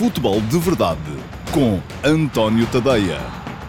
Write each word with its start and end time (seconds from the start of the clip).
Futebol 0.00 0.40
de 0.40 0.58
Verdade 0.58 0.98
com 1.52 1.78
António 2.02 2.66
Tadeia. 2.72 3.18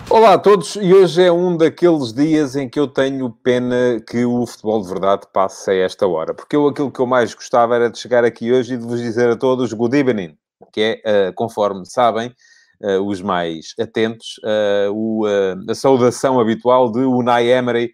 Olá 0.10 0.36
a 0.36 0.38
todos, 0.38 0.78
e 0.78 0.94
hoje 0.94 1.22
é 1.22 1.30
um 1.30 1.58
daqueles 1.58 2.14
dias 2.14 2.56
em 2.56 2.70
que 2.70 2.80
eu 2.80 2.88
tenho 2.88 3.30
pena 3.44 4.00
que 4.10 4.24
o 4.24 4.48
futebol 4.48 4.82
de 4.82 4.88
verdade 4.88 5.24
passe 5.34 5.70
a 5.70 5.74
esta 5.74 6.08
hora, 6.08 6.34
porque 6.34 6.56
eu 6.56 6.70
aquilo 6.70 6.90
que 6.90 7.02
eu 7.02 7.06
mais 7.06 7.34
gostava 7.34 7.76
era 7.76 7.90
de 7.90 8.00
chegar 8.00 8.24
aqui 8.24 8.50
hoje 8.50 8.76
e 8.76 8.78
de 8.78 8.86
vos 8.86 9.02
dizer 9.02 9.30
a 9.30 9.36
todos 9.36 9.74
good 9.74 9.94
evening, 9.94 10.38
que 10.72 11.02
é, 11.04 11.28
uh, 11.28 11.34
conforme 11.34 11.86
sabem, 11.86 12.34
uh, 12.82 13.06
os 13.06 13.22
mais 13.22 13.74
atentos, 13.78 14.40
uh, 14.46 14.90
o, 14.94 15.26
a 15.70 15.76
saudação 15.76 16.40
habitual 16.40 16.90
de 16.90 17.00
Unai 17.00 17.52
Emery 17.52 17.92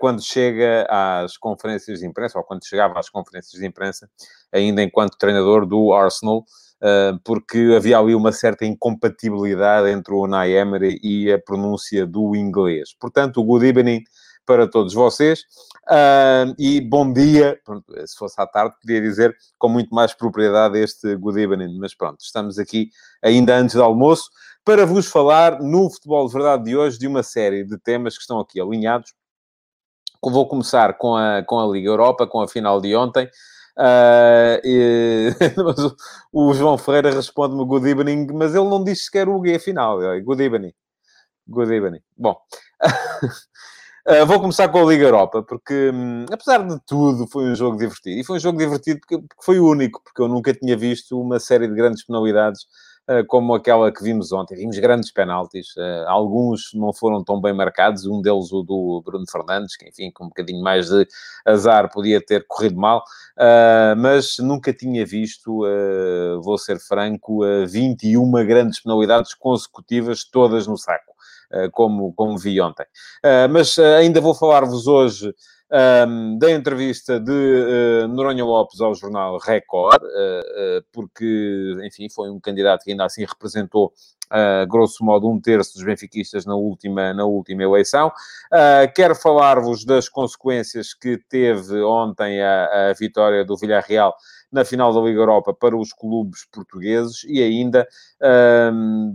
quando 0.00 0.20
chega 0.20 0.84
às 0.90 1.36
conferências 1.36 2.00
de 2.00 2.06
imprensa, 2.08 2.36
ou 2.36 2.42
quando 2.42 2.66
chegava 2.66 2.98
às 2.98 3.08
conferências 3.08 3.60
de 3.60 3.64
imprensa, 3.64 4.10
ainda 4.52 4.82
enquanto 4.82 5.16
treinador 5.16 5.64
do 5.64 5.92
Arsenal, 5.92 6.44
porque 7.24 7.74
havia 7.76 7.98
ali 7.98 8.14
uma 8.14 8.32
certa 8.32 8.64
incompatibilidade 8.64 9.90
entre 9.90 10.14
o 10.14 10.22
Unai 10.24 10.52
Emery 10.52 11.00
e 11.02 11.32
a 11.32 11.38
pronúncia 11.38 12.06
do 12.06 12.36
inglês. 12.36 12.94
Portanto, 12.98 13.42
good 13.42 13.66
evening 13.66 14.02
para 14.46 14.66
todos 14.66 14.94
vocês 14.94 15.42
e 16.58 16.80
bom 16.80 17.12
dia. 17.12 17.60
Se 18.06 18.16
fosse 18.16 18.40
à 18.40 18.46
tarde, 18.46 18.74
podia 18.80 19.00
dizer 19.00 19.36
com 19.58 19.68
muito 19.68 19.94
mais 19.94 20.14
propriedade 20.14 20.78
este 20.78 21.14
good 21.16 21.40
evening, 21.40 21.78
mas 21.78 21.94
pronto, 21.94 22.20
estamos 22.20 22.58
aqui 22.58 22.90
ainda 23.22 23.56
antes 23.56 23.74
do 23.74 23.82
almoço 23.82 24.30
para 24.64 24.84
vos 24.84 25.06
falar 25.06 25.60
no 25.60 25.90
Futebol 25.90 26.26
de 26.26 26.32
Verdade 26.32 26.64
de 26.64 26.76
hoje 26.76 26.98
de 26.98 27.06
uma 27.06 27.22
série 27.22 27.64
de 27.64 27.78
temas 27.78 28.16
que 28.16 28.20
estão 28.20 28.38
aqui 28.38 28.60
alinhados. 28.60 29.14
Vou 30.22 30.46
começar 30.48 30.98
com 30.98 31.16
a, 31.16 31.42
com 31.42 31.58
a 31.58 31.66
Liga 31.66 31.88
Europa, 31.88 32.26
com 32.26 32.40
a 32.40 32.48
final 32.48 32.80
de 32.80 32.94
ontem. 32.94 33.28
Uh, 33.78 34.58
e, 34.64 35.30
o, 36.32 36.48
o, 36.50 36.54
João 36.54 36.76
Ferreira 36.76 37.12
responde-me 37.12 37.64
good 37.64 37.88
evening, 37.88 38.26
mas 38.34 38.52
ele 38.52 38.68
não 38.68 38.82
disse 38.82 39.04
sequer 39.04 39.28
o 39.28 39.40
guia 39.40 39.60
final. 39.60 40.00
Good 40.20 40.42
evening. 40.42 40.72
Good 41.48 41.72
evening. 41.72 42.00
Bom, 42.16 42.36
uh, 44.08 44.26
vou 44.26 44.40
começar 44.40 44.68
com 44.68 44.78
a 44.78 44.84
Liga 44.84 45.04
Europa, 45.04 45.44
porque 45.44 45.90
um, 45.94 46.26
apesar 46.30 46.66
de 46.66 46.76
tudo 46.86 47.28
foi 47.28 47.44
um 47.44 47.54
jogo 47.54 47.78
divertido. 47.78 48.20
E 48.20 48.24
foi 48.24 48.38
um 48.38 48.40
jogo 48.40 48.58
divertido 48.58 48.98
porque, 48.98 49.18
porque 49.18 49.44
foi 49.44 49.60
único, 49.60 50.02
porque 50.02 50.22
eu 50.22 50.28
nunca 50.28 50.52
tinha 50.52 50.76
visto 50.76 51.20
uma 51.20 51.38
série 51.38 51.68
de 51.68 51.74
grandes 51.74 52.04
penalidades 52.04 52.66
como 53.26 53.54
aquela 53.54 53.90
que 53.90 54.02
vimos 54.02 54.32
ontem. 54.32 54.56
Vimos 54.56 54.78
grandes 54.78 55.10
penaltis, 55.10 55.68
eh, 55.78 56.04
alguns 56.06 56.70
não 56.74 56.92
foram 56.92 57.24
tão 57.24 57.40
bem 57.40 57.54
marcados, 57.54 58.04
um 58.04 58.20
deles 58.20 58.52
o 58.52 58.62
do 58.62 59.02
Bruno 59.04 59.24
Fernandes, 59.30 59.76
que 59.76 59.88
enfim, 59.88 60.10
com 60.10 60.24
um 60.24 60.28
bocadinho 60.28 60.62
mais 60.62 60.88
de 60.88 61.06
azar 61.46 61.90
podia 61.90 62.20
ter 62.20 62.46
corrido 62.46 62.76
mal, 62.76 63.02
eh, 63.38 63.94
mas 63.96 64.36
nunca 64.38 64.72
tinha 64.72 65.06
visto, 65.06 65.62
vou 66.42 66.58
ser 66.58 66.78
franco, 66.78 67.40
21 67.66 68.30
grandes 68.46 68.80
penalidades 68.80 69.34
consecutivas, 69.34 70.24
todas 70.24 70.66
no 70.66 70.76
saco. 70.76 71.16
Como, 71.72 72.12
como 72.12 72.36
vi 72.36 72.60
ontem. 72.60 72.84
mas 73.50 73.78
ainda 73.78 74.20
vou 74.20 74.34
falar-vos 74.34 74.86
hoje 74.86 75.34
um, 75.70 76.38
da 76.38 76.50
entrevista 76.50 77.20
de 77.20 77.30
uh, 77.32 78.08
Noronha 78.08 78.44
Lopes 78.44 78.80
ao 78.80 78.94
jornal 78.94 79.38
Record, 79.38 80.02
uh, 80.02 80.06
uh, 80.06 80.84
porque, 80.92 81.76
enfim, 81.84 82.08
foi 82.08 82.30
um 82.30 82.40
candidato 82.40 82.84
que 82.84 82.90
ainda 82.90 83.04
assim 83.04 83.24
representou, 83.24 83.92
grosso 84.68 85.02
modo, 85.02 85.26
um 85.26 85.40
terço 85.40 85.72
dos 85.72 85.82
benfiquistas 85.82 86.44
na 86.44 86.54
última, 86.54 87.14
na 87.14 87.24
última 87.24 87.62
eleição. 87.62 88.12
quero 88.94 89.14
falar-vos 89.14 89.86
das 89.86 90.06
consequências 90.06 90.92
que 90.92 91.16
teve 91.30 91.80
ontem 91.80 92.42
a, 92.42 92.90
a 92.90 92.92
vitória 92.92 93.42
do 93.42 93.56
Villarreal 93.56 94.14
na 94.50 94.64
final 94.64 94.92
da 94.92 95.00
Liga 95.00 95.20
Europa 95.20 95.52
para 95.52 95.76
os 95.76 95.92
clubes 95.92 96.46
portugueses 96.50 97.24
e 97.24 97.42
ainda 97.42 97.86
um, 98.72 99.12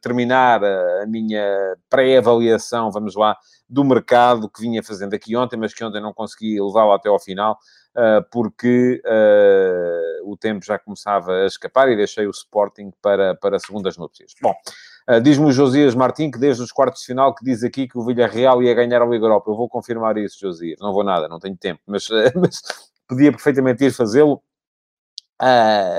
terminar 0.00 0.62
a 0.64 1.06
minha 1.06 1.76
pré-avaliação, 1.88 2.90
vamos 2.90 3.16
lá, 3.16 3.36
do 3.68 3.84
mercado 3.84 4.50
que 4.50 4.60
vinha 4.60 4.82
fazendo 4.82 5.14
aqui 5.14 5.34
ontem, 5.34 5.56
mas 5.56 5.72
que 5.72 5.82
ontem 5.82 6.00
não 6.00 6.12
consegui 6.12 6.60
levá-lo 6.60 6.92
até 6.92 7.08
ao 7.08 7.18
final, 7.18 7.58
uh, 7.96 8.22
porque 8.30 9.00
uh, 9.04 10.30
o 10.30 10.36
tempo 10.36 10.64
já 10.64 10.78
começava 10.78 11.32
a 11.32 11.46
escapar 11.46 11.88
e 11.88 11.96
deixei 11.96 12.26
o 12.26 12.30
Sporting 12.30 12.92
para, 13.00 13.34
para 13.34 13.58
segundas 13.58 13.96
núpcias. 13.96 14.34
Bom, 14.42 14.54
uh, 15.08 15.20
diz-me 15.22 15.46
o 15.46 15.52
Josias 15.52 15.94
Martins 15.94 16.32
que 16.32 16.38
desde 16.38 16.62
os 16.62 16.70
quartos 16.70 17.00
de 17.00 17.06
final 17.06 17.34
que 17.34 17.42
diz 17.44 17.64
aqui 17.64 17.88
que 17.88 17.96
o 17.96 18.04
Villarreal 18.04 18.62
ia 18.62 18.74
ganhar 18.74 19.00
a 19.00 19.06
Liga 19.06 19.24
Europa. 19.24 19.50
Eu 19.50 19.56
vou 19.56 19.70
confirmar 19.70 20.18
isso, 20.18 20.38
Josias. 20.38 20.78
Não 20.78 20.92
vou 20.92 21.02
nada, 21.02 21.26
não 21.26 21.38
tenho 21.38 21.56
tempo, 21.56 21.80
mas, 21.86 22.06
mas 22.36 22.60
podia 23.08 23.30
perfeitamente 23.32 23.84
ir 23.84 23.92
fazê-lo. 23.92 24.42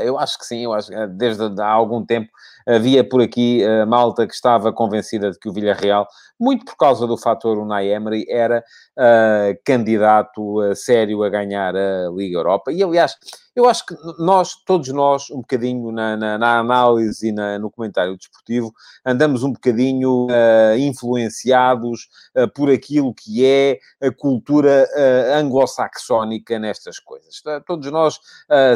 eu 0.06 0.18
acho 0.19 0.38
que 0.40 0.46
sim, 0.46 0.64
eu 0.64 0.74
acho 0.74 0.90
que 0.90 1.08
desde 1.08 1.44
há 1.62 1.68
algum 1.68 2.06
tempo 2.06 2.30
havia 2.68 3.03
por 3.07 3.22
aqui 3.22 3.63
a 3.66 3.85
malta 3.85 4.28
que 4.28 4.34
estava 4.34 4.72
convencida 4.72 5.31
de 5.31 5.40
que 5.40 5.50
o 5.50 5.53
Villarreal, 5.53 6.07
muito 6.40 6.66
por 6.66 6.75
causa 6.75 7.07
do 7.07 7.18
fator 7.18 7.57
Unai 7.57 7.90
Emery, 7.90 8.25
era 8.29 8.63
uh, 8.97 9.57
candidato 9.66 10.59
a 10.62 10.75
sério 10.75 11.24
a 11.24 11.29
ganhar 11.29 11.75
a 11.75 12.09
Liga 12.09 12.38
Europa. 12.38 12.72
E, 12.72 12.84
aliás, 12.84 13.16
eu 13.56 13.69
acho 13.69 13.85
que 13.85 13.96
nós, 14.18 14.56
todos 14.66 14.90
nós, 14.90 15.29
um 15.29 15.38
bocadinho 15.38 15.91
na, 15.91 16.18
na, 16.18 16.38
na 16.40 16.59
análise 16.59 17.28
e 17.28 17.31
na, 17.31 17.59
no 17.59 17.69
comentário 17.69 18.18
desportivo, 18.18 18.74
andamos 19.06 19.44
um 19.44 19.53
bocadinho 19.53 20.25
uh, 20.25 20.78
influenciados 20.78 22.07
uh, 22.35 22.51
por 22.51 22.72
aquilo 22.72 23.13
que 23.13 23.45
é 23.45 23.78
a 24.01 24.12
cultura 24.12 24.90
uh, 24.91 25.40
anglo-saxónica 25.40 26.57
nestas 26.57 26.97
coisas. 27.00 27.41
Todos 27.68 27.91
nós 27.91 28.19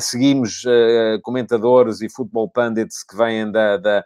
seguimos 0.02 0.64
comentadores 1.24 2.02
e 2.02 2.10
futebol 2.10 2.50
pundits 2.50 3.04
que 3.04 3.16
vêm 3.16 3.52
da, 3.52 3.77
da 3.78 4.04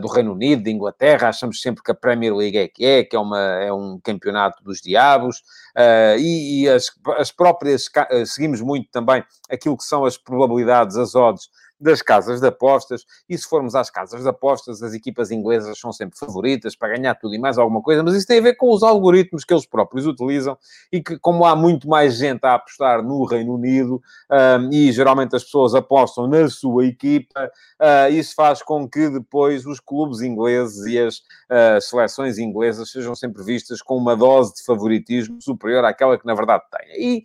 do 0.00 0.08
Reino 0.08 0.32
Unido, 0.32 0.62
de 0.62 0.70
Inglaterra, 0.70 1.28
achamos 1.28 1.60
sempre 1.60 1.82
que 1.82 1.90
a 1.90 1.94
Premier 1.94 2.34
League 2.34 2.56
é 2.56 2.66
que 2.66 2.84
é, 2.84 3.04
que 3.04 3.14
é, 3.14 3.18
uma, 3.18 3.38
é 3.38 3.70
um 3.70 4.00
campeonato 4.02 4.64
dos 4.64 4.80
diabos, 4.80 5.42
Uh, 5.76 6.16
e, 6.18 6.62
e 6.62 6.68
as, 6.70 6.90
as, 7.18 7.30
próprias, 7.30 7.84
uh, 7.88 8.24
seguimos 8.24 8.62
muito 8.62 8.88
também 8.90 9.22
aquilo 9.50 9.76
que 9.76 9.84
são 9.84 10.06
as 10.06 10.16
probabilidades, 10.16 10.96
as 10.96 11.14
odds 11.14 11.50
das 11.78 12.02
casas 12.02 12.40
de 12.40 12.46
apostas, 12.46 13.04
e 13.28 13.36
se 13.36 13.46
formos 13.46 13.74
às 13.74 13.90
casas 13.90 14.22
de 14.22 14.28
apostas, 14.28 14.82
as 14.82 14.94
equipas 14.94 15.30
inglesas 15.30 15.78
são 15.78 15.92
sempre 15.92 16.18
favoritas 16.18 16.74
para 16.74 16.96
ganhar 16.96 17.14
tudo 17.14 17.34
e 17.34 17.38
mais 17.38 17.58
alguma 17.58 17.82
coisa, 17.82 18.02
mas 18.02 18.14
isso 18.14 18.26
tem 18.26 18.38
a 18.38 18.42
ver 18.42 18.54
com 18.54 18.70
os 18.70 18.82
algoritmos 18.82 19.44
que 19.44 19.52
eles 19.52 19.66
próprios 19.66 20.06
utilizam 20.06 20.56
e 20.90 21.02
que, 21.02 21.18
como 21.18 21.44
há 21.44 21.54
muito 21.54 21.88
mais 21.88 22.16
gente 22.16 22.44
a 22.44 22.54
apostar 22.54 23.02
no 23.02 23.24
Reino 23.24 23.54
Unido 23.54 24.02
um, 24.30 24.72
e 24.72 24.90
geralmente 24.92 25.36
as 25.36 25.44
pessoas 25.44 25.74
apostam 25.74 26.26
na 26.26 26.48
sua 26.48 26.86
equipa, 26.86 27.50
uh, 27.80 28.12
isso 28.12 28.34
faz 28.34 28.62
com 28.62 28.88
que 28.88 29.08
depois 29.10 29.66
os 29.66 29.80
clubes 29.80 30.20
ingleses 30.20 30.86
e 30.86 30.98
as 30.98 31.16
uh, 31.18 31.80
seleções 31.80 32.38
inglesas 32.38 32.90
sejam 32.90 33.14
sempre 33.14 33.42
vistas 33.42 33.82
com 33.82 33.96
uma 33.96 34.16
dose 34.16 34.54
de 34.54 34.64
favoritismo 34.64 35.40
superior 35.40 35.84
àquela 35.84 36.18
que 36.18 36.26
na 36.26 36.34
verdade 36.34 36.62
têm. 36.70 37.18
E 37.18 37.22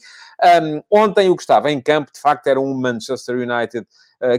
um, 0.61 0.81
ontem 0.89 1.29
o 1.29 1.35
que 1.35 1.43
estava 1.43 1.71
em 1.71 1.79
campo, 1.79 2.11
de 2.11 2.19
facto, 2.19 2.47
era 2.47 2.59
um 2.59 2.73
Manchester 2.73 3.35
United 3.35 3.85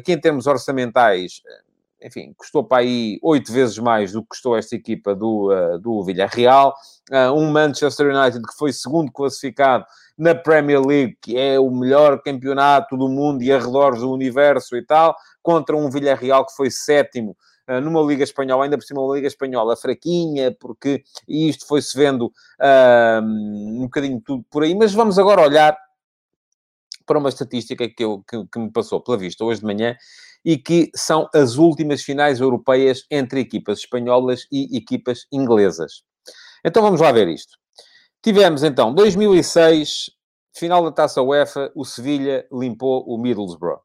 que 0.05 0.13
em 0.13 0.21
termos 0.21 0.47
orçamentais, 0.47 1.43
eh, 1.47 2.07
enfim, 2.07 2.33
custou 2.37 2.65
para 2.65 2.83
aí 2.83 3.19
oito 3.23 3.53
vezes 3.53 3.79
mais 3.79 4.13
do 4.13 4.23
que 4.23 4.29
custou 4.29 4.57
esta 4.57 4.75
equipa 4.75 5.15
do, 5.15 5.53
uh, 5.53 5.79
do 5.79 6.03
Villarreal. 6.03 6.75
Um 7.35 7.51
Manchester 7.51 8.15
United 8.15 8.43
que 8.43 8.57
foi 8.57 8.73
segundo 8.73 9.13
classificado 9.13 9.85
na 10.17 10.35
Premier 10.35 10.81
League, 10.81 11.17
que 11.21 11.39
é 11.39 11.61
o 11.61 11.71
melhor 11.71 12.23
campeonato 12.23 12.97
do 12.97 13.09
mundo 13.09 13.43
e 13.43 13.53
arredores 13.53 14.01
do 14.01 14.11
universo 14.11 14.77
e 14.77 14.83
tal, 14.83 15.15
contra 15.43 15.77
um 15.77 15.91
Villarreal 15.91 16.47
que 16.47 16.55
foi 16.57 16.71
sétimo 16.71 17.37
numa 17.83 18.03
Liga 18.03 18.25
Espanhola, 18.25 18.65
ainda 18.65 18.77
por 18.77 18.85
cima 18.85 19.01
uma 19.01 19.15
Liga 19.15 19.27
Espanhola 19.27 19.77
fraquinha, 19.77 20.55
porque 20.59 21.03
isto 21.29 21.67
foi-se 21.67 21.97
vendo 21.97 22.33
um 23.23 23.83
bocadinho 23.83 24.21
tudo 24.21 24.45
por 24.51 24.63
aí. 24.63 24.75
Mas 24.75 24.93
vamos 24.93 25.19
agora 25.19 25.43
olhar 25.43 25.77
para 27.07 27.19
uma 27.19 27.29
estatística 27.29 27.89
que, 27.89 28.05
eu, 28.05 28.23
que, 28.29 28.45
que 28.47 28.59
me 28.59 28.71
passou 28.71 29.01
pela 29.01 29.19
vista 29.19 29.45
hoje 29.45 29.61
de 29.61 29.67
manhã 29.67 29.97
e 30.45 30.59
que 30.59 30.91
são 30.95 31.29
as 31.35 31.57
últimas 31.57 32.03
finais 32.03 32.41
europeias 32.41 33.05
entre 33.11 33.41
equipas 33.41 33.81
espanholas 33.81 34.47
e 34.51 34.77
equipas 34.77 35.27
inglesas. 35.33 36.03
Então 36.65 36.83
vamos 36.83 37.01
lá 37.01 37.13
ver 37.13 37.29
isto. 37.29 37.57
Tivemos 38.23 38.63
então 38.63 38.95
2006, 38.95 40.11
final 40.57 40.85
da 40.85 40.93
Taça 40.93 41.23
UEFA, 41.23 41.73
o 41.75 41.85
Sevilha 41.85 42.47
limpou 42.53 43.05
o 43.07 43.19
Middlesbrough. 43.19 43.81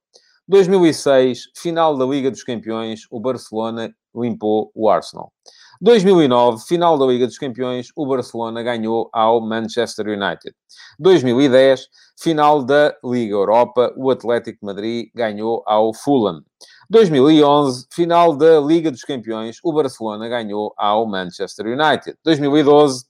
2006, 0.48 1.50
final 1.56 1.98
da 1.98 2.06
Liga 2.06 2.32
dos 2.32 2.44
Campeões, 2.44 3.02
o 3.12 3.20
Barcelona 3.20 3.94
limpou 4.16 4.72
o 4.74 4.90
Arsenal. 4.90 5.34
2009, 5.82 6.66
final 6.66 6.98
da 6.98 7.06
Liga 7.06 7.28
dos 7.28 7.38
Campeões, 7.38 7.92
o 7.96 8.06
Barcelona 8.08 8.64
ganhou 8.64 9.10
ao 9.14 9.40
Manchester 9.40 10.08
United. 10.08 10.56
2010, 11.00 11.88
final 12.20 12.64
da 12.64 12.96
Liga 13.04 13.34
Europa, 13.34 13.94
o 13.96 14.10
Atlético 14.10 14.66
Madrid 14.66 15.10
ganhou 15.14 15.64
ao 15.66 15.94
Fulham. 15.94 16.42
2011, 16.90 17.88
final 17.92 18.36
da 18.36 18.60
Liga 18.60 18.90
dos 18.90 19.04
Campeões, 19.04 19.60
o 19.64 19.74
Barcelona 19.74 20.28
ganhou 20.28 20.74
ao 20.78 21.06
Manchester 21.06 21.68
United. 21.68 22.18
2012, 22.24 23.04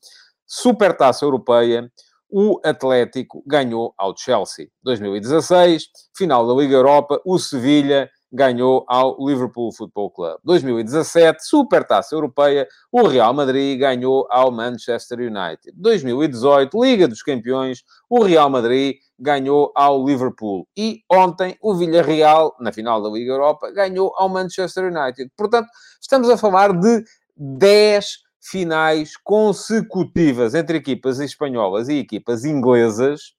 Supertaça 0.46 1.24
Europeia, 1.24 1.90
o 2.30 2.60
Atlético 2.64 3.42
ganhou 3.46 3.94
ao 3.98 4.16
Chelsea. 4.18 4.68
2016, 4.84 5.86
final 6.16 6.46
da 6.46 6.54
Liga 6.54 6.76
Europa, 6.76 7.22
o 7.26 7.40
Sevilha 7.40 8.10
ganhou 8.32 8.86
ao 8.88 9.16
Liverpool 9.26 9.72
Football 9.72 10.12
Club. 10.12 10.40
2017, 10.44 11.46
Supertaça 11.46 12.14
Europeia, 12.14 12.68
o 12.92 13.08
Real 13.08 13.34
Madrid 13.34 13.80
ganhou 13.80 14.28
ao 14.30 14.52
Manchester 14.52 15.20
United. 15.20 15.72
2018, 15.76 16.84
Liga 16.84 17.08
dos 17.08 17.24
Campeões, 17.24 17.84
o 18.10 18.24
Real 18.24 18.50
Madrid 18.50 18.98
ganhou 19.18 19.72
ao 19.76 20.06
Liverpool. 20.06 20.68
E 20.78 21.02
ontem, 21.10 21.58
o 21.62 21.76
Villarreal, 21.76 22.56
na 22.60 22.72
final 22.72 23.02
da 23.02 23.10
Liga 23.10 23.32
Europa, 23.32 23.72
ganhou 23.72 24.14
ao 24.16 24.30
Manchester 24.30 24.86
United. 24.86 25.32
Portanto, 25.36 25.68
estamos 26.02 26.30
a 26.30 26.38
falar 26.38 26.74
de 26.74 27.04
10 27.36 28.28
finais 28.42 29.18
consecutivas 29.18 30.54
entre 30.54 30.78
equipas 30.78 31.20
espanholas 31.20 31.90
e 31.90 32.00
equipas 32.00 32.46
inglesas, 32.46 33.34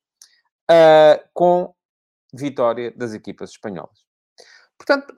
uh, 0.71 1.23
com 1.33 1.73
vitória 2.33 2.93
das 2.95 3.15
equipas 3.15 3.51
espanholas. 3.51 4.07
Portanto, 4.79 5.13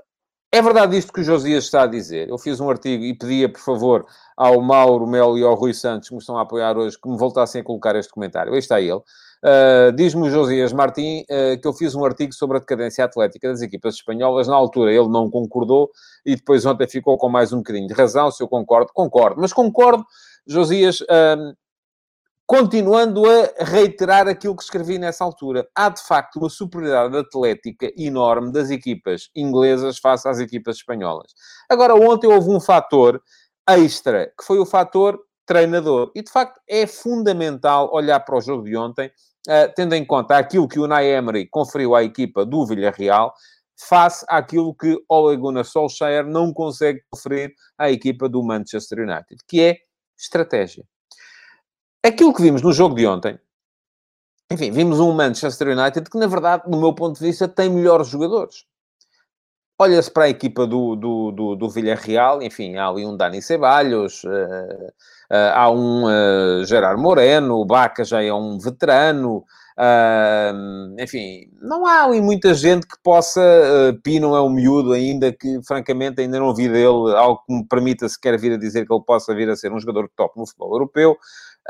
é 0.53 0.61
verdade 0.61 0.97
isto 0.97 1.13
que 1.13 1.21
o 1.21 1.25
Josias 1.25 1.65
está 1.65 1.83
a 1.83 1.87
dizer. 1.87 2.29
Eu 2.29 2.37
fiz 2.37 2.59
um 2.59 2.69
artigo 2.69 3.05
e 3.05 3.15
pedia, 3.15 3.49
por 3.49 3.61
favor, 3.61 4.07
ao 4.37 4.61
Mauro 4.61 5.07
Melo 5.07 5.39
e 5.39 5.45
ao 5.45 5.55
Rui 5.55 5.73
Santos, 5.73 6.09
que 6.09 6.15
me 6.15 6.21
estão 6.21 6.37
a 6.37 6.43
apoiar 6.43 6.77
hoje, 6.77 6.99
que 7.01 7.09
me 7.09 7.17
voltassem 7.17 7.61
a 7.61 7.65
colocar 7.65 7.95
este 7.95 8.13
comentário. 8.13 8.53
Aí 8.53 8.59
está 8.59 8.81
ele. 8.81 9.01
Uh, 9.43 9.93
Diz-me 9.95 10.27
o 10.27 10.31
Josias 10.31 10.73
Martim 10.73 11.23
uh, 11.23 11.59
que 11.59 11.67
eu 11.67 11.73
fiz 11.73 11.95
um 11.95 12.05
artigo 12.05 12.33
sobre 12.35 12.57
a 12.57 12.61
decadência 12.61 13.05
atlética 13.05 13.49
das 13.49 13.63
equipas 13.63 13.95
espanholas. 13.95 14.49
Na 14.49 14.57
altura 14.57 14.93
ele 14.93 15.09
não 15.09 15.31
concordou 15.31 15.91
e 16.27 16.35
depois 16.35 16.67
ontem 16.67 16.89
ficou 16.89 17.17
com 17.17 17.29
mais 17.29 17.53
um 17.53 17.59
bocadinho 17.59 17.87
de 17.87 17.95
razão. 17.95 18.31
Se 18.31 18.43
eu 18.43 18.49
concordo, 18.49 18.91
concordo. 18.93 19.41
Mas 19.41 19.53
concordo, 19.53 20.05
Josias, 20.47 21.01
uh, 21.03 21.55
continuando 22.51 23.23
a 23.31 23.65
reiterar 23.65 24.27
aquilo 24.27 24.57
que 24.57 24.65
escrevi 24.65 24.99
nessa 24.99 25.23
altura. 25.23 25.69
Há, 25.73 25.89
de 25.89 26.03
facto, 26.03 26.41
uma 26.41 26.51
superioridade 26.51 27.17
atlética 27.17 27.93
enorme 27.97 28.51
das 28.51 28.71
equipas 28.71 29.31
inglesas 29.37 30.01
face 30.01 30.29
às 30.29 30.41
equipas 30.41 30.79
espanholas. 30.79 31.33
Agora, 31.71 31.95
ontem 31.95 32.27
houve 32.27 32.51
um 32.51 32.59
fator 32.59 33.23
extra, 33.69 34.33
que 34.37 34.45
foi 34.45 34.59
o 34.59 34.67
fator 34.67 35.17
treinador. 35.47 36.11
E, 36.13 36.25
de 36.25 36.33
facto, 36.33 36.61
é 36.69 36.89
fundamental 36.89 37.89
olhar 37.93 38.19
para 38.19 38.37
o 38.37 38.41
jogo 38.41 38.65
de 38.65 38.77
ontem 38.77 39.07
uh, 39.47 39.73
tendo 39.77 39.95
em 39.95 40.05
conta 40.05 40.37
aquilo 40.37 40.67
que 40.67 40.81
o 40.81 40.87
Unai 40.87 41.07
Emery 41.07 41.49
conferiu 41.49 41.95
à 41.95 42.03
equipa 42.03 42.45
do 42.45 42.67
Villarreal, 42.67 43.33
face 43.79 44.27
àquilo 44.29 44.75
que 44.75 45.01
Ole 45.09 45.37
Gunnar 45.37 45.65
Solskjaer 45.65 46.27
não 46.27 46.53
consegue 46.53 47.01
conferir 47.13 47.55
à 47.79 47.93
equipa 47.93 48.29
do 48.29 48.43
Manchester 48.43 48.99
United, 49.09 49.37
que 49.47 49.61
é 49.63 49.77
estratégia. 50.19 50.85
Aquilo 52.05 52.35
que 52.35 52.43
vimos 52.43 52.63
no 52.63 52.73
jogo 52.73 52.95
de 52.95 53.07
ontem, 53.07 53.39
enfim, 54.51 54.71
vimos 54.71 54.99
um 54.99 55.13
Manchester 55.13 55.69
United 55.79 56.09
que, 56.11 56.19
na 56.19 56.27
verdade, 56.27 56.65
do 56.67 56.77
meu 56.77 56.95
ponto 56.95 57.19
de 57.19 57.25
vista, 57.27 57.47
tem 57.47 57.71
melhores 57.71 58.09
jogadores. 58.09 58.65
Olha-se 59.79 60.11
para 60.11 60.25
a 60.25 60.29
equipa 60.29 60.67
do, 60.67 60.95
do, 60.97 61.31
do, 61.31 61.57
do 61.57 61.71
Villarreal, 61.71 62.43
enfim, 62.43 62.77
há 62.77 62.89
ali 62.89 63.07
um 63.07 63.17
Dani 63.17 63.41
Ceballos, 63.41 64.25
uh, 64.25 64.93
Uh, 65.31 65.55
há 65.55 65.71
um 65.71 66.07
uh, 66.07 66.65
Gerard 66.65 67.01
Moreno, 67.01 67.61
o 67.61 67.65
Baca 67.65 68.05
já 68.05 68.21
é 68.21 68.33
um 68.33 68.59
veterano. 68.59 69.45
Enfim, 70.99 71.49
não 71.63 71.87
há 71.87 72.05
ali 72.05 72.21
muita 72.21 72.53
gente 72.53 72.87
que 72.87 72.97
possa. 73.03 73.41
Pino 74.03 74.35
é 74.35 74.43
um 74.43 74.51
miúdo 74.51 74.93
ainda 74.93 75.33
que, 75.33 75.61
francamente, 75.63 76.21
ainda 76.21 76.39
não 76.39 76.53
vi 76.53 76.69
dele 76.69 77.15
algo 77.17 77.43
que 77.47 77.55
me 77.55 77.65
permita 77.67 78.09
sequer 78.09 78.39
vir 78.39 78.53
a 78.53 78.59
dizer 78.59 78.85
que 78.87 78.93
ele 78.93 79.05
possa 79.07 79.35
vir 79.35 79.49
a 79.49 79.57
ser 79.57 79.73
um 79.73 79.79
jogador 79.79 80.11
top 80.17 80.39
no 80.39 80.47
futebol 80.47 80.73
europeu. 80.73 81.17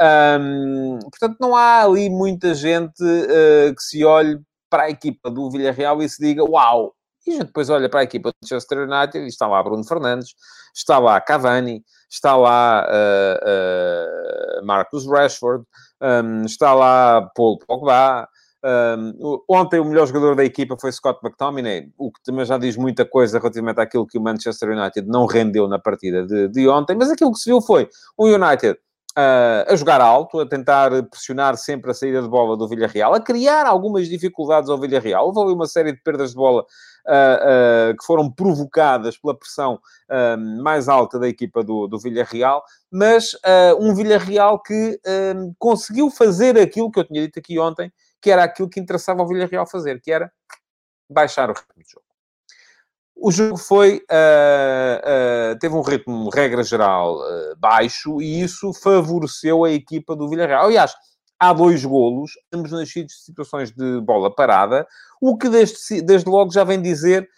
Um, 0.00 0.98
portanto, 1.00 1.36
não 1.38 1.54
há 1.54 1.82
ali 1.82 2.08
muita 2.08 2.54
gente 2.54 3.02
uh, 3.02 3.74
que 3.74 3.82
se 3.82 4.02
olhe 4.02 4.40
para 4.70 4.84
a 4.84 4.90
equipa 4.90 5.30
do 5.30 5.50
Villarreal 5.50 6.02
e 6.02 6.08
se 6.08 6.22
diga: 6.22 6.42
Uau! 6.42 6.94
E 7.26 7.32
a 7.32 7.34
gente 7.34 7.46
depois 7.46 7.68
olha 7.68 7.88
para 7.88 8.00
a 8.00 8.04
equipa 8.04 8.30
do 8.30 8.34
Manchester 8.42 8.88
United 8.88 9.18
e 9.18 9.28
está 9.28 9.46
lá 9.46 9.62
Bruno 9.62 9.86
Fernandes, 9.86 10.34
está 10.74 10.98
lá 10.98 11.20
Cavani, 11.20 11.84
está 12.08 12.34
lá 12.34 12.86
uh, 12.88 14.60
uh, 14.62 14.66
Marcus 14.66 15.06
Rashford, 15.06 15.64
um, 16.00 16.44
está 16.44 16.72
lá 16.72 17.28
Paul 17.34 17.58
Pogba. 17.58 18.26
Um, 18.62 19.38
ontem 19.48 19.80
o 19.80 19.84
melhor 19.86 20.06
jogador 20.06 20.36
da 20.36 20.44
equipa 20.44 20.76
foi 20.78 20.92
Scott 20.92 21.18
McTominay, 21.22 21.90
o 21.98 22.12
que 22.12 22.22
também 22.22 22.44
já 22.44 22.58
diz 22.58 22.76
muita 22.76 23.06
coisa 23.06 23.38
relativamente 23.38 23.80
àquilo 23.80 24.06
que 24.06 24.18
o 24.18 24.20
Manchester 24.22 24.70
United 24.70 25.06
não 25.06 25.24
rendeu 25.24 25.66
na 25.66 25.78
partida 25.78 26.26
de, 26.26 26.48
de 26.48 26.68
ontem, 26.68 26.94
mas 26.94 27.10
aquilo 27.10 27.32
que 27.32 27.38
se 27.38 27.48
viu 27.48 27.62
foi 27.62 27.88
o 28.18 28.26
United 28.26 28.78
a 29.16 29.74
jogar 29.76 30.00
alto, 30.00 30.40
a 30.40 30.48
tentar 30.48 30.90
pressionar 31.04 31.56
sempre 31.56 31.90
a 31.90 31.94
saída 31.94 32.22
de 32.22 32.28
bola 32.28 32.56
do 32.56 32.68
Villarreal, 32.68 33.14
a 33.14 33.20
criar 33.20 33.66
algumas 33.66 34.08
dificuldades 34.08 34.70
ao 34.70 34.78
Villarreal. 34.78 35.26
Houve 35.26 35.40
ali 35.40 35.52
uma 35.52 35.66
série 35.66 35.92
de 35.92 36.00
perdas 36.00 36.30
de 36.30 36.36
bola 36.36 36.62
uh, 36.62 37.90
uh, 37.90 37.96
que 37.96 38.04
foram 38.04 38.30
provocadas 38.30 39.18
pela 39.18 39.36
pressão 39.36 39.80
mais 40.62 40.88
alta 40.88 41.18
da 41.18 41.28
equipa 41.28 41.62
do, 41.62 41.86
do 41.86 41.98
Villarreal, 41.98 42.64
mas 42.90 43.36
um 43.78 43.94
Villarreal 43.94 44.60
que 44.60 45.00
conseguiu 45.58 46.10
fazer 46.10 46.58
aquilo 46.58 46.90
que 46.90 46.98
eu 46.98 47.04
tinha 47.04 47.22
dito 47.22 47.38
aqui 47.38 47.58
ontem, 47.58 47.92
que 48.20 48.30
era 48.30 48.42
aquilo 48.42 48.68
que 48.68 48.80
interessava 48.80 49.20
ao 49.22 49.28
Villarreal 49.28 49.66
fazer, 49.66 50.00
que 50.00 50.10
era 50.10 50.32
baixar 51.08 51.48
o 51.48 51.52
ritmo 51.52 51.82
de 51.84 51.92
jogo. 51.92 52.09
O 53.16 53.30
jogo 53.30 53.58
foi, 53.58 53.96
uh, 54.10 55.52
uh, 55.52 55.58
teve 55.58 55.74
um 55.74 55.82
ritmo, 55.82 56.30
regra 56.30 56.62
geral, 56.62 57.16
uh, 57.16 57.56
baixo 57.58 58.20
e 58.22 58.42
isso 58.42 58.72
favoreceu 58.72 59.64
a 59.64 59.70
equipa 59.70 60.16
do 60.16 60.28
Villarreal. 60.28 60.64
Aliás, 60.64 60.94
há 61.38 61.52
dois 61.52 61.84
golos, 61.84 62.32
ambos 62.52 62.72
nascidos 62.72 63.14
de 63.14 63.24
situações 63.24 63.70
de 63.72 64.00
bola 64.00 64.34
parada, 64.34 64.86
o 65.20 65.36
que 65.36 65.48
desde, 65.48 66.02
desde 66.02 66.28
logo 66.28 66.52
já 66.52 66.64
vem 66.64 66.80
dizer 66.80 67.28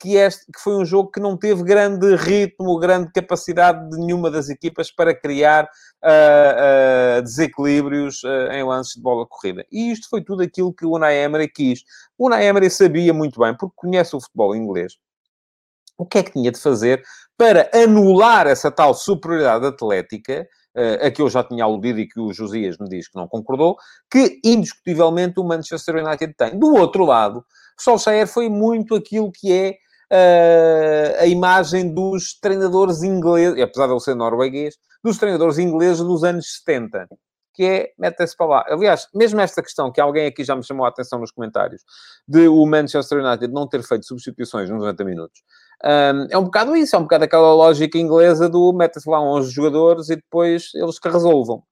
que, 0.00 0.16
este, 0.16 0.46
que 0.46 0.60
foi 0.60 0.74
um 0.74 0.84
jogo 0.84 1.10
que 1.10 1.20
não 1.20 1.36
teve 1.36 1.62
grande 1.62 2.16
ritmo, 2.16 2.78
grande 2.78 3.12
capacidade 3.12 3.90
de 3.90 3.98
nenhuma 3.98 4.30
das 4.30 4.48
equipas 4.48 4.90
para 4.90 5.14
criar 5.14 5.68
desequilíbrios 7.22 8.22
em 8.52 8.64
lances 8.64 8.94
de 8.94 9.00
bola 9.02 9.26
corrida. 9.26 9.64
E 9.70 9.92
isto 9.92 10.08
foi 10.08 10.22
tudo 10.22 10.42
aquilo 10.42 10.72
que 10.72 10.84
o 10.84 10.92
Unai 10.92 11.16
Emery 11.16 11.48
quis. 11.48 11.82
O 12.18 12.26
Unai 12.26 12.46
Emery 12.46 12.70
sabia 12.70 13.14
muito 13.14 13.40
bem, 13.40 13.56
porque 13.56 13.74
conhece 13.76 14.16
o 14.16 14.20
futebol 14.20 14.54
inglês, 14.56 14.94
o 15.96 16.06
que 16.06 16.18
é 16.18 16.22
que 16.22 16.32
tinha 16.32 16.50
de 16.50 16.58
fazer 16.58 17.02
para 17.36 17.70
anular 17.74 18.46
essa 18.46 18.70
tal 18.70 18.94
superioridade 18.94 19.66
atlética, 19.66 20.46
uh, 20.76 21.06
a 21.06 21.10
que 21.10 21.20
eu 21.20 21.28
já 21.28 21.42
tinha 21.42 21.64
aludido 21.64 21.98
e 21.98 22.08
que 22.08 22.20
o 22.20 22.32
Josias 22.32 22.76
me 22.78 22.88
diz 22.88 23.08
que 23.08 23.16
não 23.16 23.26
concordou, 23.26 23.76
que 24.10 24.40
indiscutivelmente 24.44 25.40
o 25.40 25.44
Manchester 25.44 26.04
United 26.04 26.34
tem. 26.34 26.58
Do 26.58 26.74
outro 26.74 27.04
lado, 27.04 27.44
Solskjaer 27.78 28.26
foi 28.26 28.48
muito 28.48 28.94
aquilo 28.94 29.30
que 29.32 29.52
é 29.52 29.76
uh, 30.12 31.22
a 31.22 31.26
imagem 31.26 31.92
dos 31.92 32.38
treinadores 32.38 33.02
ingleses, 33.02 33.60
apesar 33.60 33.86
de 33.86 33.92
ele 33.92 34.00
ser 34.00 34.14
norueguês, 34.14 34.76
dos 35.02 35.18
treinadores 35.18 35.58
ingleses 35.58 35.98
dos 35.98 36.24
anos 36.24 36.58
70 36.64 37.08
que 37.54 37.64
é 37.64 37.92
meta-se 37.98 38.36
para 38.36 38.46
lá. 38.46 38.64
Aliás, 38.68 39.08
mesmo 39.14 39.40
esta 39.40 39.62
questão 39.62 39.92
que 39.92 40.00
alguém 40.00 40.26
aqui 40.26 40.42
já 40.42 40.56
me 40.56 40.64
chamou 40.64 40.86
a 40.86 40.88
atenção 40.88 41.18
nos 41.18 41.30
comentários, 41.30 41.82
de 42.26 42.48
o 42.48 42.64
Manchester 42.66 43.24
United 43.24 43.52
não 43.52 43.68
ter 43.68 43.82
feito 43.82 44.06
substituições 44.06 44.70
nos 44.70 44.80
90 44.80 45.04
minutos, 45.04 45.42
um, 45.84 46.26
é 46.30 46.38
um 46.38 46.44
bocado 46.44 46.76
isso, 46.76 46.96
é 46.96 46.98
um 46.98 47.02
bocado 47.02 47.24
aquela 47.24 47.52
lógica 47.52 47.98
inglesa 47.98 48.48
do 48.48 48.72
meta-se 48.72 49.08
lá 49.08 49.20
11 49.20 49.50
jogadores 49.50 50.08
e 50.08 50.16
depois 50.16 50.70
eles 50.74 50.98
que 50.98 51.08
resolvam. 51.08 51.62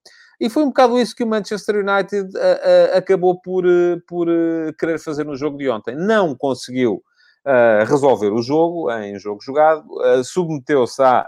E 0.40 0.48
foi 0.48 0.62
um 0.62 0.68
bocado 0.68 0.98
isso 0.98 1.14
que 1.14 1.22
o 1.22 1.26
Manchester 1.26 1.76
United 1.76 2.34
uh, 2.34 2.40
uh, 2.40 2.96
acabou 2.96 3.38
por, 3.38 3.66
uh, 3.66 4.00
por 4.08 4.26
querer 4.78 4.98
fazer 4.98 5.24
no 5.24 5.36
jogo 5.36 5.58
de 5.58 5.68
ontem. 5.68 5.94
Não 5.94 6.34
conseguiu 6.34 7.02
resolver 7.86 8.30
o 8.30 8.42
jogo 8.42 8.92
em 8.92 9.18
jogo 9.18 9.40
jogado, 9.42 9.82
submeteu-se 10.22 11.02
à, 11.02 11.26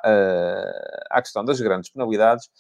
à 1.11 1.23
questão 1.23 1.43
das 1.43 1.59
grandes 1.59 1.91
penalidades. 1.91 2.51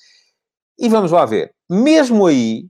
E 0.78 0.88
vamos 0.88 1.12
lá 1.12 1.26
ver. 1.26 1.54
Mesmo 1.68 2.26
aí, 2.26 2.66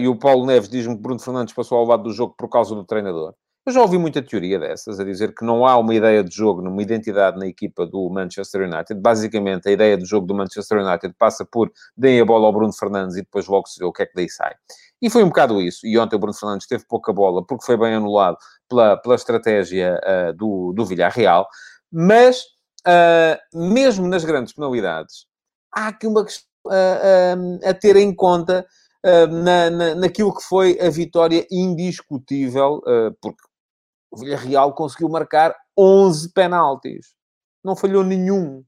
e 0.00 0.08
o 0.08 0.18
Paulo 0.18 0.44
Neves 0.44 0.68
diz-me 0.68 0.96
que 0.96 1.00
Bruno 1.00 1.20
Fernandes 1.20 1.54
passou 1.54 1.78
ao 1.78 1.84
lado 1.84 2.02
do 2.02 2.12
jogo 2.12 2.34
por 2.36 2.48
causa 2.48 2.74
do 2.74 2.84
treinador. 2.84 3.32
Eu 3.66 3.72
já 3.72 3.80
ouvi 3.80 3.96
muita 3.96 4.20
teoria 4.20 4.58
dessas, 4.58 5.00
a 5.00 5.04
dizer 5.04 5.34
que 5.34 5.42
não 5.42 5.66
há 5.66 5.78
uma 5.78 5.94
ideia 5.94 6.22
de 6.22 6.36
jogo, 6.36 6.60
uma 6.60 6.82
identidade 6.82 7.38
na 7.38 7.46
equipa 7.46 7.86
do 7.86 8.10
Manchester 8.10 8.68
United. 8.68 9.00
Basicamente, 9.00 9.66
a 9.66 9.72
ideia 9.72 9.96
de 9.96 10.04
jogo 10.04 10.26
do 10.26 10.34
Manchester 10.34 10.84
United 10.84 11.14
passa 11.18 11.46
por 11.46 11.72
deem 11.96 12.20
a 12.20 12.26
bola 12.26 12.46
ao 12.46 12.52
Bruno 12.52 12.74
Fernandes 12.74 13.16
e 13.16 13.22
depois 13.22 13.46
logo 13.46 13.66
se 13.66 13.78
vê 13.78 13.86
o 13.86 13.92
que 13.92 14.02
é 14.02 14.06
que 14.06 14.14
daí 14.14 14.28
sai. 14.28 14.54
E 15.00 15.08
foi 15.08 15.24
um 15.24 15.28
bocado 15.28 15.62
isso. 15.62 15.86
E 15.86 15.98
ontem 15.98 16.14
o 16.14 16.18
Bruno 16.18 16.34
Fernandes 16.34 16.66
teve 16.66 16.84
pouca 16.86 17.10
bola 17.10 17.42
porque 17.42 17.64
foi 17.64 17.78
bem 17.78 17.94
anulado 17.94 18.36
pela, 18.68 18.98
pela 18.98 19.14
estratégia 19.14 19.98
uh, 20.04 20.34
do, 20.34 20.74
do 20.74 20.84
Villarreal. 20.84 21.48
Mas, 21.90 22.42
uh, 22.86 23.70
mesmo 23.70 24.06
nas 24.06 24.26
grandes 24.26 24.52
penalidades, 24.52 25.24
há 25.72 25.88
aqui 25.88 26.06
uma 26.06 26.22
questão 26.22 26.46
uh, 26.66 27.66
a 27.66 27.72
ter 27.72 27.96
em 27.96 28.14
conta 28.14 28.66
na, 29.30 29.68
na, 29.68 29.94
naquilo 29.94 30.34
que 30.34 30.42
foi 30.42 30.80
a 30.80 30.88
vitória 30.88 31.46
indiscutível, 31.50 32.80
porque 33.20 33.42
o 34.14 34.16
Villarreal 34.16 34.72
conseguiu 34.72 35.08
marcar 35.08 35.54
11 35.76 36.32
penaltis. 36.32 37.14
Não 37.64 37.74
falhou 37.74 38.04
nenhum. 38.04 38.62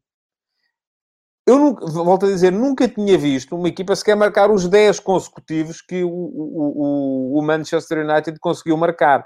Eu 1.46 1.58
nunca, 1.58 1.86
volto 1.86 2.26
a 2.26 2.28
dizer, 2.28 2.50
nunca 2.50 2.88
tinha 2.88 3.16
visto 3.16 3.54
uma 3.54 3.68
equipa 3.68 3.94
sequer 3.94 4.16
marcar 4.16 4.50
os 4.50 4.68
10 4.68 4.98
consecutivos 4.98 5.80
que 5.80 6.02
o, 6.02 6.10
o, 6.10 7.38
o, 7.38 7.42
Manchester 7.42 8.04
United 8.04 8.36
conseguiu 8.40 8.76
marcar. 8.76 9.24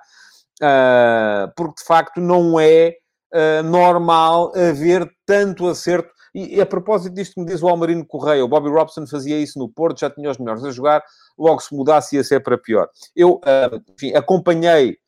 Uh, 0.61 1.51
porque, 1.57 1.81
de 1.81 1.87
facto, 1.87 2.21
não 2.21 2.61
é 2.61 2.93
uh, 3.33 3.63
normal 3.63 4.53
haver 4.55 5.11
tanto 5.25 5.67
acerto. 5.67 6.11
E, 6.35 6.57
e, 6.57 6.61
a 6.61 6.67
propósito 6.67 7.15
disto 7.15 7.35
que 7.35 7.41
me 7.41 7.47
diz 7.47 7.63
o 7.63 7.69
Almarino 7.69 8.05
Correia, 8.05 8.45
o 8.45 8.49
Bobby 8.49 8.69
Robson 8.69 9.07
fazia 9.07 9.39
isso 9.39 9.59
no 9.59 9.71
Porto, 9.71 10.01
já 10.01 10.11
tinha 10.11 10.31
os 10.31 10.37
melhores 10.37 10.63
a 10.63 10.71
jogar, 10.71 11.03
logo 11.39 11.61
se 11.61 11.75
mudasse 11.75 12.17
ia 12.17 12.23
ser 12.23 12.41
para 12.41 12.59
pior. 12.59 12.87
Eu, 13.17 13.37
uh, 13.37 13.83
enfim, 13.97 14.15
acompanhei 14.15 14.99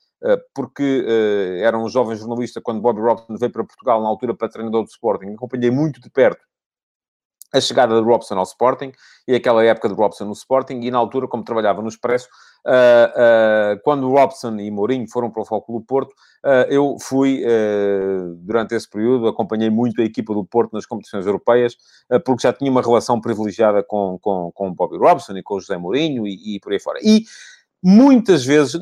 porque 0.55 1.05
uh, 1.07 1.65
era 1.65 1.79
um 1.79 1.89
jovem 1.89 2.17
jornalista 2.17 2.61
quando 2.61 2.81
Bobby 2.81 3.01
Robson 3.01 3.37
veio 3.37 3.53
para 3.53 3.65
Portugal, 3.65 4.03
na 4.03 4.09
altura 4.09 4.35
para 4.35 4.49
treinador 4.49 4.83
do 4.83 4.89
Sporting. 4.89 5.35
Acompanhei 5.35 5.71
muito 5.71 6.01
de 6.01 6.11
perto 6.11 6.45
a 7.53 7.61
chegada 7.61 7.95
de 7.95 8.03
Robson 8.03 8.35
ao 8.35 8.45
Sporting 8.45 8.93
e 9.29 9.35
aquela 9.35 9.63
época 9.63 9.89
de 9.89 9.95
Robson 9.95 10.25
no 10.25 10.33
Sporting, 10.33 10.81
e 10.81 10.91
na 10.91 10.99
altura, 10.99 11.29
como 11.29 11.45
trabalhava 11.45 11.83
no 11.83 11.89
Expresso, 11.89 12.29
uh, 12.67 13.77
uh, 13.77 13.81
quando 13.85 14.09
Robson 14.09 14.57
e 14.57 14.71
Mourinho 14.71 15.07
foram 15.09 15.31
para 15.31 15.43
o 15.43 15.45
Foco 15.45 15.73
do 15.73 15.85
Porto, 15.85 16.13
uh, 16.45 16.67
eu 16.71 16.97
fui, 17.01 17.45
durante 18.39 18.75
esse 18.75 18.89
período, 18.89 19.29
acompanhei 19.29 19.69
muito 19.71 20.01
a 20.01 20.05
equipa 20.05 20.33
do 20.33 20.45
Porto 20.45 20.73
nas 20.73 20.87
competições 20.87 21.27
europeias, 21.27 21.77
porque 22.25 22.43
já 22.43 22.53
tinha 22.53 22.71
uma 22.71 22.81
relação 22.81 23.21
privilegiada 23.21 23.83
com, 23.83 24.19
com, 24.21 24.51
com 24.53 24.73
Bobby 24.73 24.97
Robson 24.97 25.37
e 25.37 25.43
com 25.43 25.61
José 25.61 25.77
Mourinho 25.77 26.27
e, 26.27 26.57
e 26.57 26.61
por 26.61 26.73
aí 26.73 26.81
fora. 26.81 26.99
E 27.03 27.25
muitas 27.83 28.45
vezes, 28.45 28.79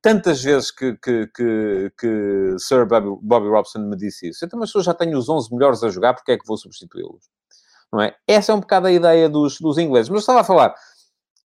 tantas 0.00 0.42
vezes 0.42 0.70
que, 0.70 0.96
que, 0.96 1.26
que, 1.28 1.92
que 1.98 2.56
Sir 2.58 2.86
Bobby, 2.86 3.18
Bobby 3.22 3.48
Robson 3.48 3.80
me 3.80 3.96
disse 3.96 4.28
isso, 4.28 4.44
então, 4.44 4.58
mas 4.58 4.74
eu 4.74 4.82
já 4.82 4.92
tenho 4.92 5.16
os 5.18 5.28
11 5.28 5.52
melhores 5.52 5.82
a 5.82 5.88
jogar, 5.88 6.14
porque 6.14 6.32
é 6.32 6.38
que 6.38 6.46
vou 6.46 6.56
substituí-los? 6.56 7.22
não 7.92 8.00
é? 8.00 8.14
Essa 8.26 8.52
é 8.52 8.54
um 8.54 8.60
bocado 8.60 8.86
a 8.86 8.92
ideia 8.92 9.28
dos, 9.28 9.60
dos 9.60 9.76
ingleses. 9.76 10.08
Mas 10.08 10.20
estava 10.20 10.40
a 10.40 10.44
falar, 10.44 10.74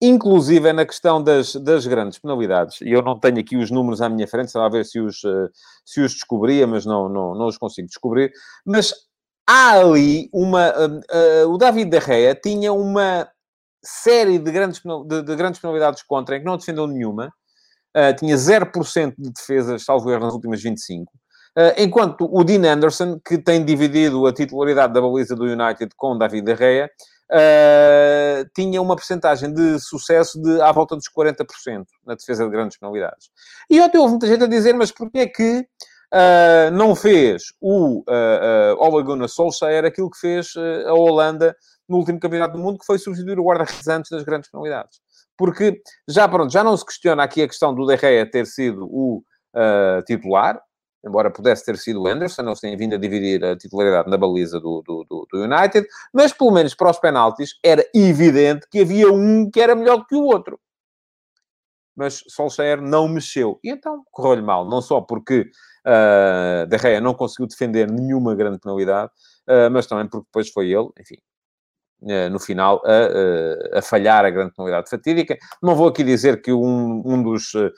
inclusive, 0.01 0.69
é 0.69 0.73
na 0.73 0.85
questão 0.85 1.23
das, 1.23 1.55
das 1.55 1.87
grandes 1.87 2.19
penalidades, 2.19 2.81
e 2.83 2.91
eu 2.91 3.03
não 3.03 3.19
tenho 3.19 3.41
aqui 3.41 3.57
os 3.57 3.71
números 3.71 4.03
à 4.03 4.09
minha 4.09 4.29
frente, 4.29 4.49
estava 4.49 4.67
a 4.67 4.71
ver 4.71 4.85
se 4.85 5.01
os, 5.01 5.25
eh, 5.25 5.49
se 5.85 6.03
os 6.03 6.13
descobria, 6.13 6.67
mas 6.67 6.85
não, 6.85 7.09
não, 7.09 7.35
não 7.35 7.47
os 7.47 7.57
consigo 7.57 7.89
descobrir. 7.89 8.31
Mas 8.67 8.93
há 9.49 9.79
ali 9.79 10.29
uma... 10.33 10.71
Uh, 10.71 11.47
uh, 11.47 11.55
o 11.55 11.57
David 11.57 11.91
de 11.91 12.01
Gea 12.01 12.35
tinha 12.35 12.73
uma 12.73 13.29
série 13.85 14.39
de 14.39 14.51
grandes, 14.51 14.81
de, 15.07 15.23
de 15.23 15.37
grandes 15.37 15.61
penalidades 15.61 16.03
contra, 16.03 16.37
em 16.37 16.41
que 16.41 16.47
não 16.47 16.57
defendeu 16.57 16.87
nenhuma, 16.87 17.33
uh, 17.97 18.17
tinha 18.19 18.37
0% 18.37 19.15
de 19.19 19.31
defesas, 19.31 19.85
salvo 19.85 20.11
erro, 20.11 20.25
nas 20.25 20.35
últimas 20.35 20.63
25, 20.63 21.13
Uh, 21.57 21.71
enquanto 21.79 22.29
o 22.29 22.43
Dean 22.43 22.69
Anderson, 22.69 23.21
que 23.25 23.39
tem 23.39 23.65
dividido 23.65 24.27
a 24.27 24.33
titularidade 24.33 24.93
da 24.93 25.01
baliza 25.01 25.37
do 25.37 25.45
United 25.45 25.89
com 25.97 26.19
David 26.19 26.45
De 26.45 26.57
Gea, 26.57 26.91
uh, 27.31 28.51
tinha 28.53 28.83
uma 28.83 28.97
percentagem 28.97 29.53
de 29.53 29.79
sucesso 29.79 30.43
de 30.43 30.61
à 30.61 30.73
volta 30.73 30.97
dos 30.97 31.09
40% 31.09 31.85
na 32.05 32.17
defesa 32.17 32.45
de 32.45 32.51
grandes 32.51 32.77
penalidades. 32.77 33.31
E 33.71 33.81
ontem 33.81 33.99
houve 33.99 34.11
muita 34.11 34.27
gente 34.27 34.43
a 34.43 34.49
dizer, 34.49 34.75
mas 34.75 34.91
porquê 34.91 35.21
é 35.21 35.27
que 35.29 35.61
uh, 36.13 36.73
não 36.73 36.97
fez 36.97 37.53
o 37.61 38.01
uh, 38.01 38.77
Ole 38.79 39.05
Gunnar 39.05 39.29
Solskjaer 39.29 39.85
aquilo 39.85 40.11
que 40.11 40.19
fez 40.19 40.55
a 40.89 40.93
Holanda 40.93 41.55
no 41.89 41.99
último 41.99 42.21
campeonato 42.21 42.57
do 42.57 42.63
mundo, 42.63 42.79
que 42.79 42.87
foi 42.87 42.99
substituir 42.99 43.39
o 43.39 43.45
guarda-redes 43.45 43.87
antes 43.89 44.11
das 44.11 44.23
grandes 44.23 44.51
penalidades? 44.51 45.01
Porque 45.37 45.81
já, 46.09 46.29
pronto, 46.29 46.53
já 46.53 46.63
não 46.63 46.77
se 46.77 46.85
questiona 46.85 47.25
aqui 47.25 47.43
a 47.43 47.49
questão 47.49 47.75
do 47.75 47.87
De 47.87 47.97
Gea 47.97 48.31
ter 48.31 48.47
sido 48.47 48.87
o 48.87 49.25
titular, 50.05 50.61
embora 51.07 51.31
pudesse 51.31 51.65
ter 51.65 51.77
sido 51.77 52.03
o 52.03 52.09
Anderson, 52.09 52.43
eles 52.43 52.61
têm 52.61 52.77
vindo 52.77 52.95
a 52.95 52.99
dividir 52.99 53.45
a 53.45 53.57
titularidade 53.57 54.09
na 54.09 54.17
baliza 54.17 54.59
do, 54.59 54.83
do, 54.83 55.05
do, 55.09 55.27
do, 55.31 55.43
United, 55.43 55.87
mas 56.13 56.33
pelo 56.33 56.51
menos 56.51 56.75
para 56.75 56.91
os 56.91 56.99
penaltis 56.99 57.59
era 57.63 57.85
evidente 57.95 58.67
que 58.71 58.81
havia 58.81 59.13
um 59.13 59.51
que 59.51 59.61
era 59.61 59.75
melhor 59.75 59.99
do 59.99 60.07
que 60.07 60.15
o 60.15 60.25
outro. 60.25 60.59
Mas 61.95 62.25
Solskjaer 62.29 62.81
não 62.81 63.07
mexeu. 63.07 63.61
E 63.63 63.71
então 63.71 64.03
correu-lhe 64.11 64.43
mal, 64.43 64.69
não 64.69 64.83
só 64.83 65.01
porque 65.01 65.51
uh, 65.87 66.67
De 66.67 66.79
Gea 66.79 67.01
não 67.01 67.15
conseguiu 67.15 67.47
defender 67.47 67.89
nenhuma 67.91 68.35
grande 68.35 68.59
penalidade, 68.59 69.13
uh, 69.49 69.71
mas 69.71 69.87
também 69.87 70.09
porque 70.09 70.27
depois 70.27 70.51
foi 70.51 70.71
ele, 70.71 70.89
enfim, 70.99 71.17
uh, 71.17 71.34
no 72.31 72.39
final, 72.39 72.83
a, 72.85 73.79
a, 73.79 73.83
falhar 73.83 74.25
a 74.25 74.31
grande 74.31 74.53
penalidade 74.55 74.91
fatídica. 74.91 75.37
Não 75.63 75.75
vou 75.75 75.89
aqui 75.89 76.05
dizer 76.05 76.43
que 76.43 76.53
um, 76.53 77.03
um 77.05 77.23
dos 77.23 77.55
eh, 77.55 77.71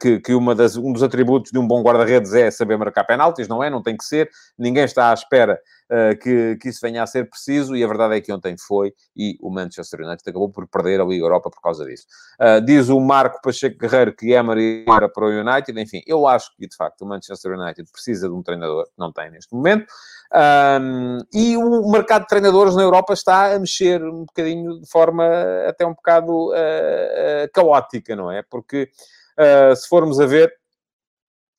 que, 0.00 0.20
que 0.20 0.34
uma 0.34 0.54
das, 0.54 0.76
um 0.76 0.92
dos 0.92 1.02
atributos 1.02 1.52
de 1.52 1.58
um 1.58 1.66
bom 1.66 1.82
guarda-redes 1.82 2.32
é 2.32 2.50
saber 2.50 2.78
marcar 2.78 3.04
penaltis, 3.04 3.46
não 3.46 3.62
é? 3.62 3.68
Não 3.68 3.82
tem 3.82 3.96
que 3.96 4.04
ser. 4.04 4.30
Ninguém 4.58 4.84
está 4.84 5.10
à 5.10 5.14
espera 5.14 5.60
uh, 5.90 6.18
que, 6.18 6.56
que 6.56 6.68
isso 6.68 6.80
venha 6.82 7.02
a 7.02 7.06
ser 7.06 7.28
preciso 7.28 7.76
e 7.76 7.84
a 7.84 7.86
verdade 7.86 8.16
é 8.16 8.20
que 8.20 8.32
ontem 8.32 8.56
foi 8.56 8.94
e 9.16 9.36
o 9.40 9.50
Manchester 9.50 10.00
United 10.00 10.22
acabou 10.26 10.50
por 10.50 10.66
perder 10.66 11.00
a 11.00 11.04
Liga 11.04 11.24
Europa 11.24 11.50
por 11.50 11.60
causa 11.60 11.84
disso. 11.84 12.06
Uh, 12.40 12.64
diz 12.64 12.88
o 12.88 12.98
Marco 13.00 13.40
Pacheco 13.42 13.78
Guerreiro 13.78 14.14
que 14.14 14.32
Emery 14.32 14.84
era 14.88 15.08
para 15.08 15.24
o 15.24 15.28
United. 15.28 15.78
Enfim, 15.80 16.02
eu 16.06 16.26
acho 16.26 16.54
que, 16.56 16.66
de 16.66 16.76
facto, 16.76 17.02
o 17.02 17.06
Manchester 17.06 17.52
United 17.52 17.90
precisa 17.90 18.28
de 18.28 18.34
um 18.34 18.42
treinador, 18.42 18.86
não 18.96 19.12
tem 19.12 19.30
neste 19.30 19.54
momento. 19.54 19.86
Um, 20.32 21.18
e 21.32 21.56
o 21.56 21.90
mercado 21.90 22.22
de 22.22 22.28
treinadores 22.28 22.74
na 22.74 22.82
Europa 22.82 23.12
está 23.12 23.54
a 23.54 23.58
mexer 23.58 24.02
um 24.02 24.24
bocadinho 24.24 24.80
de 24.80 24.90
forma 24.90 25.24
até 25.68 25.86
um 25.86 25.94
bocado 25.94 26.50
uh, 26.50 27.48
caótica, 27.52 28.16
não 28.16 28.32
é? 28.32 28.42
Porque 28.42 28.88
Uh, 29.38 29.74
se 29.74 29.88
formos 29.88 30.20
a 30.20 30.26
ver, 30.26 30.52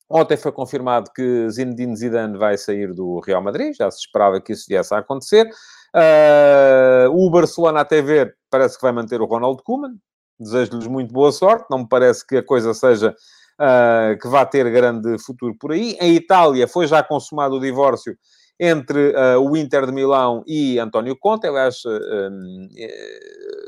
ontem 0.08 0.36
foi 0.36 0.52
confirmado 0.52 1.10
que 1.14 1.50
Zinedine 1.50 1.96
Zidane 1.96 2.38
vai 2.38 2.56
sair 2.56 2.92
do 2.92 3.20
Real 3.20 3.42
Madrid, 3.42 3.74
já 3.76 3.90
se 3.90 3.98
esperava 3.98 4.40
que 4.40 4.52
isso 4.52 4.66
viesse 4.68 4.94
a 4.94 4.98
acontecer. 4.98 5.46
Uh, 5.94 7.10
o 7.10 7.30
Barcelona, 7.30 7.80
até 7.80 8.02
ver, 8.02 8.36
parece 8.50 8.76
que 8.76 8.82
vai 8.82 8.92
manter 8.92 9.20
o 9.20 9.26
Ronald 9.26 9.62
Koeman. 9.62 9.96
Desejo-lhes 10.38 10.86
muito 10.86 11.12
boa 11.12 11.32
sorte. 11.32 11.66
Não 11.70 11.78
me 11.78 11.88
parece 11.88 12.26
que 12.26 12.36
a 12.36 12.42
coisa 12.42 12.74
seja 12.74 13.14
uh, 13.60 14.18
que 14.20 14.28
vá 14.28 14.44
ter 14.44 14.70
grande 14.70 15.18
futuro 15.18 15.54
por 15.58 15.72
aí. 15.72 15.96
Em 16.00 16.14
Itália 16.14 16.68
foi 16.68 16.86
já 16.86 17.02
consumado 17.02 17.56
o 17.56 17.60
divórcio 17.60 18.16
entre 18.58 19.10
uh, 19.10 19.40
o 19.40 19.56
Inter 19.56 19.86
de 19.86 19.92
Milão 19.92 20.42
e 20.46 20.78
António 20.78 21.16
Conte. 21.16 21.46
Aliás, 21.46 21.84
uh, 21.84 22.30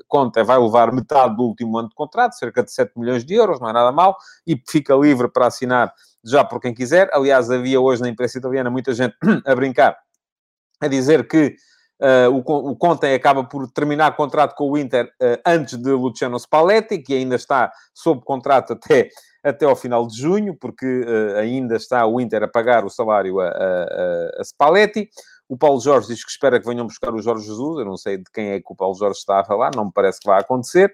Conte 0.06 0.42
vai 0.42 0.58
levar 0.58 0.92
metade 0.92 1.36
do 1.36 1.42
último 1.42 1.78
ano 1.78 1.88
de 1.88 1.94
contrato, 1.94 2.32
cerca 2.32 2.62
de 2.62 2.72
7 2.72 2.92
milhões 2.96 3.24
de 3.24 3.34
euros, 3.34 3.60
não 3.60 3.68
é 3.68 3.72
nada 3.72 3.92
mal, 3.92 4.16
e 4.46 4.60
fica 4.66 4.94
livre 4.94 5.28
para 5.28 5.46
assinar 5.46 5.92
já 6.24 6.44
por 6.44 6.60
quem 6.60 6.74
quiser. 6.74 7.10
Aliás, 7.12 7.50
havia 7.50 7.80
hoje 7.80 8.02
na 8.02 8.08
imprensa 8.08 8.38
italiana 8.38 8.70
muita 8.70 8.94
gente 8.94 9.14
a 9.46 9.54
brincar, 9.54 9.96
a 10.80 10.88
dizer 10.88 11.26
que 11.28 11.54
Uh, 12.00 12.30
o, 12.30 12.70
o 12.70 12.76
Conte 12.76 13.12
acaba 13.12 13.42
por 13.42 13.68
terminar 13.72 14.14
contrato 14.14 14.54
com 14.54 14.70
o 14.70 14.78
Inter 14.78 15.06
uh, 15.20 15.40
antes 15.44 15.76
de 15.76 15.90
Luciano 15.90 16.38
Spalletti, 16.38 16.98
que 16.98 17.12
ainda 17.12 17.34
está 17.34 17.72
sob 17.92 18.22
contrato 18.24 18.74
até 18.74 19.08
até 19.48 19.64
ao 19.64 19.76
final 19.76 20.06
de 20.06 20.16
junho, 20.16 20.54
porque 20.54 20.86
uh, 20.86 21.38
ainda 21.38 21.76
está 21.76 22.06
o 22.06 22.20
Inter 22.20 22.42
a 22.42 22.48
pagar 22.48 22.84
o 22.84 22.90
salário 22.90 23.40
a, 23.40 23.48
a, 23.48 24.40
a, 24.40 24.44
Spalletti. 24.44 25.08
O 25.48 25.56
Paulo 25.56 25.80
Jorge 25.80 26.08
diz 26.08 26.22
que 26.22 26.30
espera 26.30 26.60
que 26.60 26.66
venham 26.66 26.86
buscar 26.86 27.14
o 27.14 27.22
Jorge 27.22 27.46
Jesus. 27.46 27.78
Eu 27.78 27.84
não 27.86 27.96
sei 27.96 28.18
de 28.18 28.24
quem 28.32 28.50
é 28.50 28.58
que 28.58 28.70
o 28.70 28.76
Paulo 28.76 28.94
Jorge 28.94 29.18
está 29.18 29.40
a 29.40 29.44
falar, 29.44 29.70
não 29.74 29.86
me 29.86 29.92
parece 29.94 30.20
que 30.20 30.26
vai 30.26 30.40
acontecer. 30.40 30.92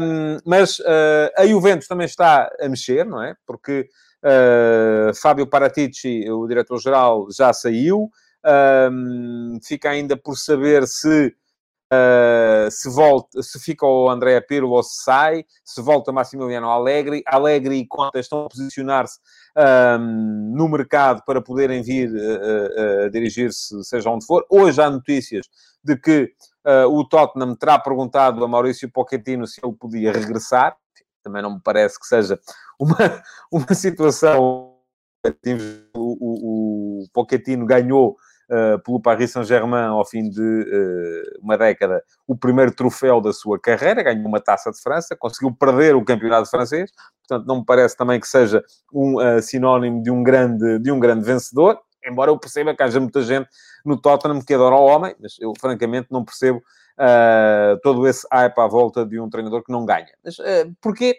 Um, 0.00 0.38
mas 0.44 0.80
uh, 0.80 1.30
a 1.36 1.46
Juventus 1.46 1.86
também 1.86 2.06
está 2.06 2.50
a 2.60 2.68
mexer, 2.68 3.06
não 3.06 3.22
é? 3.22 3.36
Porque 3.46 3.88
uh, 4.24 5.14
Fábio 5.14 5.46
Paratici, 5.46 6.28
o 6.28 6.46
diretor-geral, 6.48 7.28
já 7.30 7.52
saiu. 7.52 8.10
Um, 8.90 9.58
fica 9.62 9.90
ainda 9.90 10.16
por 10.16 10.36
saber 10.36 10.86
se 10.86 11.34
Uh, 11.90 12.70
se 12.70 12.90
volta, 12.90 13.42
se 13.42 13.58
fica 13.58 13.86
o 13.86 14.10
André 14.10 14.38
Pirlo 14.42 14.72
ou 14.72 14.82
se 14.82 15.02
sai, 15.02 15.46
se 15.64 15.80
volta 15.80 16.12
Massimiliano 16.12 16.68
Allegri. 16.68 17.22
Allegri 17.26 17.76
e 17.76 17.86
Conta 17.86 18.18
estão 18.18 18.44
a 18.44 18.48
posicionar-se 18.48 19.18
um, 19.98 20.52
no 20.54 20.68
mercado 20.68 21.22
para 21.24 21.40
poderem 21.40 21.82
vir 21.82 22.10
uh, 22.10 23.06
uh, 23.06 23.10
dirigir-se, 23.10 23.82
seja 23.84 24.10
onde 24.10 24.26
for. 24.26 24.44
Hoje 24.50 24.82
há 24.82 24.90
notícias 24.90 25.46
de 25.82 25.96
que 25.96 26.30
o 26.90 27.02
Tottenham 27.02 27.56
terá 27.56 27.78
perguntado 27.78 28.44
a 28.44 28.48
Maurício 28.48 28.90
Pochettino 28.92 29.46
se 29.46 29.58
ele 29.64 29.72
podia 29.72 30.12
regressar. 30.12 30.76
Também 31.22 31.40
não 31.40 31.54
me 31.54 31.60
parece 31.64 31.98
que 31.98 32.06
seja 32.06 32.38
uma, 32.78 32.96
uma 33.50 33.74
situação. 33.74 34.74
O, 35.96 35.96
o, 35.96 37.02
o 37.02 37.08
Pochettino 37.14 37.64
ganhou 37.64 38.18
uh, 38.50 38.78
pelo 38.80 39.00
Paris 39.00 39.30
Saint-Germain 39.30 39.88
ao 39.88 40.04
fim 40.04 40.28
de 40.28 40.40
uh, 40.40 41.40
uma 41.42 41.56
década 41.56 42.02
o 42.26 42.36
primeiro 42.36 42.72
troféu 42.72 43.20
da 43.20 43.32
sua 43.32 43.58
carreira, 43.58 44.02
ganhou 44.02 44.26
uma 44.26 44.40
taça 44.40 44.70
de 44.70 44.80
França, 44.80 45.16
conseguiu 45.16 45.52
perder 45.52 45.94
o 45.94 46.04
campeonato 46.04 46.50
francês, 46.50 46.90
portanto 47.26 47.46
não 47.46 47.58
me 47.58 47.64
parece 47.64 47.96
também 47.96 48.18
que 48.20 48.28
seja 48.28 48.62
um 48.92 49.16
uh, 49.16 49.40
sinónimo 49.42 50.02
de 50.02 50.10
um, 50.10 50.22
grande, 50.22 50.78
de 50.78 50.90
um 50.90 50.98
grande 50.98 51.24
vencedor, 51.24 51.78
embora 52.04 52.30
eu 52.30 52.38
perceba 52.38 52.74
que 52.74 52.82
haja 52.82 53.00
muita 53.00 53.22
gente 53.22 53.48
no 53.84 54.00
Tottenham 54.00 54.40
que 54.40 54.54
adora 54.54 54.74
o 54.74 54.86
homem, 54.86 55.14
mas 55.20 55.36
eu 55.40 55.52
francamente 55.58 56.08
não 56.10 56.24
percebo 56.24 56.62
todo 57.80 58.08
esse 58.08 58.26
hype 58.32 58.58
à 58.58 58.66
volta 58.66 59.06
de 59.06 59.20
um 59.20 59.30
treinador 59.30 59.62
que 59.62 59.70
não 59.70 59.86
ganha. 59.86 60.08
Mas 60.24 60.36
porquê? 60.80 61.16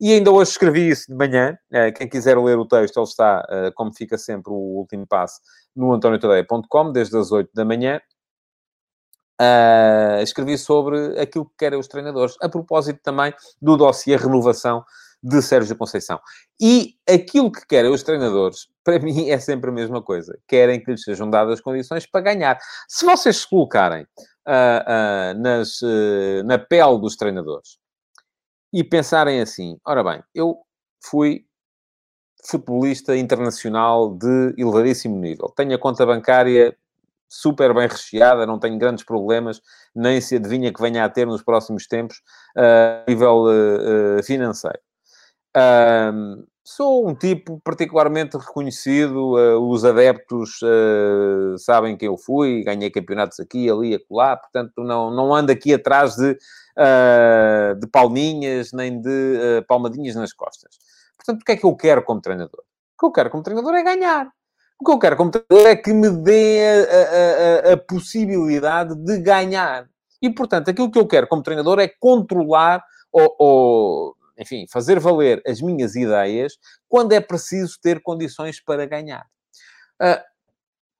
E 0.00 0.12
ainda 0.12 0.30
hoje 0.30 0.52
escrevi 0.52 0.88
isso 0.88 1.06
de 1.08 1.14
manhã. 1.14 1.58
quem 1.96 2.08
quiser 2.08 2.38
ler 2.38 2.58
o 2.58 2.66
texto, 2.66 2.98
ele 2.98 3.06
está, 3.06 3.72
como 3.74 3.92
fica 3.92 4.16
sempre 4.16 4.52
o 4.52 4.56
último 4.56 5.06
passo, 5.06 5.40
no 5.74 5.92
antoniotadeia.com, 5.92 6.92
desde 6.92 7.16
as 7.16 7.32
8 7.32 7.50
da 7.52 7.64
manhã. 7.64 8.00
Uh, 9.40 10.20
escrevi 10.20 10.58
sobre 10.58 11.16
aquilo 11.20 11.46
que 11.46 11.54
querem 11.56 11.78
os 11.78 11.86
treinadores, 11.86 12.34
a 12.42 12.48
propósito 12.48 12.98
também 13.04 13.32
do 13.62 13.76
dossiê 13.76 14.16
renovação 14.16 14.84
de 15.22 15.40
Sérgio 15.40 15.76
Conceição. 15.76 16.20
E 16.60 16.94
aquilo 17.08 17.50
que 17.50 17.64
querem 17.66 17.90
os 17.90 18.02
treinadores, 18.02 18.66
para 18.82 18.98
mim, 18.98 19.30
é 19.30 19.38
sempre 19.38 19.70
a 19.70 19.72
mesma 19.72 20.02
coisa. 20.02 20.36
Querem 20.46 20.82
que 20.82 20.90
lhes 20.90 21.02
sejam 21.02 21.30
dadas 21.30 21.60
condições 21.60 22.04
para 22.04 22.20
ganhar. 22.20 22.58
Se 22.88 23.04
vocês 23.04 23.38
se 23.38 23.48
colocarem 23.48 24.06
nas, 25.36 25.80
na 26.44 26.58
pele 26.58 26.98
dos 26.98 27.16
treinadores 27.16 27.78
e 28.72 28.84
pensarem 28.84 29.40
assim, 29.40 29.78
ora 29.84 30.02
bem, 30.04 30.22
eu 30.34 30.58
fui 31.00 31.44
futebolista 32.44 33.16
internacional 33.16 34.14
de 34.14 34.54
elevadíssimo 34.56 35.16
nível. 35.16 35.52
Tenho 35.56 35.74
a 35.74 35.78
conta 35.78 36.06
bancária 36.06 36.76
super 37.28 37.74
bem 37.74 37.86
recheada, 37.86 38.46
não 38.46 38.58
tenho 38.58 38.78
grandes 38.78 39.04
problemas, 39.04 39.60
nem 39.94 40.20
se 40.20 40.36
adivinha 40.36 40.72
que 40.72 40.80
venha 40.80 41.04
a 41.04 41.08
ter 41.08 41.26
nos 41.26 41.42
próximos 41.42 41.86
tempos 41.86 42.18
uh, 42.56 43.04
a 43.06 43.10
nível 43.10 43.44
uh, 43.44 44.22
financeiro. 44.22 44.78
Uh, 45.56 46.46
sou 46.76 47.08
um 47.08 47.14
tipo 47.14 47.60
particularmente 47.64 48.36
reconhecido, 48.36 49.32
os 49.68 49.84
adeptos 49.84 50.60
sabem 51.58 51.96
quem 51.96 52.08
eu 52.08 52.18
fui, 52.18 52.62
ganhei 52.62 52.90
campeonatos 52.90 53.40
aqui, 53.40 53.70
ali, 53.70 53.94
acolá, 53.94 54.36
portanto 54.36 54.84
não, 54.84 55.10
não 55.10 55.34
ando 55.34 55.50
aqui 55.50 55.72
atrás 55.72 56.14
de, 56.16 56.34
de 57.80 57.86
palminhas, 57.90 58.70
nem 58.72 59.00
de 59.00 59.64
palmadinhas 59.66 60.14
nas 60.14 60.32
costas. 60.32 60.76
Portanto, 61.16 61.42
o 61.42 61.44
que 61.44 61.52
é 61.52 61.56
que 61.56 61.64
eu 61.64 61.74
quero 61.74 62.02
como 62.02 62.20
treinador? 62.20 62.60
O 62.60 63.00
que 63.00 63.06
eu 63.06 63.12
quero 63.12 63.30
como 63.30 63.42
treinador 63.42 63.74
é 63.74 63.82
ganhar. 63.82 64.28
O 64.80 64.84
que 64.84 64.90
eu 64.92 64.98
quero 64.98 65.16
como 65.16 65.30
treinador 65.30 65.70
é 65.70 65.76
que 65.76 65.92
me 65.92 66.10
dê 66.10 66.60
a, 67.66 67.70
a, 67.70 67.72
a, 67.72 67.76
possibilidade 67.76 68.94
de 68.94 69.18
ganhar. 69.18 69.88
E, 70.22 70.30
portanto, 70.30 70.68
aquilo 70.68 70.90
que 70.90 70.98
eu 70.98 71.06
quero 71.06 71.26
como 71.26 71.42
treinador 71.42 71.80
é 71.80 71.88
controlar 71.88 72.84
ou, 73.12 73.36
ou, 73.38 74.16
enfim, 74.38 74.66
fazer 74.70 74.98
valer 75.00 75.42
as 75.46 75.60
minhas 75.60 75.96
ideias 75.96 76.54
quando 76.88 77.12
é 77.12 77.20
preciso 77.20 77.78
ter 77.82 78.00
condições 78.02 78.62
para 78.62 78.86
ganhar. 78.86 79.26
Uh, 80.00 80.22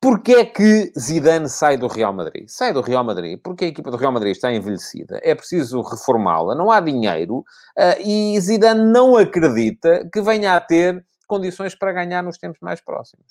Porquê 0.00 0.32
é 0.32 0.44
que 0.44 0.92
Zidane 0.96 1.48
sai 1.48 1.76
do 1.76 1.88
Real 1.88 2.12
Madrid? 2.12 2.44
Sai 2.46 2.72
do 2.72 2.80
Real 2.80 3.02
Madrid 3.02 3.40
porque 3.42 3.64
a 3.64 3.68
equipa 3.68 3.90
do 3.90 3.96
Real 3.96 4.12
Madrid 4.12 4.30
está 4.30 4.52
envelhecida, 4.52 5.18
é 5.24 5.34
preciso 5.34 5.82
reformá-la, 5.82 6.54
não 6.54 6.70
há 6.70 6.78
dinheiro 6.78 7.38
uh, 7.38 8.00
e 8.04 8.40
Zidane 8.40 8.92
não 8.92 9.16
acredita 9.16 10.08
que 10.12 10.22
venha 10.22 10.54
a 10.54 10.60
ter 10.60 11.04
condições 11.26 11.74
para 11.74 11.92
ganhar 11.92 12.22
nos 12.22 12.38
tempos 12.38 12.60
mais 12.60 12.80
próximos. 12.80 13.26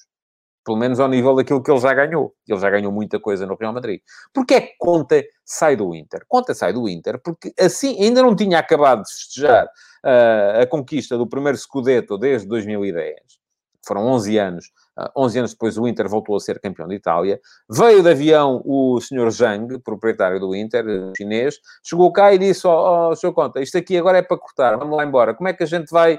Pelo 0.65 0.77
menos 0.77 0.99
ao 0.99 1.07
nível 1.07 1.33
daquilo 1.33 1.63
que 1.63 1.71
ele 1.71 1.79
já 1.79 1.93
ganhou. 1.93 2.35
Ele 2.45 2.59
já 2.59 2.69
ganhou 2.69 2.91
muita 2.91 3.17
coisa 3.17 3.45
no 3.45 3.55
Real 3.55 3.71
Madrid. 3.71 4.01
Porquê 4.33 4.55
é 4.55 4.61
que 4.61 4.73
Conte 4.77 5.25
sai 5.45 5.77
do 5.77 5.95
Inter? 5.95 6.25
Conte 6.27 6.53
sai 6.53 6.73
do 6.73 6.89
Inter 6.89 7.17
porque 7.23 7.53
assim 7.57 7.97
ainda 8.03 8.21
não 8.21 8.35
tinha 8.35 8.59
acabado 8.59 9.03
de 9.03 9.09
festejar 9.13 9.69
a 10.61 10.65
conquista 10.65 11.17
do 11.17 11.27
primeiro 11.27 11.57
Scudetto 11.57 12.17
desde 12.17 12.47
2010. 12.47 13.15
Foram 13.85 14.05
11 14.07 14.37
anos 14.37 14.65
11 15.15 15.39
anos 15.39 15.51
depois, 15.51 15.77
o 15.77 15.87
Inter 15.87 16.09
voltou 16.09 16.35
a 16.35 16.39
ser 16.39 16.59
campeão 16.59 16.87
de 16.87 16.95
Itália. 16.95 17.39
Veio 17.69 18.01
de 18.01 18.09
avião 18.09 18.61
o 18.65 18.99
senhor 18.99 19.29
Zhang, 19.29 19.79
proprietário 19.79 20.39
do 20.39 20.55
Inter, 20.55 20.85
eh, 20.87 21.13
chinês, 21.15 21.59
chegou 21.83 22.11
cá 22.11 22.33
e 22.33 22.39
disse: 22.39 22.65
Ó, 22.65 23.09
oh, 23.09 23.11
oh, 23.11 23.15
senhor 23.15 23.33
Conta, 23.33 23.61
isto 23.61 23.77
aqui 23.77 23.97
agora 23.97 24.17
é 24.17 24.21
para 24.21 24.37
cortar, 24.37 24.75
vamos 24.77 24.97
lá 24.97 25.05
embora. 25.05 25.33
Como 25.33 25.47
é 25.47 25.53
que 25.53 25.63
a 25.63 25.67
gente 25.67 25.91
vai 25.91 26.15
uh, 26.15 26.17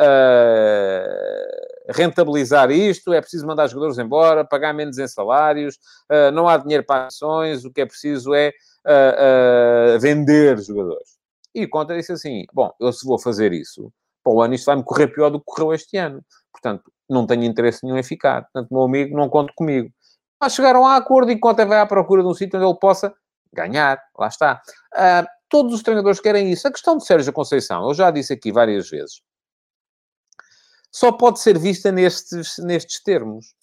uh, 0.00 1.92
rentabilizar 1.92 2.70
isto? 2.70 3.12
É 3.12 3.20
preciso 3.20 3.46
mandar 3.46 3.66
jogadores 3.66 3.98
embora, 3.98 4.44
pagar 4.44 4.72
menos 4.72 4.96
em 4.98 5.06
salários, 5.06 5.76
uh, 6.10 6.30
não 6.32 6.48
há 6.48 6.56
dinheiro 6.56 6.84
para 6.84 7.06
ações, 7.06 7.64
o 7.64 7.72
que 7.72 7.82
é 7.82 7.86
preciso 7.86 8.34
é 8.34 8.52
vender 10.00 10.58
jogadores. 10.58 11.19
E 11.54 11.66
Conta 11.66 11.96
disse 11.96 12.12
assim: 12.12 12.44
Bom, 12.52 12.72
eu 12.80 12.92
se 12.92 13.06
vou 13.06 13.18
fazer 13.18 13.52
isso, 13.52 13.92
para 14.22 14.32
o 14.32 14.42
ano 14.42 14.54
isto 14.54 14.66
vai 14.66 14.76
me 14.76 14.84
correr 14.84 15.08
pior 15.08 15.30
do 15.30 15.38
que 15.38 15.46
correu 15.46 15.74
este 15.74 15.96
ano. 15.96 16.24
Portanto, 16.52 16.92
não 17.08 17.26
tenho 17.26 17.44
interesse 17.44 17.84
nenhum 17.84 17.98
em 17.98 18.02
ficar. 18.02 18.42
Portanto, 18.42 18.68
meu 18.70 18.82
amigo, 18.82 19.16
não 19.16 19.28
conte 19.28 19.52
comigo. 19.54 19.90
Mas 20.40 20.54
chegaram 20.54 20.86
a 20.86 20.96
acordo 20.96 21.30
e 21.30 21.38
Conte 21.38 21.64
vai 21.64 21.80
à 21.80 21.86
procura 21.86 22.22
de 22.22 22.28
um 22.28 22.34
sítio 22.34 22.58
onde 22.58 22.68
ele 22.68 22.78
possa 22.78 23.12
ganhar. 23.52 24.00
Lá 24.18 24.28
está. 24.28 24.62
Uh, 24.94 25.26
todos 25.48 25.74
os 25.74 25.82
treinadores 25.82 26.20
querem 26.20 26.50
isso. 26.50 26.66
A 26.66 26.70
questão 26.70 26.96
de 26.96 27.04
Sérgio 27.04 27.32
Conceição, 27.32 27.86
eu 27.88 27.94
já 27.94 28.10
disse 28.10 28.32
aqui 28.32 28.50
várias 28.52 28.88
vezes, 28.88 29.20
só 30.92 31.12
pode 31.12 31.40
ser 31.40 31.58
vista 31.58 31.92
nestes, 31.92 32.56
nestes 32.58 33.02
termos. 33.02 33.54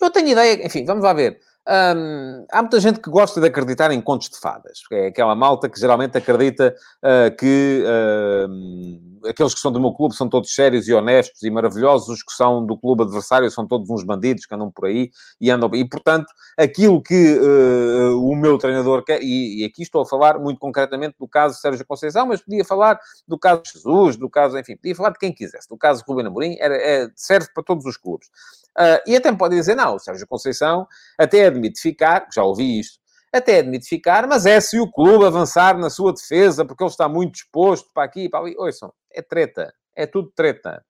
Eu 0.00 0.10
tenho 0.10 0.28
ideia, 0.28 0.66
enfim, 0.66 0.84
vamos 0.84 1.04
lá 1.04 1.12
ver. 1.12 1.40
Um, 1.66 2.44
há 2.52 2.60
muita 2.60 2.78
gente 2.78 3.00
que 3.00 3.08
gosta 3.08 3.40
de 3.40 3.46
acreditar 3.46 3.90
em 3.90 4.00
contos 4.00 4.28
de 4.28 4.38
fadas. 4.38 4.80
É 4.92 5.06
aquela 5.06 5.34
malta 5.34 5.68
que 5.68 5.80
geralmente 5.80 6.16
acredita 6.18 6.74
uh, 7.02 7.34
que 7.36 7.82
uh, 7.86 9.13
aqueles 9.26 9.54
que 9.54 9.60
são 9.60 9.72
do 9.72 9.80
meu 9.80 9.92
clube 9.92 10.14
são 10.14 10.28
todos 10.28 10.54
sérios 10.54 10.88
e 10.88 10.94
honestos 10.94 11.42
e 11.42 11.50
maravilhosos, 11.50 12.08
os 12.08 12.22
que 12.22 12.32
são 12.32 12.64
do 12.64 12.76
clube 12.76 13.02
adversário 13.02 13.50
são 13.50 13.66
todos 13.66 13.88
uns 13.90 14.04
bandidos 14.04 14.46
que 14.46 14.54
andam 14.54 14.70
por 14.70 14.86
aí 14.86 15.10
e 15.40 15.50
andam... 15.50 15.70
E, 15.74 15.88
portanto, 15.88 16.26
aquilo 16.56 17.02
que 17.02 17.38
uh, 17.38 18.20
o 18.20 18.34
meu 18.36 18.58
treinador 18.58 19.04
quer... 19.04 19.22
E, 19.22 19.62
e, 19.62 19.64
aqui 19.64 19.82
estou 19.82 20.02
a 20.02 20.06
falar 20.06 20.38
muito 20.38 20.58
concretamente 20.58 21.16
do 21.18 21.28
caso 21.28 21.58
Sérgio 21.60 21.86
Conceição, 21.86 22.26
mas 22.26 22.42
podia 22.42 22.64
falar 22.64 22.98
do 23.26 23.38
caso 23.38 23.62
Jesus, 23.72 24.16
do 24.16 24.28
caso... 24.28 24.58
Enfim, 24.58 24.76
podia 24.76 24.94
falar 24.94 25.10
de 25.10 25.18
quem 25.18 25.32
quisesse. 25.32 25.68
Do 25.68 25.76
caso 25.76 26.04
Rubem 26.06 26.26
Amorim, 26.26 26.56
era, 26.58 26.76
é, 26.76 27.08
serve 27.14 27.48
para 27.54 27.62
todos 27.62 27.84
os 27.84 27.96
clubes. 27.96 28.28
Uh, 28.76 28.98
e 29.06 29.16
até 29.16 29.32
pode 29.32 29.54
dizer, 29.54 29.76
não, 29.76 29.96
o 29.96 29.98
Sérgio 29.98 30.26
Conceição 30.26 30.86
até 31.16 31.46
admite 31.46 31.80
ficar, 31.80 32.26
já 32.34 32.42
ouvi 32.42 32.80
isto, 32.80 33.03
até 33.38 33.58
admite 33.58 33.88
ficar, 33.88 34.26
mas 34.26 34.46
é 34.46 34.60
se 34.60 34.78
o 34.78 34.90
clube 34.90 35.24
avançar 35.24 35.76
na 35.76 35.90
sua 35.90 36.12
defesa, 36.12 36.64
porque 36.64 36.82
ele 36.82 36.90
está 36.90 37.08
muito 37.08 37.32
disposto 37.32 37.90
para 37.92 38.04
aqui 38.04 38.24
e 38.24 38.28
para 38.28 38.40
ali. 38.40 38.54
Ouçam, 38.56 38.92
é 39.12 39.20
treta. 39.22 39.72
É 39.96 40.06
tudo 40.06 40.30
treta. 40.34 40.84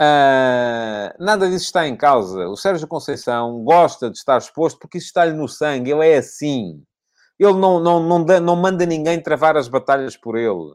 Uh, 0.00 1.10
nada 1.18 1.48
disso 1.48 1.66
está 1.66 1.86
em 1.86 1.96
causa. 1.96 2.48
O 2.48 2.56
Sérgio 2.56 2.86
Conceição 2.86 3.62
gosta 3.64 4.10
de 4.10 4.16
estar 4.16 4.38
exposto 4.38 4.78
porque 4.78 4.98
isso 4.98 5.08
está-lhe 5.08 5.32
no 5.32 5.48
sangue. 5.48 5.90
Ele 5.90 6.06
é 6.06 6.18
assim. 6.18 6.82
Ele 7.38 7.54
não, 7.54 7.80
não, 7.80 8.00
não, 8.00 8.24
não 8.40 8.56
manda 8.56 8.84
ninguém 8.84 9.20
travar 9.20 9.56
as 9.56 9.68
batalhas 9.68 10.16
por 10.16 10.36
ele. 10.36 10.74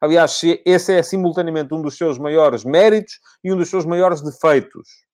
Aliás, 0.00 0.40
esse 0.64 0.92
é 0.92 1.02
simultaneamente 1.02 1.74
um 1.74 1.82
dos 1.82 1.96
seus 1.96 2.18
maiores 2.18 2.64
méritos 2.64 3.18
e 3.42 3.52
um 3.52 3.56
dos 3.56 3.68
seus 3.68 3.84
maiores 3.84 4.22
defeitos. 4.22 5.07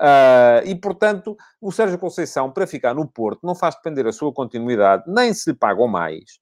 Uh, 0.00 0.64
e, 0.64 0.74
portanto, 0.74 1.36
o 1.60 1.70
Sérgio 1.70 1.98
Conceição, 1.98 2.50
para 2.50 2.66
ficar 2.66 2.94
no 2.94 3.06
Porto, 3.06 3.40
não 3.42 3.54
faz 3.54 3.74
depender 3.74 4.06
a 4.06 4.12
sua 4.12 4.32
continuidade, 4.32 5.04
nem 5.06 5.34
se 5.34 5.50
lhe 5.50 5.56
pagam 5.56 5.86
mais, 5.86 6.40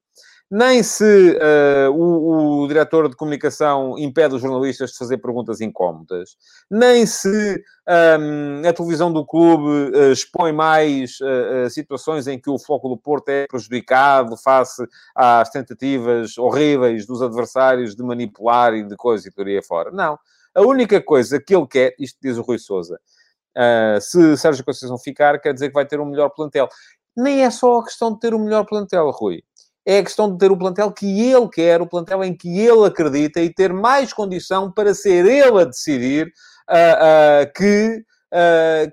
nem 0.50 0.82
se 0.82 1.36
uh, 1.36 1.92
o, 1.92 2.62
o, 2.62 2.68
diretor 2.68 3.08
de 3.08 3.16
comunicação 3.16 3.98
impede 3.98 4.34
os 4.34 4.40
jornalistas 4.40 4.92
de 4.92 4.98
fazer 4.98 5.18
perguntas 5.18 5.60
incómodas, 5.60 6.36
nem 6.70 7.04
se 7.04 7.62
um, 7.86 8.66
a 8.66 8.72
televisão 8.72 9.12
do 9.12 9.26
clube 9.26 9.94
uh, 9.94 10.12
expõe 10.12 10.52
mais 10.52 11.18
uh, 11.20 11.68
situações 11.68 12.26
em 12.26 12.38
que 12.38 12.48
o 12.48 12.58
foco 12.58 12.88
do 12.88 12.96
Porto 12.96 13.28
é 13.28 13.46
prejudicado 13.46 14.36
face 14.38 14.86
às 15.14 15.50
tentativas 15.50 16.38
horríveis 16.38 17.06
dos 17.06 17.20
adversários 17.20 17.94
de 17.94 18.02
manipular 18.02 18.72
e 18.72 18.82
de 18.82 18.96
coisa 18.96 19.28
e 19.36 19.42
aí 19.42 19.62
fora. 19.62 19.90
Não. 19.90 20.18
A 20.54 20.62
única 20.62 21.00
coisa 21.00 21.38
que 21.38 21.54
ele 21.54 21.66
quer, 21.66 21.94
isto 21.98 22.18
diz 22.22 22.38
o 22.38 22.42
Rui 22.42 22.58
Souza, 22.58 22.98
Uh, 23.58 24.00
se 24.00 24.36
Sérgio 24.36 24.64
Conceição 24.64 24.96
ficar, 24.96 25.40
quer 25.40 25.52
dizer 25.52 25.68
que 25.68 25.74
vai 25.74 25.84
ter 25.84 25.98
um 25.98 26.04
melhor 26.04 26.28
plantel. 26.28 26.68
Nem 27.16 27.42
é 27.42 27.50
só 27.50 27.80
a 27.80 27.84
questão 27.84 28.12
de 28.12 28.20
ter 28.20 28.32
o 28.32 28.36
um 28.36 28.44
melhor 28.44 28.64
plantel, 28.64 29.10
Rui. 29.10 29.42
É 29.84 29.98
a 29.98 30.04
questão 30.04 30.30
de 30.30 30.38
ter 30.38 30.52
o 30.52 30.56
plantel 30.56 30.92
que 30.92 31.28
ele 31.28 31.48
quer, 31.48 31.80
o 31.80 31.86
plantel 31.88 32.22
em 32.22 32.36
que 32.36 32.60
ele 32.60 32.86
acredita 32.86 33.40
e 33.40 33.52
ter 33.52 33.72
mais 33.72 34.12
condição 34.12 34.70
para 34.70 34.94
ser 34.94 35.26
ele 35.26 35.60
a 35.60 35.64
decidir 35.64 36.26
uh, 36.70 37.42
uh, 37.42 37.52
que 37.52 38.04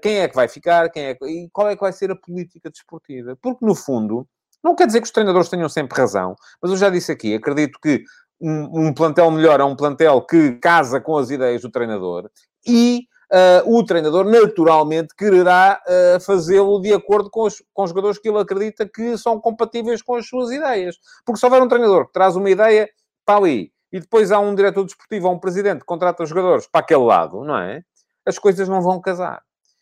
quem 0.01 0.19
é 0.19 0.30
que 0.30 0.36
vai 0.36 0.47
ficar, 0.47 0.89
quem 0.89 1.08
é 1.08 1.13
que... 1.13 1.25
e 1.25 1.49
qual 1.51 1.67
é 1.67 1.75
que 1.75 1.82
vai 1.82 1.91
ser 1.91 2.10
a 2.10 2.15
política 2.15 2.71
desportiva. 2.71 3.38
Porque, 3.41 3.65
no 3.65 3.75
fundo, 3.75 4.25
não 4.63 4.73
quer 4.73 4.88
dizer 4.88 5.01
que 5.01 5.08
os 5.08 5.12
treinadores 5.12 5.49
tenham 5.49 5.67
sempre 5.67 5.99
razão, 5.99 6.38
mas 6.62 6.71
eu 6.71 6.78
já 6.78 6.89
disse 6.89 7.12
aqui, 7.12 7.36
acredito 7.36 7.78
que 7.82 8.01
um, 8.39 8.88
um 8.88 8.93
plantel 8.93 9.30
melhor 9.30 9.60
é 9.60 9.63
um 9.65 9.75
plantel 9.75 10.21
que 10.21 10.54
casa 10.54 11.01
com 11.01 11.17
as 11.17 11.30
ideias 11.30 11.62
do 11.62 11.69
treinador 11.69 12.30
e 12.65 13.08
uh, 13.32 13.78
o 13.78 13.84
treinador 13.84 14.26
naturalmente 14.26 15.16
quererá 15.16 15.82
uh, 15.88 16.20
fazê-lo 16.20 16.80
de 16.80 16.94
acordo 16.94 17.30
com 17.30 17.44
os, 17.44 17.64
com 17.74 17.84
os 17.84 17.90
jogadores 17.90 18.18
que 18.18 18.30
ele 18.30 18.40
acredita 18.40 18.88
que 18.88 19.18
são 19.18 19.40
compatíveis 19.40 20.02
com 20.02 20.16
as 20.16 20.28
suas 20.28 20.52
ideias. 20.52 20.96
Porque 21.26 21.40
se 21.40 21.46
houver 21.46 21.62
um 21.62 21.68
treinador 21.68 22.08
que 22.08 22.14
traz 22.14 22.36
uma 22.36 22.50
ideia 22.50 22.90
para 23.26 23.38
ali 23.38 23.72
e 23.92 24.00
depois 24.00 24.32
há 24.32 24.40
um 24.40 24.54
diretor 24.54 24.84
desportivo 24.84 25.28
ou 25.28 25.36
um 25.36 25.40
presidente 25.40 25.80
que 25.80 25.86
contrata 25.86 26.24
os 26.24 26.30
jogadores 26.30 26.68
para 26.68 26.82
aquele 26.82 27.04
lado, 27.04 27.44
não 27.44 27.58
é? 27.58 27.82
As 28.26 28.38
coisas 28.38 28.68
não 28.68 28.82
vão 28.82 29.00
casar. 29.00 29.42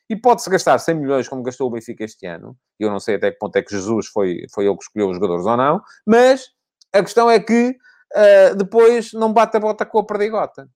E 0.10 0.16
pode-se 0.16 0.50
gastar 0.50 0.78
100 0.78 0.96
milhões 0.96 1.28
como 1.28 1.42
gastou 1.42 1.68
o 1.68 1.72
Benfica 1.72 2.04
este 2.04 2.26
ano. 2.28 2.56
Eu 2.80 2.92
não 2.92 3.00
sei 3.00 3.16
até 3.16 3.32
que 3.32 3.40
ponto 3.40 3.56
é 3.56 3.62
que 3.62 3.72
Jesus 3.72 4.08
foi, 4.08 4.46
foi 4.54 4.66
ele 4.66 4.76
que 4.76 4.84
escolheu 4.84 5.10
os 5.10 5.16
jogadores 5.16 5.46
ou 5.46 5.58
não. 5.58 5.82
Mas 6.06 6.50
a 6.94 7.02
questão 7.02 7.30
é 7.30 7.40
que 7.40 7.70
uh, 7.70 8.56
depois 8.56 9.14
não 9.14 9.34
bate 9.34 9.58
a 9.58 9.60
bota 9.60 9.86
com 9.86 10.00
a 10.00 10.06
perdigota. 10.06 10.68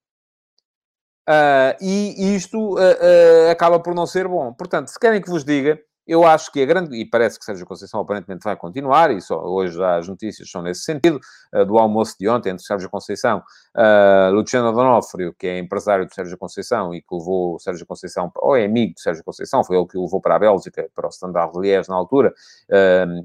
Uh, 1.28 1.76
e 1.78 2.34
isto 2.34 2.58
uh, 2.58 2.78
uh, 2.78 3.50
acaba 3.50 3.78
por 3.78 3.94
não 3.94 4.06
ser 4.06 4.26
bom. 4.26 4.50
Portanto, 4.54 4.88
se 4.88 4.98
querem 4.98 5.20
que 5.20 5.28
vos 5.28 5.44
diga, 5.44 5.78
eu 6.06 6.24
acho 6.24 6.50
que 6.50 6.62
a 6.62 6.64
grande, 6.64 6.96
e 6.96 7.04
parece 7.04 7.38
que 7.38 7.44
Sérgio 7.44 7.66
Conceição 7.66 8.00
aparentemente 8.00 8.42
vai 8.42 8.56
continuar, 8.56 9.10
e 9.10 9.20
só 9.20 9.38
hoje 9.44 9.78
as 9.84 10.08
notícias 10.08 10.50
são 10.50 10.62
nesse 10.62 10.80
sentido, 10.80 11.20
do 11.66 11.76
almoço 11.76 12.16
de 12.18 12.26
ontem 12.26 12.48
entre 12.48 12.64
Sérgio 12.64 12.88
Conceição, 12.88 13.42
Luciano 14.32 14.72
Donofrio, 14.72 15.34
que 15.38 15.46
é 15.46 15.58
empresário 15.58 16.06
de 16.06 16.14
Sérgio 16.14 16.38
Conceição 16.38 16.94
e 16.94 17.02
que 17.02 17.14
levou 17.14 17.56
o 17.56 17.58
Sérgio 17.58 17.84
Conceição, 17.84 18.32
ou 18.36 18.56
é 18.56 18.64
amigo 18.64 18.94
de 18.94 19.02
Sérgio 19.02 19.22
Conceição, 19.22 19.62
foi 19.62 19.76
ele 19.76 19.86
que 19.86 19.98
o 19.98 20.04
levou 20.04 20.18
para 20.18 20.36
a 20.36 20.38
Bélgica, 20.38 20.88
para 20.94 21.08
o 21.08 21.10
Standard 21.10 21.52
Liège 21.60 21.90
na 21.90 21.96
altura, 21.96 22.32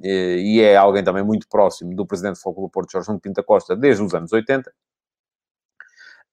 e, 0.04 0.60
é 0.62 0.76
alguém 0.76 1.06
também 1.06 1.24
muito 1.24 1.48
próximo 1.48 1.96
do 1.96 2.06
presidente 2.06 2.34
do 2.34 2.42
Foco 2.42 2.64
do 2.64 2.70
Porto, 2.70 2.92
Jorge 2.92 3.18
Pinta 3.22 3.42
Costa, 3.42 3.78
desde 3.78 4.04
os 4.04 4.14
anos 4.14 4.34
80. 4.34 4.70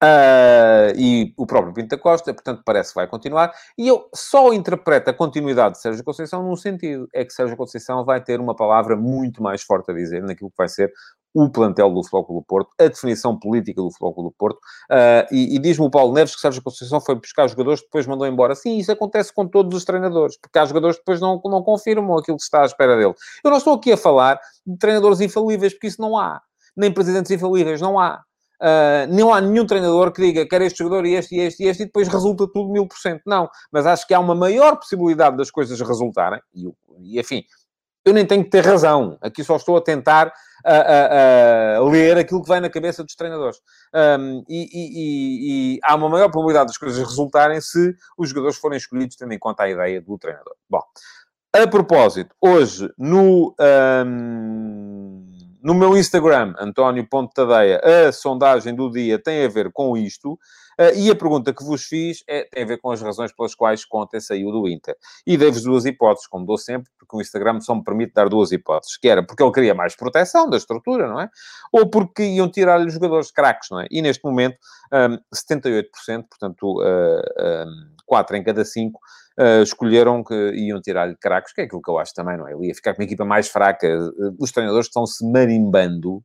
Uh, 0.03 0.97
e 0.97 1.35
o 1.37 1.47
próprio 1.47 1.75
Pinto 1.75 1.89
da 1.89 1.99
Costa, 1.99 2.33
portanto, 2.33 2.63
parece 2.65 2.91
que 2.91 2.95
vai 2.95 3.07
continuar. 3.07 3.53
E 3.77 3.87
eu 3.87 4.09
só 4.15 4.51
interpreto 4.53 5.11
a 5.11 5.15
continuidade 5.15 5.75
de 5.75 5.83
Sérgio 5.83 6.03
Conceição 6.03 6.43
num 6.43 6.57
sentido: 6.57 7.07
é 7.13 7.23
que 7.23 7.33
Sérgio 7.33 7.57
Conceição 7.57 8.03
vai 8.05 8.23
ter 8.23 8.41
uma 8.41 8.57
palavra 8.57 8.97
muito 8.97 9.43
mais 9.43 9.63
forte 9.63 9.91
a 9.91 9.95
dizer 9.95 10.23
naquilo 10.23 10.51
que 10.51 10.57
vai 10.57 10.69
ser 10.69 10.91
o 11.35 11.49
plantel 11.51 11.91
do 11.91 12.03
Futebol 12.03 12.41
do 12.41 12.45
Porto, 12.47 12.71
a 12.81 12.89
definição 12.89 13.39
política 13.39 13.81
do 13.81 13.91
Futebol 13.91 14.25
do 14.25 14.35
Porto. 14.37 14.59
Uh, 14.91 15.27
e, 15.31 15.57
e 15.57 15.59
diz-me 15.59 15.87
o 15.87 15.91
Paulo 15.91 16.15
Neves 16.15 16.35
que 16.35 16.41
Sérgio 16.41 16.63
Conceição 16.63 17.01
foi 17.01 17.15
buscar 17.15 17.47
jogadores, 17.47 17.83
depois 17.83 18.07
mandou 18.07 18.27
embora. 18.27 18.55
Sim, 18.55 18.79
isso 18.79 18.91
acontece 18.91 19.33
com 19.33 19.47
todos 19.47 19.77
os 19.77 19.85
treinadores, 19.85 20.39
porque 20.41 20.59
há 20.59 20.65
jogadores 20.65 20.97
que 20.97 21.03
depois 21.03 21.21
não, 21.21 21.41
não 21.45 21.63
confirmam 21.63 22.17
aquilo 22.17 22.39
que 22.39 22.43
está 22.43 22.63
à 22.63 22.65
espera 22.65 22.97
dele. 22.97 23.15
Eu 23.45 23.51
não 23.51 23.59
estou 23.59 23.75
aqui 23.75 23.93
a 23.93 23.97
falar 23.97 24.41
de 24.67 24.79
treinadores 24.79 25.21
infalíveis, 25.21 25.75
porque 25.75 25.89
isso 25.89 26.01
não 26.01 26.17
há. 26.17 26.41
Nem 26.77 26.93
presidentes 26.93 27.31
infalíveis, 27.31 27.81
não 27.81 27.99
há. 27.99 28.23
Uh, 28.61 29.09
não 29.09 29.33
há 29.33 29.41
nenhum 29.41 29.65
treinador 29.65 30.13
que 30.13 30.21
diga 30.21 30.47
quer 30.47 30.61
este 30.63 30.79
jogador 30.81 31.07
e 31.07 31.15
este 31.15 31.35
e 31.35 31.41
este 31.41 31.65
e 31.65 31.67
este 31.67 31.83
e 31.83 31.87
depois 31.87 32.09
resulta 32.09 32.47
tudo 32.53 32.71
mil 32.71 32.87
por 32.87 32.99
cento. 32.99 33.23
Não. 33.27 33.49
Mas 33.73 33.87
acho 33.87 34.07
que 34.07 34.13
há 34.13 34.21
uma 34.21 34.35
maior 34.35 34.77
possibilidade 34.77 35.37
das 35.37 35.51
coisas 35.51 35.81
resultarem. 35.81 36.41
E, 36.55 36.71
e 37.01 37.19
enfim, 37.19 37.43
eu 38.05 38.13
nem 38.13 38.27
tenho 38.27 38.45
que 38.45 38.51
ter 38.51 38.65
razão. 38.65 39.19
Aqui 39.21 39.43
só 39.43 39.57
estou 39.57 39.77
a 39.77 39.81
tentar 39.81 40.29
uh, 40.29 41.81
uh, 41.81 41.89
ler 41.89 42.19
aquilo 42.19 42.43
que 42.43 42.49
vai 42.49 42.61
na 42.61 42.71
cabeça 42.71 43.05
dos 43.05 43.15
treinadores. 43.15 43.59
Um, 43.95 44.45
e, 44.49 44.69
e, 44.73 45.77
e, 45.77 45.81
há 45.83 45.95
uma 45.95 46.09
maior 46.09 46.31
probabilidade 46.31 46.69
das 46.69 46.79
coisas 46.79 46.99
resultarem 46.99 47.61
se 47.61 47.95
os 48.17 48.29
jogadores 48.29 48.57
forem 48.57 48.77
escolhidos 48.79 49.17
tendo 49.17 49.33
em 49.33 49.39
conta 49.39 49.65
a 49.65 49.71
ideia 49.71 50.01
do 50.01 50.19
treinador. 50.19 50.55
Bom, 50.69 50.83
a 51.53 51.67
propósito, 51.67 52.35
hoje 52.41 52.91
no... 52.99 53.55
Um, 54.07 55.10
no 55.63 55.75
meu 55.75 55.97
Instagram, 55.97 56.55
António.tadeia, 56.59 57.81
a 57.85 58.13
sondagem 58.13 58.75
do 58.75 58.91
dia 58.91 59.19
tem 59.19 59.45
a 59.45 59.49
ver 59.49 59.71
com 59.73 59.97
isto. 59.97 60.39
Uh, 60.79 60.97
e 60.97 61.11
a 61.11 61.15
pergunta 61.15 61.53
que 61.53 61.63
vos 61.63 61.85
fiz 61.85 62.25
é, 62.27 62.45
tem 62.45 62.63
a 62.63 62.67
ver 62.67 62.79
com 62.79 62.91
as 62.91 63.03
razões 63.03 63.31
pelas 63.33 63.55
quais 63.55 63.85
Conte 63.85 64.19
saiu 64.19 64.51
do 64.51 64.67
Inter. 64.67 64.97
E 65.27 65.37
dei-vos 65.37 65.63
duas 65.63 65.85
hipóteses, 65.85 66.27
como 66.27 66.47
dou 66.47 66.57
sempre, 66.57 66.91
porque 66.99 67.15
o 67.15 67.21
Instagram 67.21 67.61
só 67.61 67.75
me 67.75 67.85
permite 67.85 68.15
dar 68.15 68.31
duas 68.31 68.51
hipóteses, 68.51 68.97
que 68.97 69.07
era 69.07 69.23
porque 69.23 69.43
ele 69.43 69.53
queria 69.53 69.75
mais 69.75 69.95
proteção 69.95 70.49
da 70.49 70.57
estrutura, 70.57 71.07
não 71.07 71.21
é? 71.21 71.29
Ou 71.71 71.91
porque 71.91 72.23
iam 72.23 72.51
tirar-lhe 72.51 72.87
os 72.87 72.95
jogadores 72.95 73.31
craques, 73.31 73.69
não 73.71 73.81
é? 73.81 73.87
E 73.91 74.01
neste 74.01 74.25
momento, 74.25 74.57
um, 74.91 75.19
78%, 75.35 75.85
portanto, 76.31 76.81
uh, 76.81 77.67
um, 77.67 77.91
4 78.07 78.37
em 78.37 78.43
cada 78.43 78.65
5, 78.65 78.99
uh, 79.41 79.63
escolheram 79.63 80.23
que 80.23 80.35
iam 80.53 80.81
tirar-lhe 80.81 81.17
craques, 81.17 81.53
que 81.53 81.63
é 81.63 81.65
aquilo 81.65 81.81
que 81.81 81.91
eu 81.91 81.99
acho 81.99 82.13
também, 82.15 82.37
não 82.37 82.47
é? 82.47 82.53
Ele 82.53 82.69
ia 82.69 82.75
ficar 82.75 82.95
com 82.95 83.01
uma 83.01 83.07
equipa 83.07 83.25
mais 83.25 83.49
fraca. 83.49 83.89
Os 84.39 84.53
treinadores 84.53 84.87
estão-se 84.87 85.25
marimbando 85.25 86.23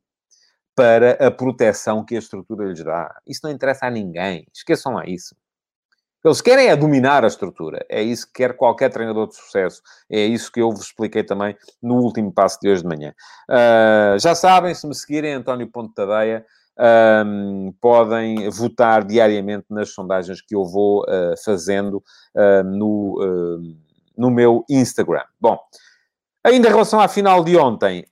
para 0.74 1.12
a 1.26 1.30
proteção 1.30 2.04
que 2.04 2.14
a 2.14 2.18
estrutura 2.18 2.66
lhes 2.66 2.84
dá. 2.84 3.14
Isso 3.26 3.40
não 3.42 3.50
interessa 3.50 3.86
a 3.86 3.90
ninguém. 3.90 4.46
Esqueçam 4.54 4.92
lá 4.92 5.06
isso. 5.06 5.34
Eles 6.22 6.40
querem 6.40 6.68
é 6.68 6.76
dominar 6.76 7.24
a 7.24 7.28
estrutura. 7.28 7.86
É 7.88 8.02
isso 8.02 8.26
que 8.26 8.32
quer 8.34 8.56
qualquer 8.56 8.90
treinador 8.90 9.28
de 9.28 9.36
sucesso. 9.36 9.80
É 10.10 10.20
isso 10.20 10.50
que 10.50 10.60
eu 10.60 10.70
vos 10.70 10.86
expliquei 10.86 11.22
também 11.22 11.56
no 11.80 11.94
último 12.00 12.32
passo 12.32 12.58
de 12.60 12.68
hoje 12.68 12.82
de 12.82 12.88
manhã. 12.88 13.14
Uh, 13.48 14.18
já 14.18 14.34
sabem, 14.34 14.74
se 14.74 14.86
me 14.88 14.94
seguirem, 14.94 15.34
António 15.34 15.70
Ponto 15.70 15.94
Tadeia, 15.94 16.44
um, 16.78 17.72
podem 17.80 18.48
votar 18.50 19.04
diariamente 19.04 19.66
nas 19.70 19.90
sondagens 19.90 20.40
que 20.40 20.54
eu 20.54 20.64
vou 20.64 21.02
uh, 21.02 21.34
fazendo 21.44 22.02
uh, 22.34 22.62
no, 22.64 23.22
uh, 23.22 23.76
no 24.16 24.30
meu 24.30 24.64
Instagram. 24.68 25.24
Bom, 25.40 25.58
ainda 26.44 26.68
em 26.68 26.70
relação 26.70 27.00
à 27.00 27.08
final 27.08 27.42
de 27.42 27.56
ontem 27.56 28.04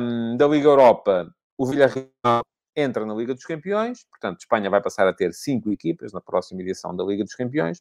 um, 0.00 0.36
da 0.36 0.46
Liga 0.46 0.68
Europa, 0.68 1.28
o 1.58 1.66
Villarreal 1.66 2.42
entra 2.76 3.06
na 3.06 3.14
Liga 3.14 3.34
dos 3.34 3.44
Campeões, 3.44 4.04
portanto, 4.10 4.40
Espanha 4.40 4.68
vai 4.68 4.82
passar 4.82 5.08
a 5.08 5.12
ter 5.12 5.32
cinco 5.32 5.72
equipas 5.72 6.12
na 6.12 6.20
próxima 6.20 6.60
edição 6.60 6.94
da 6.94 7.02
Liga 7.02 7.24
dos 7.24 7.34
Campeões. 7.34 7.80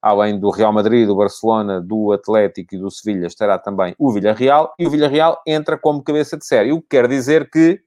Além 0.00 0.38
do 0.38 0.50
Real 0.50 0.72
Madrid, 0.72 1.04
do 1.06 1.16
Barcelona, 1.16 1.80
do 1.80 2.12
Atlético 2.12 2.76
e 2.76 2.78
do 2.78 2.88
Sevilha, 2.90 3.26
estará 3.26 3.58
também 3.58 3.94
o 3.98 4.12
Villarreal. 4.12 4.72
E 4.78 4.86
o 4.86 4.90
Villarreal 4.90 5.42
entra 5.44 5.76
como 5.76 6.02
cabeça 6.02 6.36
de 6.36 6.46
série, 6.46 6.70
o 6.70 6.80
que 6.80 6.88
quer 6.90 7.08
dizer 7.08 7.50
que 7.50 7.82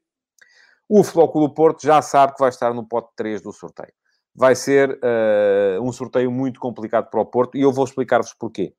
o 0.89 1.04
Futebol 1.04 1.32
Clube 1.32 1.54
Porto 1.54 1.84
já 1.84 2.02
sabe 2.02 2.34
que 2.34 2.39
vai 2.39 2.49
estar 2.49 2.73
no 2.73 2.84
pote 2.84 3.10
3 3.15 3.41
do 3.41 3.54
sorteio. 3.54 3.93
Vai 4.36 4.56
ser 4.56 4.91
uh, 4.91 5.82
um 5.82 5.91
sorteio 5.91 6.32
muito 6.32 6.60
complicado 6.60 7.10
para 7.10 7.21
o 7.21 7.25
Porto 7.25 7.56
e 7.56 7.62
eu 7.62 7.71
vou 7.71 7.86
explicar-vos 7.86 8.34
porquê. 8.34 8.73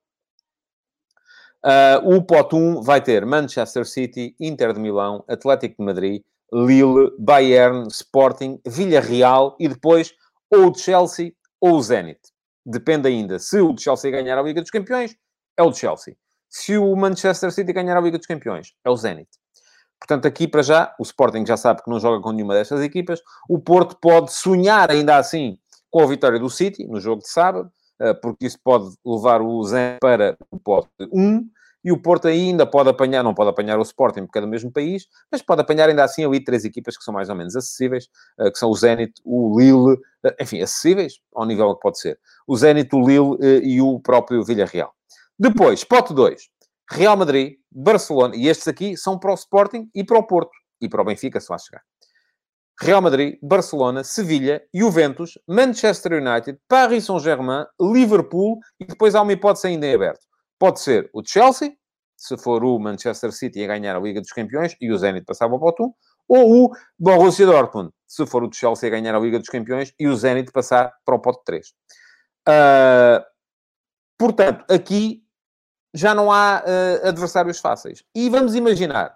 Uh, 1.63 2.15
o 2.15 2.21
pote 2.21 2.55
1 2.55 2.81
vai 2.81 3.01
ter 3.01 3.25
Manchester 3.25 3.85
City, 3.85 4.35
Inter 4.39 4.73
de 4.73 4.79
Milão, 4.79 5.23
Atlético 5.27 5.75
de 5.79 5.85
Madrid, 5.85 6.23
Lille, 6.51 7.11
Bayern, 7.17 7.87
Sporting, 7.87 8.59
Villarreal 8.65 9.55
e 9.57 9.69
depois 9.69 10.13
ou 10.51 10.71
o 10.71 10.75
Chelsea 10.75 11.31
ou 11.61 11.77
o 11.77 11.81
Zenit. 11.81 12.19
Depende 12.65 13.07
ainda. 13.07 13.39
Se 13.39 13.61
o 13.61 13.77
Chelsea 13.77 14.11
ganhar 14.11 14.37
a 14.37 14.41
Liga 14.41 14.61
dos 14.61 14.69
Campeões, 14.69 15.15
é 15.57 15.63
o 15.63 15.73
Chelsea. 15.73 16.15
Se 16.49 16.77
o 16.77 16.93
Manchester 16.95 17.51
City 17.51 17.71
ganhar 17.71 17.95
a 17.95 18.01
Liga 18.01 18.17
dos 18.17 18.27
Campeões, 18.27 18.73
é 18.83 18.89
o 18.89 18.97
Zenit. 18.97 19.29
Portanto, 20.01 20.25
aqui 20.25 20.47
para 20.47 20.63
já, 20.63 20.95
o 20.99 21.03
Sporting 21.03 21.45
já 21.45 21.55
sabe 21.55 21.83
que 21.83 21.89
não 21.89 21.99
joga 21.99 22.19
com 22.21 22.31
nenhuma 22.31 22.55
destas 22.55 22.81
equipas. 22.81 23.21
O 23.47 23.59
Porto 23.59 23.95
pode 23.95 24.33
sonhar 24.33 24.89
ainda 24.89 25.15
assim 25.15 25.59
com 25.91 26.01
a 26.01 26.07
vitória 26.07 26.39
do 26.39 26.49
City 26.49 26.87
no 26.87 26.99
jogo 26.99 27.21
de 27.21 27.29
sábado, 27.29 27.71
eh, 27.99 28.13
porque 28.15 28.47
isso 28.47 28.57
pode 28.63 28.89
levar 29.05 29.41
o 29.43 29.63
Zen 29.63 29.97
para 30.01 30.35
o 30.49 30.59
pote 30.59 30.89
1. 31.13 31.47
E 31.83 31.91
o 31.91 32.01
Porto 32.01 32.27
ainda 32.27 32.65
pode 32.65 32.89
apanhar, 32.89 33.23
não 33.23 33.33
pode 33.33 33.51
apanhar 33.51 33.77
o 33.77 33.83
Sporting 33.83 34.25
porque 34.25 34.39
é 34.39 34.41
do 34.41 34.47
mesmo 34.47 34.71
país, 34.71 35.05
mas 35.31 35.41
pode 35.41 35.61
apanhar 35.61 35.87
ainda 35.87 36.03
assim 36.03 36.25
ali 36.25 36.43
três 36.43 36.65
equipas 36.65 36.97
que 36.97 37.03
são 37.03 37.13
mais 37.13 37.29
ou 37.29 37.35
menos 37.35 37.55
acessíveis, 37.55 38.07
eh, 38.39 38.49
que 38.49 38.57
são 38.57 38.71
o 38.71 38.75
Zenit, 38.75 39.13
o 39.23 39.59
Lille, 39.59 39.99
eh, 40.25 40.35
enfim, 40.41 40.61
acessíveis 40.61 41.19
ao 41.35 41.45
nível 41.45 41.75
que 41.75 41.81
pode 41.81 41.99
ser. 41.99 42.17
O 42.47 42.57
Zenit, 42.57 42.89
o 42.95 43.07
Lille 43.07 43.37
e 43.63 43.79
o 43.79 43.99
próprio 43.99 44.43
Villarreal. 44.43 44.93
Depois, 45.37 45.83
pote 45.83 46.11
2. 46.13 46.49
Real 46.89 47.15
Madrid, 47.17 47.55
Barcelona, 47.71 48.35
e 48.35 48.47
estes 48.47 48.67
aqui 48.67 48.97
são 48.97 49.17
para 49.17 49.31
o 49.31 49.35
Sporting 49.35 49.89
e 49.93 50.03
para 50.03 50.17
o 50.17 50.23
Porto, 50.23 50.51
e 50.81 50.89
para 50.89 51.01
o 51.01 51.05
Benfica, 51.05 51.39
se 51.39 51.51
lá 51.51 51.57
chegar. 51.57 51.81
Real 52.79 53.01
Madrid, 53.01 53.37
Barcelona, 53.43 54.03
Sevilha, 54.03 54.63
Juventus, 54.73 55.37
Manchester 55.47 56.13
United, 56.13 56.59
Paris 56.67 57.05
Saint-Germain, 57.05 57.65
Liverpool, 57.79 58.59
e 58.79 58.85
depois 58.85 59.13
há 59.13 59.21
uma 59.21 59.33
hipótese 59.33 59.67
ainda 59.67 59.85
em 59.85 59.93
aberto. 59.93 60.25
Pode 60.57 60.79
ser 60.79 61.09
o 61.13 61.21
Chelsea, 61.23 61.73
se 62.17 62.37
for 62.37 62.63
o 62.63 62.79
Manchester 62.79 63.31
City 63.31 63.63
a 63.63 63.67
ganhar 63.67 63.95
a 63.95 63.99
Liga 63.99 64.19
dos 64.19 64.31
Campeões 64.31 64.75
e 64.81 64.91
o 64.91 64.97
Zenit 64.97 65.25
passar 65.25 65.47
para 65.47 65.57
o 65.57 65.87
1, 65.87 65.93
ou 66.27 66.65
o 66.65 66.71
Borussia 66.97 67.45
Dortmund, 67.45 67.91
se 68.07 68.25
for 68.25 68.43
o 68.43 68.51
Chelsea 68.51 68.87
a 68.87 68.91
ganhar 68.91 69.15
a 69.15 69.19
Liga 69.19 69.37
dos 69.37 69.49
Campeões 69.49 69.93
e 69.99 70.07
o 70.07 70.15
Zenit 70.15 70.51
passar 70.51 70.91
para 71.05 71.15
o 71.15 71.19
pote 71.19 71.39
3. 71.45 71.67
Uh, 71.67 71.71
ah, 72.47 73.25
portanto, 74.17 74.65
aqui 74.71 75.23
já 75.93 76.15
não 76.15 76.31
há 76.31 76.63
uh, 76.65 77.07
adversários 77.07 77.59
fáceis. 77.59 78.03
E 78.15 78.29
vamos 78.29 78.55
imaginar 78.55 79.15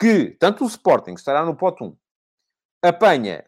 que 0.00 0.30
tanto 0.38 0.64
o 0.64 0.66
Sporting, 0.66 1.14
que 1.14 1.20
estará 1.20 1.44
no 1.44 1.54
pote 1.54 1.84
1, 1.84 1.96
apanha 2.82 3.44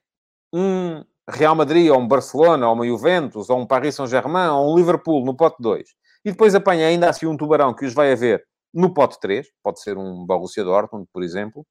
um 0.52 1.04
Real 1.28 1.54
Madrid, 1.54 1.90
ou 1.90 1.98
um 1.98 2.06
Barcelona, 2.06 2.68
ou 2.68 2.74
uma 2.74 2.86
Juventus, 2.86 3.50
ou 3.50 3.58
um 3.58 3.66
Paris 3.66 3.94
Saint-Germain, 3.96 4.48
ou 4.48 4.72
um 4.72 4.76
Liverpool 4.76 5.24
no 5.24 5.36
pote 5.36 5.56
2, 5.60 5.88
e 6.24 6.30
depois 6.30 6.54
apanha 6.54 6.86
ainda 6.86 7.08
assim 7.08 7.26
um 7.26 7.36
Tubarão 7.36 7.74
que 7.74 7.84
os 7.84 7.94
vai 7.94 8.12
haver 8.12 8.44
no 8.72 8.92
pote 8.92 9.18
3, 9.20 9.46
pode 9.62 9.80
ser 9.80 9.96
um 9.96 10.26
Borussia 10.26 10.62
Dortmund, 10.64 11.08
por 11.12 11.22
exemplo, 11.22 11.66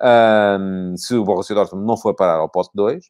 um, 0.00 0.96
se 0.96 1.14
o 1.14 1.24
Borussia 1.24 1.54
Dortmund 1.54 1.86
não 1.86 1.96
for 1.96 2.14
parar 2.14 2.36
ao 2.36 2.48
pote 2.48 2.70
2, 2.74 3.04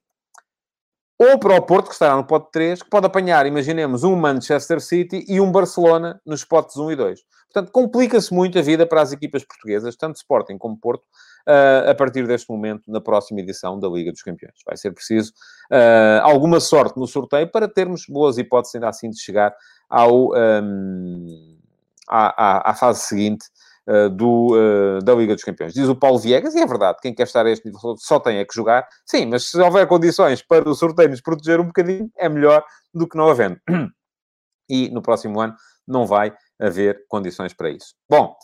ou 1.22 1.38
para 1.38 1.54
o 1.54 1.62
Porto, 1.62 1.86
que 1.86 1.92
estará 1.92 2.16
no 2.16 2.24
pote 2.24 2.50
3, 2.50 2.82
que 2.82 2.90
pode 2.90 3.06
apanhar, 3.06 3.46
imaginemos, 3.46 4.02
um 4.02 4.16
Manchester 4.16 4.80
City 4.80 5.24
e 5.28 5.40
um 5.40 5.52
Barcelona 5.52 6.20
nos 6.26 6.44
potes 6.44 6.76
1 6.76 6.90
e 6.90 6.96
2. 6.96 7.20
Portanto, 7.52 7.70
complica-se 7.70 8.34
muito 8.34 8.58
a 8.58 8.62
vida 8.62 8.84
para 8.84 9.02
as 9.02 9.12
equipas 9.12 9.44
portuguesas, 9.44 9.94
tanto 9.94 10.16
Sporting 10.16 10.58
como 10.58 10.76
Porto, 10.76 11.02
uh, 11.46 11.90
a 11.90 11.94
partir 11.94 12.26
deste 12.26 12.50
momento, 12.50 12.90
na 12.90 13.00
próxima 13.00 13.38
edição 13.38 13.78
da 13.78 13.88
Liga 13.88 14.10
dos 14.10 14.22
Campeões. 14.22 14.54
Vai 14.66 14.76
ser 14.76 14.90
preciso 14.90 15.32
uh, 15.70 16.22
alguma 16.22 16.58
sorte 16.58 16.98
no 16.98 17.06
sorteio 17.06 17.46
para 17.46 17.68
termos 17.68 18.04
boas 18.08 18.36
hipóteses, 18.36 18.74
ainda 18.74 18.88
assim, 18.88 19.08
de 19.08 19.20
chegar 19.20 19.54
ao, 19.88 20.32
um, 20.32 21.56
à, 22.08 22.68
à, 22.68 22.70
à 22.70 22.74
fase 22.74 23.02
seguinte 23.02 23.46
do, 24.10 24.54
uh, 24.54 25.04
da 25.04 25.14
Liga 25.14 25.34
dos 25.34 25.44
Campeões. 25.44 25.74
Diz 25.74 25.88
o 25.88 25.96
Paulo 25.96 26.18
Viegas, 26.18 26.54
e 26.54 26.60
é 26.60 26.66
verdade, 26.66 26.98
quem 27.02 27.14
quer 27.14 27.24
estar 27.24 27.44
a 27.44 27.50
este 27.50 27.66
nível 27.66 27.96
só 27.98 28.20
tem 28.20 28.38
é 28.38 28.44
que 28.44 28.54
jogar. 28.54 28.86
Sim, 29.04 29.26
mas 29.26 29.50
se 29.50 29.60
houver 29.60 29.86
condições 29.86 30.42
para 30.42 30.68
o 30.68 30.74
sorteio 30.74 31.10
nos 31.10 31.20
proteger 31.20 31.60
um 31.60 31.66
bocadinho, 31.66 32.10
é 32.16 32.28
melhor 32.28 32.64
do 32.94 33.08
que 33.08 33.16
não 33.16 33.28
havendo. 33.28 33.58
E 34.68 34.88
no 34.90 35.02
próximo 35.02 35.40
ano 35.40 35.54
não 35.86 36.06
vai 36.06 36.32
haver 36.60 37.04
condições 37.08 37.52
para 37.52 37.70
isso. 37.70 37.94
Bom, 38.08 38.34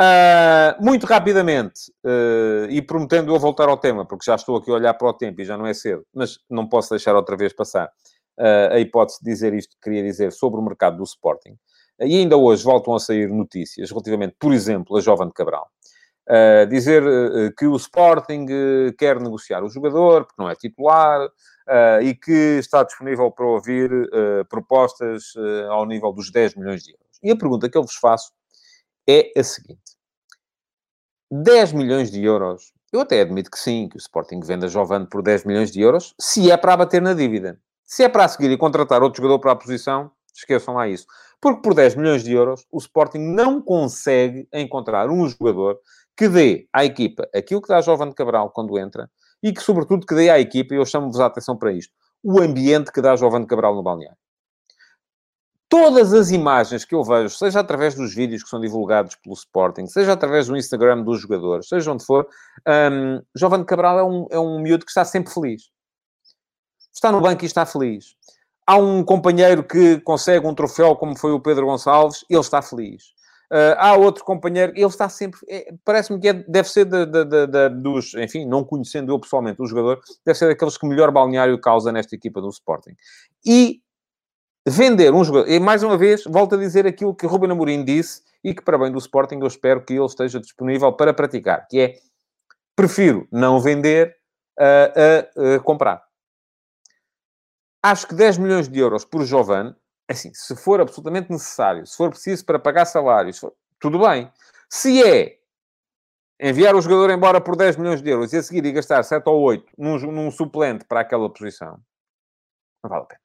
uh, 0.00 0.84
muito 0.84 1.06
rapidamente, 1.06 1.92
uh, 2.04 2.68
e 2.70 2.80
prometendo 2.80 3.32
eu 3.34 3.38
voltar 3.38 3.68
ao 3.68 3.76
tema, 3.76 4.06
porque 4.06 4.24
já 4.24 4.34
estou 4.34 4.56
aqui 4.56 4.70
a 4.70 4.74
olhar 4.74 4.94
para 4.94 5.08
o 5.08 5.12
tempo 5.12 5.40
e 5.40 5.44
já 5.44 5.56
não 5.56 5.66
é 5.66 5.74
cedo, 5.74 6.04
mas 6.14 6.38
não 6.48 6.68
posso 6.68 6.90
deixar 6.90 7.14
outra 7.14 7.36
vez 7.36 7.52
passar 7.52 7.86
uh, 8.38 8.72
a 8.72 8.80
hipótese 8.80 9.18
de 9.22 9.30
dizer 9.30 9.54
isto 9.54 9.74
que 9.74 9.82
queria 9.82 10.02
dizer 10.02 10.32
sobre 10.32 10.58
o 10.58 10.62
mercado 10.62 10.96
do 10.96 11.04
Sporting. 11.04 11.56
E 12.00 12.16
ainda 12.16 12.36
hoje 12.36 12.62
voltam 12.62 12.94
a 12.94 13.00
sair 13.00 13.28
notícias 13.28 13.90
relativamente, 13.90 14.36
por 14.38 14.52
exemplo, 14.52 14.96
a 14.96 15.00
Jovem 15.00 15.30
Cabral. 15.30 15.68
Uh, 16.28 16.66
dizer 16.68 17.02
uh, 17.02 17.54
que 17.56 17.66
o 17.66 17.74
Sporting 17.76 18.44
uh, 18.44 18.92
quer 18.98 19.18
negociar 19.18 19.64
o 19.64 19.68
jogador, 19.70 20.26
porque 20.26 20.42
não 20.42 20.50
é 20.50 20.54
titular, 20.54 21.28
e 22.02 22.14
que 22.14 22.58
está 22.58 22.82
disponível 22.82 23.30
para 23.30 23.44
ouvir 23.44 23.90
propostas 24.48 25.34
ao 25.68 25.84
nível 25.84 26.10
dos 26.14 26.30
10 26.30 26.54
milhões 26.54 26.82
de 26.82 26.92
euros. 26.92 27.18
E 27.22 27.30
a 27.30 27.36
pergunta 27.36 27.68
que 27.68 27.76
eu 27.76 27.82
vos 27.82 27.96
faço 27.96 28.32
é 29.06 29.38
a 29.38 29.44
seguinte: 29.44 29.98
10 31.30 31.74
milhões 31.74 32.10
de 32.10 32.24
euros, 32.24 32.72
eu 32.90 33.00
até 33.00 33.20
admito 33.20 33.50
que 33.50 33.58
sim, 33.58 33.86
que 33.86 33.96
o 33.96 33.98
Sporting 33.98 34.40
venda 34.40 34.66
Jovem 34.66 35.04
por 35.04 35.20
10 35.20 35.44
milhões 35.44 35.70
de 35.70 35.82
euros, 35.82 36.14
se 36.18 36.50
é 36.50 36.56
para 36.56 36.72
abater 36.72 37.02
na 37.02 37.12
dívida. 37.12 37.60
Se 37.84 38.02
é 38.02 38.08
para 38.08 38.24
a 38.24 38.28
seguir 38.28 38.50
e 38.50 38.56
contratar 38.56 39.02
outro 39.02 39.22
jogador 39.22 39.38
para 39.38 39.52
a 39.52 39.56
posição, 39.56 40.10
esqueçam 40.38 40.74
lá 40.74 40.88
isso. 40.88 41.06
Porque 41.40 41.62
por 41.62 41.74
10 41.74 41.94
milhões 41.94 42.24
de 42.24 42.32
euros, 42.32 42.66
o 42.70 42.78
Sporting 42.78 43.18
não 43.18 43.60
consegue 43.60 44.48
encontrar 44.52 45.08
um 45.08 45.28
jogador 45.28 45.78
que 46.16 46.28
dê 46.28 46.68
à 46.72 46.84
equipa 46.84 47.28
aquilo 47.34 47.62
que 47.62 47.68
dá 47.68 47.78
a 47.78 47.82
Jovem 47.82 48.08
de 48.08 48.14
Cabral 48.14 48.50
quando 48.50 48.78
entra 48.78 49.08
e 49.42 49.52
que, 49.52 49.62
sobretudo, 49.62 50.04
que 50.04 50.14
dê 50.14 50.30
à 50.30 50.40
equipa, 50.40 50.74
e 50.74 50.78
eu 50.78 50.84
chamo-vos 50.84 51.20
a 51.20 51.26
atenção 51.26 51.56
para 51.56 51.72
isto, 51.72 51.94
o 52.22 52.40
ambiente 52.40 52.90
que 52.90 53.00
dá 53.00 53.12
a 53.12 53.16
Jovem 53.16 53.40
de 53.40 53.46
Cabral 53.46 53.74
no 53.74 53.82
balneário. 53.82 54.18
Todas 55.68 56.14
as 56.14 56.30
imagens 56.30 56.84
que 56.84 56.94
eu 56.94 57.04
vejo, 57.04 57.36
seja 57.36 57.60
através 57.60 57.94
dos 57.94 58.14
vídeos 58.14 58.42
que 58.42 58.48
são 58.48 58.58
divulgados 58.58 59.14
pelo 59.16 59.34
Sporting, 59.34 59.86
seja 59.86 60.14
através 60.14 60.46
do 60.46 60.56
Instagram 60.56 61.02
dos 61.02 61.20
jogadores, 61.20 61.68
seja 61.68 61.92
onde 61.92 62.04
for, 62.04 62.26
um, 62.66 63.22
Jovem 63.34 63.62
Cabral 63.64 63.98
é 63.98 64.04
um, 64.04 64.26
é 64.30 64.38
um 64.38 64.58
miúdo 64.60 64.84
que 64.84 64.90
está 64.90 65.04
sempre 65.04 65.32
feliz. 65.32 65.70
Está 66.92 67.12
no 67.12 67.20
banco 67.20 67.44
e 67.44 67.46
está 67.46 67.66
feliz. 67.66 68.16
Há 68.68 68.76
um 68.76 69.02
companheiro 69.02 69.64
que 69.64 69.98
consegue 70.00 70.46
um 70.46 70.54
troféu, 70.54 70.94
como 70.94 71.16
foi 71.16 71.32
o 71.32 71.40
Pedro 71.40 71.64
Gonçalves, 71.64 72.22
ele 72.28 72.40
está 72.40 72.60
feliz. 72.60 73.14
Uh, 73.50 73.72
há 73.78 73.96
outro 73.96 74.22
companheiro, 74.24 74.72
ele 74.76 74.84
está 74.84 75.08
sempre. 75.08 75.40
É, 75.48 75.72
Parece-me 75.82 76.20
que 76.20 76.28
é, 76.28 76.34
deve 76.34 76.68
ser 76.68 76.84
de, 76.84 77.06
de, 77.06 77.24
de, 77.24 77.68
dos. 77.70 78.12
Enfim, 78.12 78.44
não 78.44 78.62
conhecendo 78.62 79.10
eu 79.10 79.18
pessoalmente 79.18 79.62
o 79.62 79.66
jogador, 79.66 80.02
deve 80.22 80.38
ser 80.38 80.48
daqueles 80.48 80.76
que 80.76 80.86
melhor 80.86 81.10
balneário 81.10 81.58
causa 81.58 81.90
nesta 81.90 82.14
equipa 82.14 82.42
do 82.42 82.50
Sporting. 82.50 82.94
E 83.46 83.80
vender 84.68 85.14
um 85.14 85.24
jogador. 85.24 85.48
E 85.48 85.58
mais 85.58 85.82
uma 85.82 85.96
vez, 85.96 86.24
volto 86.24 86.54
a 86.54 86.58
dizer 86.58 86.86
aquilo 86.86 87.14
que 87.14 87.26
Ruben 87.26 87.50
Amorim 87.50 87.82
disse 87.82 88.20
e 88.44 88.54
que, 88.54 88.62
para 88.62 88.76
bem 88.76 88.92
do 88.92 88.98
Sporting, 88.98 89.38
eu 89.40 89.46
espero 89.46 89.82
que 89.82 89.94
ele 89.94 90.04
esteja 90.04 90.38
disponível 90.38 90.92
para 90.92 91.14
praticar, 91.14 91.66
que 91.68 91.80
é 91.80 91.94
prefiro 92.76 93.26
não 93.32 93.60
vender 93.62 94.14
a, 94.58 95.54
a 95.56 95.60
comprar. 95.60 96.07
Acho 97.90 98.06
que 98.06 98.14
10 98.14 98.38
milhões 98.38 98.68
de 98.68 98.78
euros 98.78 99.04
por 99.04 99.24
Jovan 99.24 99.74
assim, 100.08 100.32
se 100.32 100.56
for 100.56 100.80
absolutamente 100.80 101.30
necessário, 101.30 101.86
se 101.86 101.96
for 101.96 102.10
preciso 102.10 102.44
para 102.44 102.58
pagar 102.58 102.86
salários, 102.86 103.44
tudo 103.78 103.98
bem. 103.98 104.32
Se 104.68 105.02
é 105.02 105.38
enviar 106.40 106.74
o 106.74 106.80
jogador 106.80 107.10
embora 107.10 107.40
por 107.40 107.54
10 107.54 107.76
milhões 107.76 108.00
de 108.00 108.10
euros 108.10 108.32
e 108.32 108.38
a 108.38 108.42
seguir 108.42 108.64
e 108.64 108.72
gastar 108.72 109.02
7 109.02 109.28
ou 109.28 109.40
8 109.42 109.72
num, 109.76 109.98
num 109.98 110.30
suplente 110.30 110.84
para 110.84 111.00
aquela 111.00 111.28
posição, 111.30 111.78
não 112.82 112.90
vale 112.90 113.02
a 113.02 113.06
pena. 113.06 113.20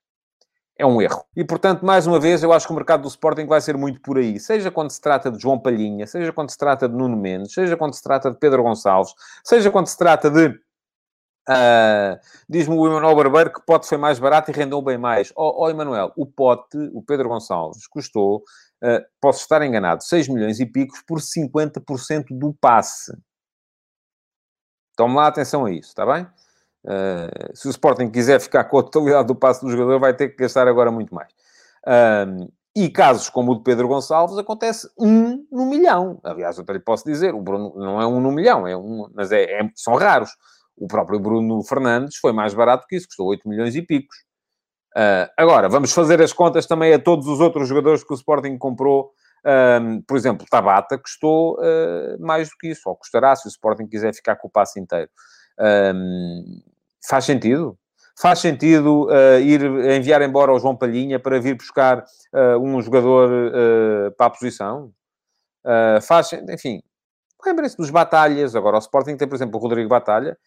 É 0.76 0.86
um 0.86 1.00
erro. 1.00 1.24
E, 1.36 1.46
portanto, 1.46 1.86
mais 1.86 2.08
uma 2.08 2.20
vez, 2.20 2.42
eu 2.42 2.52
acho 2.52 2.66
que 2.66 2.74
o 2.74 2.76
mercado 2.76 3.04
do 3.04 3.08
Sporting 3.08 3.46
vai 3.46 3.62
ser 3.62 3.78
muito 3.78 4.02
por 4.02 4.18
aí. 4.18 4.40
Seja 4.40 4.72
quando 4.72 4.90
se 4.90 5.00
trata 5.00 5.32
de 5.32 5.40
João 5.40 5.60
Palhinha, 5.60 6.08
seja 6.08 6.34
quando 6.34 6.50
se 6.50 6.58
trata 6.58 6.90
de 6.90 6.96
Nuno 6.96 7.16
Mendes, 7.16 7.54
seja 7.54 7.78
quando 7.78 7.94
se 7.94 8.02
trata 8.02 8.32
de 8.32 8.40
Pedro 8.40 8.64
Gonçalves, 8.64 9.14
seja 9.44 9.70
quando 9.70 9.86
se 9.86 9.98
trata 9.98 10.32
de 10.32 10.60
Uh, 11.50 12.18
Diz-me 12.48 12.74
o 12.76 12.88
Emanuel 12.88 13.16
Barbeiro 13.16 13.52
que 13.52 13.62
pote 13.66 13.88
foi 13.88 13.98
mais 13.98 14.18
barato 14.18 14.50
e 14.50 14.54
rendeu 14.54 14.82
bem 14.82 14.98
mais. 14.98 15.32
Ó 15.36 15.50
oh, 15.50 15.64
oh, 15.64 15.70
Emanuel, 15.70 16.12
o 16.16 16.26
pote, 16.26 16.78
o 16.94 17.02
Pedro 17.02 17.30
Gonçalves, 17.30 17.86
custou, 17.88 18.38
uh, 18.38 19.04
posso 19.20 19.42
estar 19.42 19.62
enganado, 19.62 20.04
6 20.04 20.30
milhões 20.30 20.60
e 20.60 20.66
picos 20.66 21.02
por 21.02 21.20
50% 21.20 22.28
do 22.32 22.54
passe. 22.54 23.12
Tome 24.96 25.16
lá 25.16 25.28
atenção 25.28 25.66
a 25.66 25.72
isso, 25.72 25.90
está 25.90 26.06
bem? 26.06 26.24
Uh, 26.86 27.56
se 27.56 27.68
o 27.68 27.72
Sporting 27.72 28.10
quiser 28.10 28.40
ficar 28.40 28.66
com 28.66 28.80
a 28.80 28.84
totalidade 28.84 29.28
do 29.28 29.36
passe 29.36 29.62
do 29.62 29.72
jogador, 29.72 30.00
vai 30.00 30.14
ter 30.14 30.30
que 30.30 30.38
gastar 30.38 30.68
agora 30.68 30.92
muito 30.92 31.14
mais. 31.14 31.32
e 32.76 32.90
casos 32.90 33.30
como 33.30 33.52
o 33.52 33.56
de 33.56 33.64
Pedro 33.64 33.88
Gonçalves, 33.88 34.38
acontece 34.38 34.90
um 34.98 35.46
no 35.52 35.66
milhão. 35.66 36.20
Aliás, 36.24 36.58
eu 36.58 36.64
até 36.64 36.74
lhe 36.74 36.80
posso 36.80 37.04
dizer, 37.04 37.36
o 37.36 37.42
Bruno 37.42 37.74
não 37.76 38.02
é 38.02 38.08
um 38.08 38.22
no 38.22 38.32
milhão, 38.32 38.66
é 38.66 38.78
um, 38.78 39.10
mas 39.14 39.32
é, 39.32 39.44
é 39.44 39.70
são 39.76 39.96
raros. 39.96 40.32
O 40.78 40.88
próprio 40.88 41.20
Bruno 41.20 41.64
Fernandes 41.64 42.18
foi 42.18 42.34
mais 42.34 42.54
barato 42.54 42.86
que 42.88 42.96
isso, 42.96 43.08
custou 43.08 43.28
8 43.28 43.48
milhões 43.48 43.76
e 43.76 43.82
picos. 43.82 44.16
Uh, 44.96 45.26
agora, 45.36 45.68
vamos 45.68 45.92
fazer 45.92 46.22
as 46.22 46.32
contas 46.32 46.68
também 46.68 46.94
a 46.94 47.00
todos 47.00 47.28
os 47.28 47.40
outros 47.40 47.68
jogadores 47.68 48.04
que 48.04 48.14
o 48.14 48.16
Sporting 48.16 48.58
comprou. 48.58 49.12
Um, 49.46 50.02
por 50.04 50.16
exemplo, 50.16 50.46
Tabata 50.50 50.98
custou 50.98 51.56
uh, 51.56 52.20
mais 52.20 52.50
do 52.50 52.56
que 52.60 52.70
isso, 52.70 52.88
ou 52.88 52.96
custará 52.96 53.36
se 53.36 53.48
o 53.48 53.50
Sporting 53.50 53.88
quiser 53.88 54.14
ficar 54.14 54.36
com 54.36 54.48
o 54.48 54.52
passe 54.52 54.80
inteiro. 54.80 55.10
Um, 55.60 56.62
faz 57.08 57.26
sentido? 57.26 57.78
Faz 58.18 58.40
sentido 58.40 59.08
uh, 59.08 59.40
ir 59.40 59.62
enviar 59.96 60.22
embora 60.22 60.54
o 60.54 60.60
João 60.60 60.78
Palhinha 60.78 61.20
para 61.20 61.40
vir 61.40 61.56
buscar 61.56 62.06
um 62.62 62.82
jogador 62.82 63.30
para 64.18 64.28
a 64.28 64.30
posição? 64.30 64.92
faz, 66.02 66.34
enfim, 66.50 66.82
lembrem-se 67.46 67.78
dos 67.78 67.90
Batalhas. 67.90 68.56
Agora, 68.56 68.76
o 68.76 68.80
Sporting 68.80 69.18
tem, 69.18 69.28
por 69.28 69.36
exemplo, 69.36 69.58
o 69.58 69.62
Rodrigo 69.62 69.90
Batalha, 69.90 70.38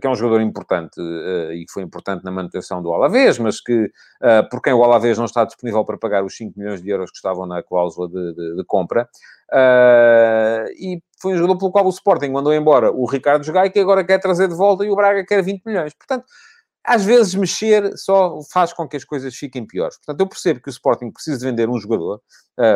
que 0.00 0.06
é 0.06 0.10
um 0.10 0.14
jogador 0.14 0.40
importante 0.40 1.00
uh, 1.00 1.52
e 1.52 1.64
que 1.64 1.72
foi 1.72 1.82
importante 1.82 2.24
na 2.24 2.30
manutenção 2.30 2.82
do 2.82 2.92
Alavés, 2.92 3.38
mas 3.38 3.60
que, 3.60 3.84
uh, 3.84 4.48
por 4.50 4.60
quem 4.60 4.72
o 4.72 4.82
Alavés 4.82 5.18
não 5.18 5.24
está 5.24 5.44
disponível 5.44 5.84
para 5.84 5.96
pagar 5.96 6.24
os 6.24 6.36
5 6.36 6.58
milhões 6.58 6.82
de 6.82 6.90
euros 6.90 7.10
que 7.10 7.16
estavam 7.16 7.46
na 7.46 7.62
cláusula 7.62 8.08
de, 8.08 8.34
de, 8.34 8.56
de 8.56 8.64
compra, 8.64 9.08
e 10.78 11.00
foi 11.20 11.34
um 11.34 11.36
jogador 11.36 11.58
pelo 11.58 11.70
qual 11.70 11.86
o 11.86 11.90
Sporting 11.90 12.30
mandou 12.30 12.54
embora 12.54 12.90
o 12.90 13.04
Ricardo 13.04 13.44
Jogai, 13.44 13.70
que 13.70 13.78
agora 13.78 14.02
quer 14.02 14.18
trazer 14.18 14.48
de 14.48 14.54
volta, 14.54 14.84
e 14.84 14.90
o 14.90 14.96
Braga 14.96 15.24
quer 15.24 15.42
20 15.42 15.62
milhões. 15.66 15.92
Portanto, 15.92 16.24
às 16.82 17.04
vezes 17.04 17.34
mexer 17.34 17.96
só 17.96 18.40
faz 18.50 18.72
com 18.72 18.88
que 18.88 18.96
as 18.96 19.04
coisas 19.04 19.34
fiquem 19.36 19.66
piores. 19.66 19.98
Portanto, 19.98 20.20
eu 20.20 20.26
percebo 20.26 20.60
que 20.60 20.68
o 20.68 20.70
Sporting 20.70 21.10
precisa 21.12 21.38
de 21.38 21.44
vender 21.44 21.68
um 21.68 21.78
jogador, 21.78 22.20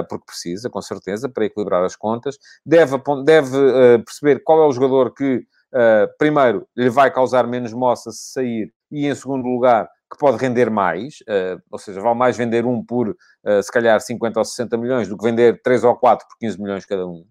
porque 0.08 0.26
precisa, 0.26 0.68
com 0.68 0.82
certeza, 0.82 1.28
para 1.30 1.46
equilibrar 1.46 1.82
as 1.82 1.96
contas, 1.96 2.36
deve, 2.64 2.98
deve 3.24 3.98
perceber 4.04 4.42
qual 4.44 4.62
é 4.62 4.66
o 4.66 4.72
jogador 4.72 5.14
que 5.14 5.46
uh, 5.76 6.08
primeiro, 6.18 6.66
lhe 6.76 6.88
vai 6.88 7.10
causar 7.10 7.46
menos 7.46 7.72
moça 7.72 8.10
se 8.10 8.32
sair, 8.32 8.72
e 8.90 9.06
em 9.06 9.14
segundo 9.14 9.46
lugar, 9.46 9.88
que 10.10 10.18
pode 10.18 10.38
render 10.38 10.70
mais, 10.70 11.16
uh, 11.22 11.60
ou 11.70 11.78
seja, 11.78 12.00
vale 12.00 12.16
mais 12.16 12.36
vender 12.36 12.64
um 12.64 12.84
por, 12.84 13.08
uh, 13.08 13.62
se 13.62 13.70
calhar, 13.70 14.00
50 14.00 14.38
ou 14.38 14.44
60 14.44 14.76
milhões 14.76 15.08
do 15.08 15.16
que 15.16 15.24
vender 15.24 15.60
3 15.62 15.84
ou 15.84 15.96
4 15.96 16.26
por 16.28 16.38
15 16.38 16.60
milhões 16.60 16.86
cada 16.86 17.06
um. 17.06 17.24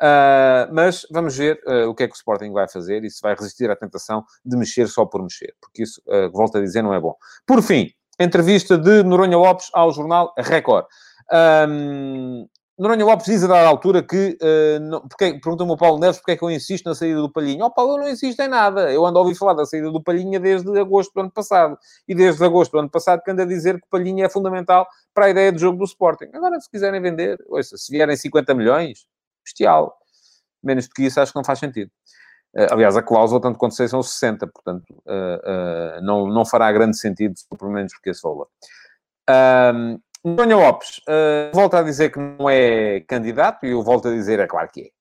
Uh, 0.00 0.70
mas 0.72 1.04
vamos 1.10 1.36
ver 1.36 1.60
o 1.88 1.94
que 1.94 2.04
é 2.04 2.06
que 2.06 2.14
o 2.14 2.16
Sporting 2.16 2.52
vai 2.52 2.68
fazer 2.68 3.02
e 3.04 3.10
se 3.10 3.20
vai 3.20 3.34
resistir 3.34 3.68
à 3.68 3.74
tentação 3.74 4.24
de 4.44 4.56
mexer 4.56 4.86
só 4.86 5.04
por 5.04 5.22
mexer, 5.22 5.54
porque 5.60 5.82
isso, 5.82 6.00
volto 6.32 6.58
a 6.58 6.60
dizer, 6.60 6.82
não 6.82 6.94
é 6.94 7.00
bom. 7.00 7.14
Por 7.44 7.62
fim, 7.62 7.90
entrevista 8.20 8.78
de 8.78 9.02
Noronha 9.02 9.36
Lopes 9.36 9.68
ao 9.72 9.92
jornal 9.92 10.32
Record. 10.38 10.86
Um, 11.68 12.48
Noronha 12.78 13.04
Lopes 13.04 13.26
diz 13.26 13.42
a 13.42 13.48
dada 13.48 13.66
altura 13.66 14.04
que, 14.04 14.38
uh, 14.40 15.40
pergunta-me 15.40 15.72
o 15.72 15.76
Paulo 15.76 15.98
Neves 15.98 16.18
porque 16.18 16.32
é 16.32 16.36
que 16.36 16.44
eu 16.44 16.50
insisto 16.50 16.86
na 16.86 16.94
saída 16.94 17.20
do 17.20 17.30
Palhinha. 17.30 17.64
Ó 17.64 17.66
oh, 17.66 17.70
Paulo, 17.72 17.94
eu 17.94 17.98
não 17.98 18.08
insisto 18.08 18.38
em 18.38 18.46
nada. 18.46 18.92
Eu 18.92 19.04
ando 19.04 19.18
a 19.18 19.22
ouvir 19.22 19.34
falar 19.34 19.54
da 19.54 19.66
saída 19.66 19.90
do 19.90 20.00
Palhinha 20.00 20.38
desde 20.38 20.78
agosto 20.78 21.12
do 21.12 21.20
ano 21.22 21.30
passado. 21.30 21.76
E 22.06 22.14
desde 22.14 22.44
agosto 22.44 22.70
do 22.70 22.78
ano 22.78 22.88
passado 22.88 23.20
que 23.24 23.30
ando 23.32 23.42
a 23.42 23.44
dizer 23.44 23.80
que 23.80 23.86
o 23.86 23.90
Palhinha 23.90 24.26
é 24.26 24.28
fundamental 24.28 24.86
para 25.12 25.26
a 25.26 25.30
ideia 25.30 25.50
de 25.50 25.60
jogo 25.60 25.76
do 25.76 25.84
Sporting. 25.84 26.28
Agora, 26.32 26.60
se 26.60 26.70
quiserem 26.70 27.02
vender, 27.02 27.44
ouça, 27.48 27.76
se 27.76 27.90
vierem 27.90 28.16
50 28.16 28.54
milhões, 28.54 29.06
bestial. 29.44 29.98
Menos 30.62 30.86
do 30.86 30.94
que 30.94 31.02
isso, 31.02 31.20
acho 31.20 31.32
que 31.32 31.36
não 31.36 31.44
faz 31.44 31.58
sentido. 31.58 31.90
Uh, 32.54 32.66
aliás, 32.70 32.96
a 32.96 33.02
cláusula, 33.02 33.40
tanto 33.40 33.58
quanto 33.58 33.74
sei, 33.74 33.88
são 33.88 34.00
60, 34.00 34.46
portanto, 34.46 34.84
uh, 35.04 36.00
não, 36.00 36.28
não 36.28 36.46
fará 36.46 36.70
grande 36.70 36.96
sentido, 36.96 37.34
pelo 37.58 37.72
menos 37.72 37.92
porque 37.92 38.10
esse 38.10 38.22
valor. 38.22 38.46
Um, 39.28 39.98
António 40.24 40.58
Lopes, 40.58 40.98
uh, 41.08 41.76
a 41.76 41.82
dizer 41.82 42.10
que 42.10 42.18
não 42.18 42.48
é 42.50 43.00
candidato, 43.00 43.64
e 43.64 43.70
eu 43.70 43.82
volto 43.82 44.08
a 44.08 44.12
dizer, 44.12 44.40
é 44.40 44.46
claro 44.46 44.68
que 44.72 44.82
é. 44.82 44.98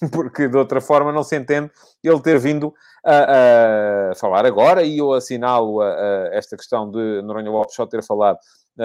Porque 0.10 0.48
de 0.48 0.56
outra 0.56 0.80
forma 0.80 1.12
não 1.12 1.22
se 1.22 1.36
entende 1.36 1.70
ele 2.02 2.20
ter 2.20 2.38
vindo 2.38 2.72
a, 3.04 4.10
a 4.10 4.14
falar 4.14 4.46
agora, 4.46 4.82
e 4.82 4.98
eu 4.98 5.12
assinalo 5.12 5.80
a, 5.80 5.92
a 5.92 6.34
esta 6.34 6.56
questão 6.56 6.90
de 6.90 7.20
Noronha 7.22 7.50
Lopes 7.50 7.74
só 7.74 7.86
ter 7.86 8.02
falado 8.02 8.38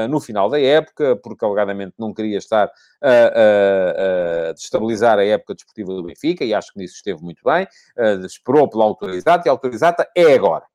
no 0.09 0.19
final 0.19 0.49
da 0.49 0.59
época, 0.59 1.15
porque 1.15 1.45
alegadamente 1.45 1.93
não 1.97 2.13
queria 2.13 2.37
estar 2.37 2.69
a, 3.01 4.49
a, 4.49 4.51
destabilizar 4.51 5.19
a 5.19 5.23
época 5.23 5.53
desportiva 5.53 5.93
do 5.93 6.03
Benfica, 6.03 6.43
e 6.43 6.53
acho 6.53 6.73
que 6.73 6.79
nisso 6.79 6.95
esteve 6.95 7.21
muito 7.23 7.41
bem, 7.45 7.65
uh, 7.97 8.25
esperou 8.25 8.69
pela 8.69 8.83
autorizada, 8.83 9.43
e 9.45 9.49
a 9.49 9.51
autorizada 9.51 10.05
é 10.15 10.33
agora. 10.33 10.65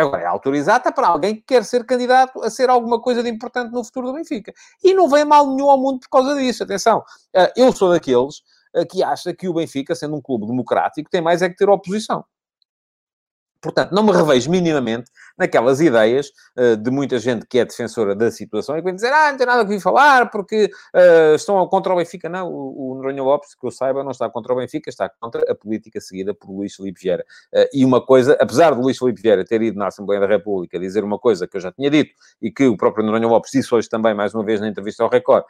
Agora, 0.00 0.22
é 0.22 0.26
a 0.26 0.30
altura 0.30 0.56
exata 0.56 0.90
para 0.92 1.08
alguém 1.08 1.36
que 1.36 1.42
quer 1.42 1.64
ser 1.64 1.84
candidato 1.84 2.42
a 2.42 2.50
ser 2.50 2.70
alguma 2.70 3.00
coisa 3.00 3.22
de 3.22 3.28
importante 3.28 3.72
no 3.72 3.84
futuro 3.84 4.08
do 4.08 4.14
Benfica. 4.14 4.52
E 4.82 4.94
não 4.94 5.08
vem 5.08 5.24
mal 5.24 5.46
nenhum 5.46 5.70
ao 5.70 5.78
mundo 5.78 6.00
por 6.00 6.08
causa 6.08 6.34
disso. 6.36 6.62
Atenção, 6.62 7.02
eh, 7.34 7.52
eu 7.56 7.72
sou 7.72 7.90
daqueles 7.90 8.42
eh, 8.74 8.84
que 8.84 9.02
acha 9.02 9.34
que 9.34 9.48
o 9.48 9.54
Benfica, 9.54 9.94
sendo 9.94 10.16
um 10.16 10.22
clube 10.22 10.46
democrático, 10.46 11.10
tem 11.10 11.20
mais 11.20 11.42
é 11.42 11.48
que 11.48 11.56
ter 11.56 11.68
oposição. 11.68 12.24
Portanto, 13.60 13.92
não 13.92 14.02
me 14.02 14.12
revejo 14.12 14.50
minimamente 14.50 15.10
naquelas 15.36 15.80
ideias 15.80 16.30
uh, 16.56 16.76
de 16.76 16.90
muita 16.90 17.18
gente 17.18 17.46
que 17.46 17.58
é 17.58 17.64
defensora 17.64 18.14
da 18.14 18.30
situação 18.30 18.76
e 18.76 18.80
que 18.80 18.84
vem 18.84 18.94
dizer, 18.94 19.12
ah, 19.12 19.30
não 19.30 19.38
tem 19.38 19.46
nada 19.46 19.64
que 19.64 19.70
vir 19.70 19.80
falar 19.80 20.30
porque 20.30 20.70
uh, 20.94 21.34
estão 21.34 21.66
contra 21.66 21.92
o 21.92 21.96
Benfica. 21.96 22.28
Não, 22.28 22.48
o, 22.48 22.92
o 22.92 22.94
Noronha 22.96 23.22
Lopes, 23.22 23.54
que 23.54 23.66
eu 23.66 23.70
saiba, 23.70 24.02
não 24.02 24.10
está 24.10 24.28
contra 24.30 24.52
o 24.52 24.56
Benfica, 24.56 24.88
está 24.88 25.08
contra 25.08 25.50
a 25.50 25.54
política 25.54 26.00
seguida 26.00 26.34
por 26.34 26.50
Luís 26.50 26.74
Filipe 26.74 27.00
Vieira. 27.00 27.24
Uh, 27.54 27.66
e 27.72 27.84
uma 27.84 28.04
coisa, 28.04 28.36
apesar 28.40 28.74
de 28.74 28.80
Luís 28.80 28.98
Filipe 28.98 29.20
Vieira 29.20 29.44
ter 29.44 29.60
ido 29.62 29.78
na 29.78 29.88
Assembleia 29.88 30.20
da 30.20 30.26
República 30.26 30.78
dizer 30.78 31.04
uma 31.04 31.18
coisa 31.18 31.46
que 31.46 31.56
eu 31.56 31.60
já 31.60 31.70
tinha 31.70 31.90
dito 31.90 32.14
e 32.40 32.50
que 32.50 32.66
o 32.66 32.76
próprio 32.76 33.04
Noronha 33.04 33.26
Lopes 33.26 33.50
disse 33.52 33.74
hoje 33.74 33.88
também, 33.88 34.14
mais 34.14 34.34
uma 34.34 34.44
vez, 34.44 34.60
na 34.60 34.68
entrevista 34.68 35.02
ao 35.02 35.10
Record, 35.10 35.44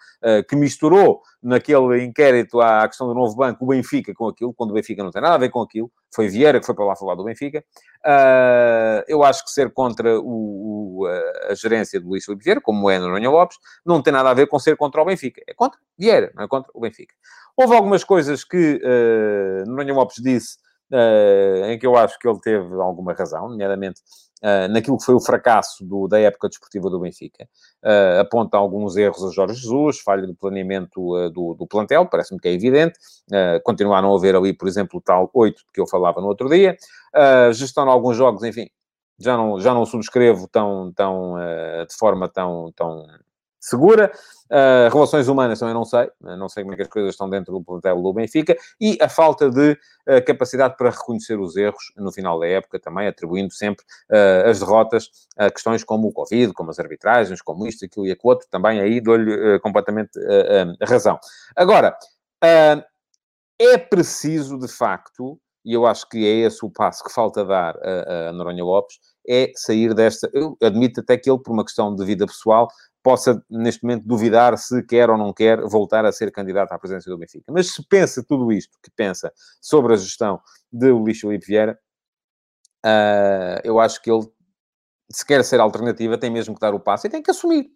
que 0.48 0.56
misturou 0.56 1.22
naquele 1.42 2.02
inquérito 2.04 2.60
à 2.60 2.86
questão 2.86 3.06
do 3.06 3.14
novo 3.14 3.34
banco 3.36 3.64
o 3.64 3.68
Benfica 3.68 4.12
com 4.14 4.28
aquilo, 4.28 4.52
quando 4.52 4.70
o 4.70 4.74
Benfica 4.74 5.02
não 5.02 5.10
tem 5.10 5.22
nada 5.22 5.34
a 5.34 5.38
ver 5.38 5.50
com 5.50 5.60
aquilo, 5.60 5.90
foi 6.12 6.28
Vieira 6.28 6.60
que 6.60 6.66
foi 6.66 6.74
para 6.74 6.84
lá 6.84 6.96
falar 6.96 7.14
do 7.14 7.24
Benfica. 7.24 7.64
Uh, 8.04 9.04
eu 9.06 9.22
acho 9.22 9.44
que 9.44 9.50
ser 9.50 9.72
contra 9.72 10.20
o, 10.20 11.02
o, 11.02 11.06
a 11.48 11.54
gerência 11.54 12.00
do 12.00 12.08
Luís 12.08 12.24
Filipe 12.24 12.44
Vieira, 12.44 12.60
como 12.60 12.90
é 12.90 12.98
Noronha 12.98 13.30
Lopes, 13.30 13.58
não 13.84 14.02
tem 14.02 14.12
nada 14.12 14.30
a 14.30 14.34
ver 14.34 14.46
com 14.46 14.58
ser 14.58 14.76
contra 14.76 15.00
o 15.00 15.04
Benfica. 15.04 15.42
É 15.46 15.54
contra 15.54 15.78
Vieira, 15.98 16.32
não 16.34 16.44
é 16.44 16.48
contra 16.48 16.70
o 16.74 16.80
Benfica. 16.80 17.14
Houve 17.56 17.74
algumas 17.74 18.04
coisas 18.04 18.44
que 18.44 18.80
uh, 18.82 19.68
Noronha 19.68 19.94
Lopes 19.94 20.22
disse 20.22 20.58
uh, 20.92 21.66
em 21.66 21.78
que 21.78 21.86
eu 21.86 21.96
acho 21.96 22.18
que 22.18 22.28
ele 22.28 22.40
teve 22.40 22.74
alguma 22.80 23.12
razão, 23.12 23.48
nomeadamente 23.48 24.00
uh, 24.42 24.72
naquilo 24.72 24.98
que 24.98 25.04
foi 25.04 25.14
o 25.14 25.20
fracasso 25.20 25.84
do, 25.84 26.08
da 26.08 26.18
época 26.18 26.48
desportiva 26.48 26.90
do 26.90 27.00
Benfica. 27.00 27.48
Uh, 27.82 28.20
aponta 28.20 28.56
alguns 28.56 28.96
erros 28.96 29.24
a 29.24 29.30
Jorge 29.30 29.54
Jesus, 29.54 30.00
falha 30.00 30.26
do 30.26 30.34
planeamento 30.34 31.16
uh, 31.16 31.30
do, 31.30 31.54
do, 31.54 31.66
plantel, 31.66 32.06
parece-me 32.06 32.40
que 32.40 32.48
é 32.48 32.52
evidente. 32.52 32.98
Uh, 33.30 33.62
continuar 33.62 34.04
a 34.04 34.14
haver 34.14 34.34
ali, 34.34 34.52
por 34.52 34.68
exemplo, 34.68 34.98
o 34.98 35.02
tal 35.02 35.30
8 35.32 35.56
de 35.56 35.64
que 35.72 35.80
eu 35.80 35.86
falava 35.86 36.20
no 36.20 36.26
outro 36.26 36.48
dia. 36.48 36.76
gestão 37.52 37.84
de 37.84 37.90
alguns 37.90 38.16
jogos, 38.16 38.42
enfim, 38.42 38.68
já 39.18 39.36
não, 39.36 39.60
já 39.60 39.74
não 39.74 39.84
subscrevo 39.84 40.48
tão, 40.48 40.92
tão, 40.92 41.34
de 41.86 41.94
forma 41.96 42.28
tão, 42.28 42.72
tão 42.74 43.06
segura. 43.60 44.10
Uh, 44.50 44.92
relações 44.92 45.28
humanas 45.28 45.60
também 45.60 45.74
não 45.74 45.84
sei, 45.84 46.10
não 46.20 46.48
sei 46.48 46.64
como 46.64 46.74
é 46.74 46.76
que 46.76 46.82
as 46.82 46.88
coisas 46.88 47.10
estão 47.12 47.30
dentro 47.30 47.52
do 47.52 47.62
plantel 47.62 48.02
do 48.02 48.12
Benfica, 48.12 48.56
e 48.80 48.98
a 49.00 49.08
falta 49.08 49.48
de 49.48 49.72
uh, 50.08 50.24
capacidade 50.26 50.76
para 50.76 50.90
reconhecer 50.90 51.38
os 51.38 51.54
erros 51.54 51.92
no 51.96 52.10
final 52.10 52.40
da 52.40 52.48
época, 52.48 52.80
também 52.80 53.06
atribuindo 53.06 53.52
sempre 53.52 53.84
uh, 54.10 54.48
as 54.48 54.58
derrotas 54.58 55.08
a 55.38 55.50
questões 55.50 55.84
como 55.84 56.08
o 56.08 56.12
Covid, 56.12 56.52
como 56.52 56.70
as 56.70 56.80
arbitragens, 56.80 57.40
como 57.40 57.64
isto, 57.64 57.84
aquilo 57.84 58.06
e 58.06 58.10
aquilo 58.10 58.32
outro, 58.32 58.48
também 58.50 58.80
aí 58.80 59.00
dou-lhe 59.00 59.60
completamente 59.60 60.10
razão. 60.82 61.18
Agora, 61.54 61.96
é 63.60 63.78
preciso, 63.78 64.58
de 64.58 64.68
facto, 64.68 65.38
e 65.64 65.74
eu 65.74 65.86
acho 65.86 66.08
que 66.08 66.26
é 66.26 66.46
esse 66.46 66.64
o 66.64 66.70
passo 66.70 67.04
que 67.04 67.12
falta 67.12 67.44
dar 67.44 67.76
a, 67.76 68.28
a 68.28 68.32
Noronha 68.32 68.64
Lopes, 68.64 68.98
é 69.28 69.52
sair 69.54 69.94
desta. 69.94 70.28
Eu 70.32 70.56
admito 70.62 71.00
até 71.00 71.16
que 71.16 71.30
ele, 71.30 71.38
por 71.38 71.52
uma 71.52 71.64
questão 71.64 71.94
de 71.94 72.04
vida 72.04 72.26
pessoal, 72.26 72.68
possa, 73.02 73.42
neste 73.48 73.82
momento, 73.82 74.06
duvidar 74.06 74.56
se 74.58 74.82
quer 74.82 75.10
ou 75.10 75.16
não 75.16 75.32
quer 75.32 75.60
voltar 75.62 76.04
a 76.04 76.12
ser 76.12 76.30
candidato 76.30 76.72
à 76.72 76.78
presidência 76.78 77.10
do 77.10 77.18
Benfica. 77.18 77.50
Mas 77.52 77.72
se 77.72 77.86
pensa 77.86 78.22
tudo 78.26 78.52
isto 78.52 78.78
que 78.82 78.90
pensa 78.90 79.32
sobre 79.60 79.94
a 79.94 79.96
gestão 79.96 80.40
de 80.72 80.90
Luís 80.90 81.18
Filipe 81.18 81.46
Vieira, 81.46 81.78
uh, 82.84 83.60
eu 83.64 83.80
acho 83.80 84.00
que 84.02 84.10
ele, 84.10 84.26
se 85.10 85.24
quer 85.24 85.44
ser 85.44 85.60
alternativa, 85.60 86.18
tem 86.18 86.30
mesmo 86.30 86.54
que 86.54 86.60
dar 86.60 86.74
o 86.74 86.80
passo 86.80 87.06
e 87.06 87.10
tem 87.10 87.22
que 87.22 87.30
assumir. 87.30 87.70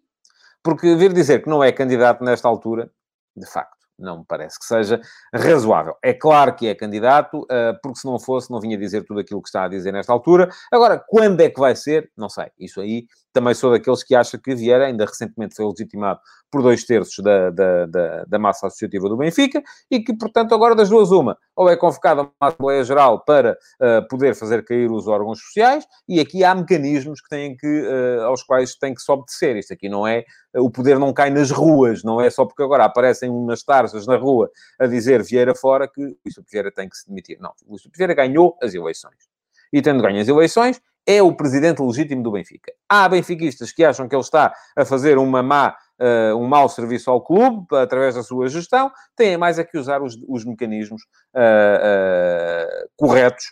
Porque 0.63 0.95
vir 0.95 1.13
dizer 1.13 1.43
que 1.43 1.49
não 1.49 1.63
é 1.63 1.71
candidato 1.71 2.23
nesta 2.23 2.47
altura, 2.47 2.91
de 3.35 3.45
facto, 3.45 3.84
não 3.97 4.19
me 4.19 4.25
parece 4.27 4.59
que 4.59 4.65
seja 4.65 4.99
razoável. 5.33 5.95
É 6.03 6.13
claro 6.13 6.55
que 6.55 6.67
é 6.67 6.75
candidato, 6.75 7.41
uh, 7.43 7.79
porque 7.81 7.99
se 7.99 8.05
não 8.05 8.19
fosse, 8.19 8.51
não 8.51 8.59
vinha 8.59 8.77
dizer 8.77 9.03
tudo 9.03 9.19
aquilo 9.19 9.41
que 9.41 9.47
está 9.47 9.65
a 9.65 9.67
dizer 9.67 9.91
nesta 9.91 10.11
altura. 10.11 10.49
Agora, 10.71 11.03
quando 11.07 11.41
é 11.41 11.49
que 11.49 11.59
vai 11.59 11.75
ser? 11.75 12.11
Não 12.17 12.29
sei. 12.29 12.47
Isso 12.59 12.81
aí 12.81 13.07
também 13.33 13.53
sou 13.53 13.71
daqueles 13.71 14.03
que 14.03 14.15
acham 14.15 14.39
que 14.39 14.55
Vieira 14.55 14.85
ainda 14.85 15.05
recentemente 15.05 15.55
foi 15.55 15.65
legitimado 15.65 16.19
por 16.55 16.61
dois 16.61 16.85
terços 16.85 17.21
da, 17.21 17.49
da, 17.49 17.85
da, 17.85 18.23
da, 18.23 18.39
massa 18.39 18.67
associativa 18.67 19.09
do 19.09 19.17
Benfica 19.17 19.61
e 19.91 19.99
que, 19.99 20.15
portanto, 20.15 20.55
agora 20.55 20.73
das 20.73 20.87
duas 20.87 21.11
uma, 21.11 21.37
ou 21.53 21.69
é 21.69 21.75
convocado 21.75 22.21
a 22.21 22.23
uma 22.23 22.49
Assembleia 22.49 22.81
Geral 22.85 23.25
para 23.25 23.57
uh, 23.81 24.07
poder 24.07 24.33
fazer 24.35 24.63
cair 24.63 24.89
os 24.89 25.05
órgãos 25.05 25.41
sociais 25.41 25.85
e 26.07 26.17
aqui 26.17 26.45
há 26.45 26.55
mecanismos 26.55 27.19
que 27.19 27.27
têm 27.27 27.57
que, 27.57 27.67
uh, 27.67 28.23
aos 28.23 28.41
quais 28.41 28.73
tem 28.75 28.93
que 28.93 29.01
se 29.01 29.11
obedecer. 29.11 29.57
Isto 29.57 29.73
aqui 29.73 29.89
não 29.89 30.07
é, 30.07 30.23
o 30.55 30.71
poder 30.71 30.97
não 30.97 31.11
cai 31.11 31.29
nas 31.29 31.51
ruas, 31.51 32.05
não 32.05 32.21
é 32.21 32.29
só 32.29 32.45
porque 32.45 32.63
agora 32.63 32.85
aparecem 32.85 33.29
umas 33.29 33.61
tarzas 33.61 34.07
na 34.07 34.15
rua 34.15 34.49
a 34.79 34.87
dizer 34.87 35.21
Vieira 35.23 35.53
fora 35.53 35.89
que 35.89 36.05
o 36.05 36.17
Vieira 36.49 36.71
tem 36.71 36.87
que 36.87 36.95
se 36.95 37.05
demitir. 37.05 37.37
Não, 37.41 37.51
o 37.67 37.75
Vieira 37.93 38.13
ganhou 38.13 38.57
as 38.63 38.73
eleições. 38.73 39.27
E 39.73 39.81
tendo 39.81 40.01
ganho 40.01 40.21
as 40.21 40.27
eleições, 40.29 40.79
é 41.05 41.21
o 41.21 41.33
presidente 41.33 41.81
legítimo 41.81 42.23
do 42.23 42.31
Benfica. 42.31 42.73
Há 42.89 43.07
benfiquistas 43.07 43.71
que 43.71 43.83
acham 43.83 44.07
que 44.07 44.15
ele 44.15 44.23
está 44.23 44.53
a 44.75 44.85
fazer 44.85 45.17
uma 45.17 45.43
má, 45.43 45.75
uh, 45.99 46.35
um 46.37 46.47
mau 46.47 46.67
serviço 46.69 47.09
ao 47.09 47.21
clube 47.21 47.65
através 47.75 48.15
da 48.15 48.23
sua 48.23 48.47
gestão, 48.47 48.91
têm 49.15 49.37
mais 49.37 49.59
é 49.59 49.63
que 49.63 49.77
usar 49.77 50.01
os, 50.01 50.17
os 50.27 50.45
mecanismos 50.45 51.01
uh, 51.35 52.89
corretos 52.95 53.45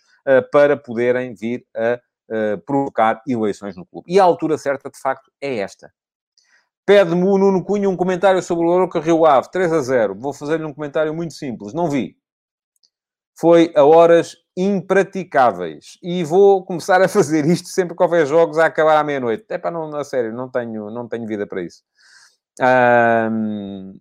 para 0.53 0.77
poderem 0.77 1.35
vir 1.35 1.65
a 1.75 1.99
provocar 2.65 3.21
eleições 3.27 3.75
no 3.75 3.85
clube. 3.85 4.09
E 4.09 4.17
a 4.17 4.23
altura 4.23 4.57
certa, 4.57 4.89
de 4.89 4.97
facto, 4.97 5.29
é 5.41 5.57
esta. 5.57 5.91
Pede-me 6.85 7.23
o 7.23 7.37
Nuno 7.37 7.63
Cunha 7.63 7.89
um 7.89 7.95
comentário 7.95 8.41
sobre 8.41 8.65
o 8.65 8.69
Oroca 8.69 8.99
Rio 8.99 9.25
Ave, 9.25 9.49
3 9.49 9.71
a 9.71 9.81
0. 9.81 10.15
Vou 10.15 10.33
fazer-lhe 10.33 10.65
um 10.65 10.73
comentário 10.73 11.13
muito 11.13 11.33
simples. 11.33 11.73
Não 11.73 11.89
vi. 11.89 12.17
Foi 13.39 13.71
a 13.75 13.83
horas 13.83 14.35
impraticáveis. 14.55 15.97
E 16.03 16.23
vou 16.25 16.65
começar 16.65 17.01
a 17.01 17.07
fazer 17.07 17.45
isto 17.45 17.69
sempre 17.69 17.95
que 17.95 18.03
houver 18.03 18.25
jogos 18.25 18.57
a 18.57 18.65
acabar 18.65 18.97
à 18.97 19.03
meia-noite. 19.03 19.45
É 19.49 19.57
para 19.57 19.71
não, 19.71 19.95
a 19.95 20.03
sério, 20.03 20.33
não 20.33 20.49
tenho, 20.49 20.91
não 20.91 21.07
tenho 21.07 21.25
vida 21.25 21.47
para 21.47 21.61
isso. 21.61 21.83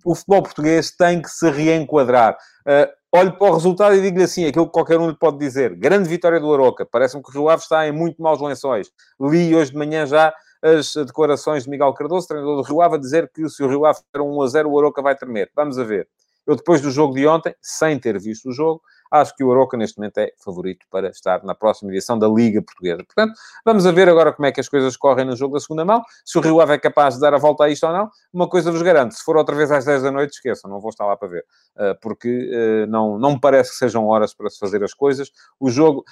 O 0.05 0.15
futebol 0.15 0.43
português 0.43 0.91
tem 0.91 1.23
que 1.23 1.29
se 1.29 1.51
reenquadrar. 1.51 2.37
Uh, 2.67 2.91
olho 3.19 3.37
para 3.39 3.51
o 3.51 3.55
resultado 3.55 3.95
e 3.95 4.01
digo-lhe 4.01 4.25
assim, 4.25 4.47
aquilo 4.47 4.67
que 4.67 4.73
qualquer 4.73 4.99
um 4.99 5.09
lhe 5.09 5.17
pode 5.17 5.39
dizer. 5.39 5.75
Grande 5.75 6.09
vitória 6.09 6.41
do 6.41 6.53
Aroca. 6.53 6.87
Parece-me 6.87 7.23
que 7.23 7.31
o 7.31 7.33
Rio 7.33 7.49
Ave 7.49 7.63
está 7.63 7.87
em 7.87 7.93
muito 7.93 8.23
maus 8.23 8.41
lençóis. 8.41 8.91
Li 9.21 9.55
hoje 9.55 9.73
de 9.73 9.79
manhã 9.79 10.07
já 10.07 10.35
as 10.63 10.95
declarações 10.95 11.65
de 11.65 11.71
Miguel 11.71 11.93
Cardoso, 11.93 12.29
treinador 12.29 12.57
do 12.57 12.63
Rio 12.63 12.81
Ave, 12.81 12.95
a 12.95 12.99
dizer 12.99 13.31
que 13.35 13.49
se 13.49 13.63
o 13.63 13.69
Rio 13.69 13.85
Ave 13.85 14.01
for 14.13 14.23
1 14.23 14.43
a 14.43 14.47
0, 14.47 14.71
o 14.71 14.79
Aroca 14.79 15.03
vai 15.03 15.17
tremer. 15.17 15.51
Vamos 15.57 15.79
a 15.79 15.85
ver. 15.85 16.09
Eu, 16.47 16.57
depois 16.57 16.81
do 16.81 16.91
jogo 16.91 17.15
de 17.15 17.27
ontem, 17.27 17.55
sem 17.61 17.99
ter 17.99 18.19
visto 18.19 18.49
o 18.49 18.53
jogo, 18.53 18.81
acho 19.13 19.37
que 19.37 19.45
o 19.45 19.53
Aroca 19.53 19.77
neste 19.77 19.99
momento 19.99 20.19
é 20.19 20.33
favorito 20.43 20.87
para 20.91 21.11
estar 21.11 21.45
na 21.45 21.55
próxima 21.55 21.91
edição 21.93 22.19
da 22.19 22.27
Liga 22.27 22.63
Portuguesa. 22.63 23.05
Portanto, 23.05 23.35
vamos 23.65 23.85
a 23.85 23.93
ver 23.93 24.09
agora 24.09 24.33
como 24.33 24.47
é 24.47 24.53
que 24.53 24.61
as 24.61 24.69
coisas 24.69 24.97
correm 24.97 25.27
no 25.27 25.37
jogo 25.37 25.55
da 25.55 25.61
segunda 25.61 25.85
mão, 25.85 26.03
se 26.25 26.39
o 26.39 26.41
Rio 26.41 26.61
Ave 26.61 26.73
é 26.75 26.79
capaz 26.79 27.15
de 27.15 27.21
dar 27.21 27.35
a 27.35 27.39
volta 27.39 27.65
a 27.65 27.69
isto 27.69 27.87
ou 27.87 27.93
não. 27.93 28.11
Uma 28.33 28.49
coisa 28.49 28.73
vos 28.73 28.81
garanto, 28.81 29.13
se 29.13 29.23
for 29.23 29.37
outra 29.37 29.55
vez 29.55 29.71
às 29.71 29.85
10 29.85 30.03
da 30.03 30.11
noite, 30.11 30.33
esqueçam, 30.33 30.71
não 30.71 30.81
vou 30.81 30.89
estar 30.89 31.05
lá 31.05 31.17
para 31.17 31.29
ver, 31.29 31.45
eh, 31.77 31.95
porque 32.01 32.51
eh, 32.51 32.87
não, 32.87 33.19
não 33.19 33.33
me 33.33 33.41
parece 33.41 33.73
que 33.73 33.77
sejam 33.77 34.07
horas 34.07 34.33
para 34.33 34.49
se 34.49 34.59
fazer 34.59 34.83
as 34.83 34.95
coisas. 34.95 35.31
O 35.61 35.69
jogo, 35.69 36.05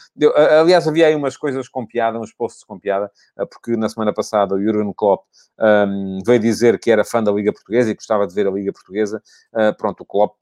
aliás, 0.61 0.87
havia 0.87 1.07
aí 1.07 1.15
umas 1.15 1.37
coisas 1.37 1.69
com 1.69 1.87
piada, 1.87 2.19
uns 2.19 2.35
posts 2.35 2.65
com 2.65 2.79
piada, 2.79 3.11
eh, 3.39 3.47
porque 3.47 3.77
na 3.77 3.89
semana 3.89 4.13
passada 4.13 4.55
o 4.55 4.63
Jurgen 4.63 4.93
Klopp 4.95 5.25
um, 5.59 6.19
veio 6.27 6.39
dizer 6.39 6.79
que 6.79 6.91
era 6.91 7.05
fã 7.05 7.23
da 7.23 7.33
Liga 7.33 7.53
Portuguesa 7.53 7.91
e 7.91 7.95
gostava 7.95 8.27
de 8.27 8.35
ver 8.35 8.47
a 8.47 8.51
Liga 8.51 8.73
Portuguesa. 8.73 9.23
Uh, 9.53 9.75
pronto, 9.77 10.03
o 10.03 10.07
Klopp 10.07 10.37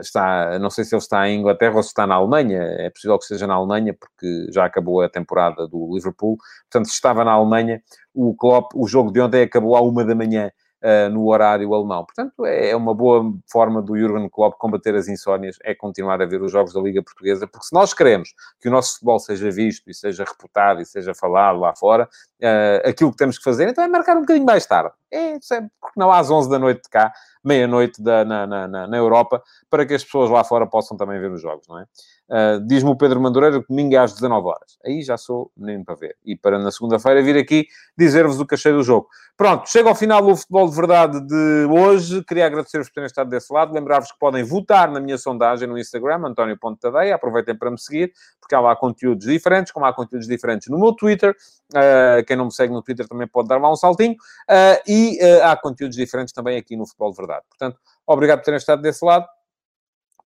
está, 0.00 0.58
não 0.58 0.70
sei 0.70 0.84
se 0.84 0.94
ele 0.94 1.02
está 1.02 1.28
em 1.28 1.40
Inglaterra 1.40 1.76
ou 1.76 1.82
se 1.82 1.88
está 1.88 2.06
na 2.06 2.14
Alemanha, 2.14 2.58
é 2.60 2.90
possível 2.90 3.18
que 3.18 3.24
esteja 3.24 3.46
na 3.46 3.54
Alemanha, 3.54 3.94
porque 3.94 4.46
já 4.52 4.64
acabou 4.64 5.02
a 5.02 5.08
temporada 5.08 5.66
do 5.66 5.94
Liverpool, 5.94 6.36
portanto, 6.70 6.86
se 6.86 6.94
estava 6.94 7.24
na 7.24 7.32
Alemanha, 7.32 7.82
o 8.14 8.34
Klopp, 8.34 8.72
o 8.74 8.86
jogo 8.86 9.12
de 9.12 9.20
ontem 9.20 9.42
acabou 9.42 9.76
à 9.76 9.80
uma 9.80 10.04
da 10.04 10.14
manhã, 10.14 10.50
uh, 10.82 11.10
no 11.10 11.26
horário 11.28 11.72
alemão. 11.74 12.04
Portanto, 12.04 12.44
é, 12.44 12.70
é 12.70 12.76
uma 12.76 12.94
boa 12.94 13.32
forma 13.50 13.82
do 13.82 13.96
Jurgen 13.96 14.28
Klopp 14.28 14.58
combater 14.58 14.94
as 14.94 15.08
insónias, 15.08 15.56
é 15.62 15.74
continuar 15.74 16.20
a 16.20 16.26
ver 16.26 16.42
os 16.42 16.52
jogos 16.52 16.72
da 16.72 16.80
Liga 16.80 17.02
Portuguesa, 17.02 17.46
porque 17.46 17.66
se 17.66 17.74
nós 17.74 17.92
queremos 17.94 18.34
que 18.60 18.68
o 18.68 18.70
nosso 18.70 18.94
futebol 18.94 19.18
seja 19.18 19.50
visto 19.50 19.90
e 19.90 19.94
seja 19.94 20.24
reputado 20.24 20.80
e 20.80 20.86
seja 20.86 21.14
falado 21.14 21.58
lá 21.58 21.74
fora, 21.74 22.08
uh, 22.42 22.88
aquilo 22.88 23.10
que 23.10 23.16
temos 23.16 23.38
que 23.38 23.44
fazer 23.44 23.68
então 23.68 23.82
é 23.82 23.88
marcar 23.88 24.16
um 24.16 24.20
bocadinho 24.20 24.46
mais 24.46 24.66
tarde. 24.66 24.92
É, 25.10 25.34
é 25.34 25.38
porque 25.80 25.98
não 25.98 26.12
às 26.12 26.30
11 26.30 26.50
da 26.50 26.58
noite 26.58 26.82
de 26.82 26.90
cá, 26.90 27.12
meia-noite 27.42 28.02
na, 28.02 28.24
na, 28.24 28.46
na, 28.46 28.86
na 28.86 28.96
Europa, 28.96 29.42
para 29.70 29.86
que 29.86 29.94
as 29.94 30.04
pessoas 30.04 30.30
lá 30.30 30.44
fora 30.44 30.66
possam 30.66 30.96
também 30.96 31.18
ver 31.18 31.30
os 31.30 31.40
jogos, 31.40 31.66
não 31.68 31.78
é? 31.78 31.86
Uh, 32.28 32.60
Diz-me 32.66 32.90
o 32.90 32.96
Pedro 32.96 33.20
Madureira 33.20 33.60
que 33.60 33.68
domingo 33.68 33.94
é 33.94 33.98
às 33.98 34.12
19 34.12 34.46
horas. 34.46 34.78
Aí 34.84 35.00
já 35.02 35.16
sou 35.16 35.50
menino 35.56 35.84
para 35.84 35.94
ver. 35.94 36.16
E 36.24 36.36
para 36.36 36.58
na 36.58 36.70
segunda-feira 36.70 37.22
vir 37.22 37.38
aqui 37.38 37.66
dizer-vos 37.96 38.38
o 38.38 38.46
que 38.46 38.54
achei 38.54 38.70
do 38.70 38.82
jogo. 38.82 39.08
Pronto, 39.36 39.68
chega 39.68 39.88
ao 39.88 39.94
final 39.94 40.22
o 40.26 40.36
futebol 40.36 40.68
de 40.68 40.76
verdade 40.76 41.20
de 41.26 41.66
hoje. 41.70 42.22
Queria 42.24 42.46
agradecer-vos 42.46 42.88
por 42.88 42.94
terem 42.94 43.06
estado 43.06 43.30
desse 43.30 43.52
lado. 43.52 43.72
Lembrar-vos 43.72 44.12
que 44.12 44.18
podem 44.18 44.44
votar 44.44 44.90
na 44.90 45.00
minha 45.00 45.16
sondagem 45.16 45.66
no 45.66 45.78
Instagram, 45.78 46.26
António 46.26 46.58
Ponte 46.58 46.80
Tadeia. 46.80 47.14
Aproveitem 47.14 47.56
para 47.56 47.70
me 47.70 47.78
seguir, 47.78 48.12
porque 48.40 48.54
há 48.54 48.60
lá 48.60 48.76
conteúdos 48.76 49.26
diferentes, 49.26 49.72
como 49.72 49.86
há 49.86 49.92
conteúdos 49.92 50.26
diferentes 50.26 50.68
no 50.68 50.78
meu 50.78 50.92
Twitter. 50.92 51.34
Uh, 51.72 52.24
quem 52.26 52.36
não 52.36 52.46
me 52.46 52.52
segue 52.52 52.72
no 52.72 52.82
Twitter 52.82 53.08
também 53.08 53.26
pode 53.26 53.48
dar 53.48 53.58
lá 53.58 53.72
um 53.72 53.76
saltinho. 53.76 54.14
Uh, 54.14 54.82
e 54.86 55.18
há 55.42 55.56
conteúdos 55.56 55.96
diferentes 55.96 56.34
também 56.34 56.58
aqui 56.58 56.76
no 56.76 56.86
futebol 56.86 57.10
de 57.10 57.16
verdade. 57.16 57.44
Portanto, 57.48 57.78
obrigado 58.06 58.40
por 58.40 58.44
terem 58.44 58.58
estado 58.58 58.82
desse 58.82 59.04
lado 59.04 59.26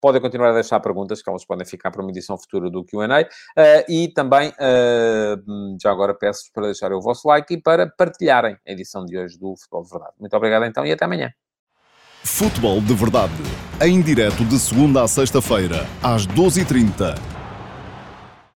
podem 0.02 0.20
continuar 0.20 0.50
a 0.50 0.54
deixar 0.54 0.80
perguntas, 0.80 1.22
que 1.22 1.30
elas 1.30 1.44
podem 1.44 1.64
ficar 1.64 1.92
para 1.92 2.02
uma 2.02 2.10
edição 2.10 2.36
futura 2.36 2.68
do 2.68 2.84
QA. 2.84 3.06
Uh, 3.06 3.26
eh, 3.56 3.86
e 3.88 4.08
também, 4.08 4.48
uh, 4.50 5.76
já 5.80 5.92
agora 5.92 6.12
peço 6.12 6.50
para 6.52 6.64
deixarem 6.64 6.96
o 6.96 7.00
vosso 7.00 7.28
like 7.28 7.54
e 7.54 7.62
para 7.62 7.86
partilharem 7.86 8.56
a 8.66 8.72
edição 8.72 9.04
de 9.06 9.16
hoje 9.16 9.38
do 9.38 9.54
Futebol 9.56 9.84
de 9.84 9.90
Verdade. 9.90 10.12
Muito 10.18 10.36
obrigado 10.36 10.64
então 10.64 10.84
e 10.84 10.90
até 10.90 11.04
amanhã. 11.04 11.32
Futebol 12.24 12.80
de 12.80 12.94
Verdade, 12.94 13.32
em 13.80 14.02
direto 14.02 14.44
de 14.44 14.58
segunda 14.58 15.02
a 15.02 15.08
sexta-feira, 15.08 15.86
às 16.02 16.26
12h30 16.26 17.31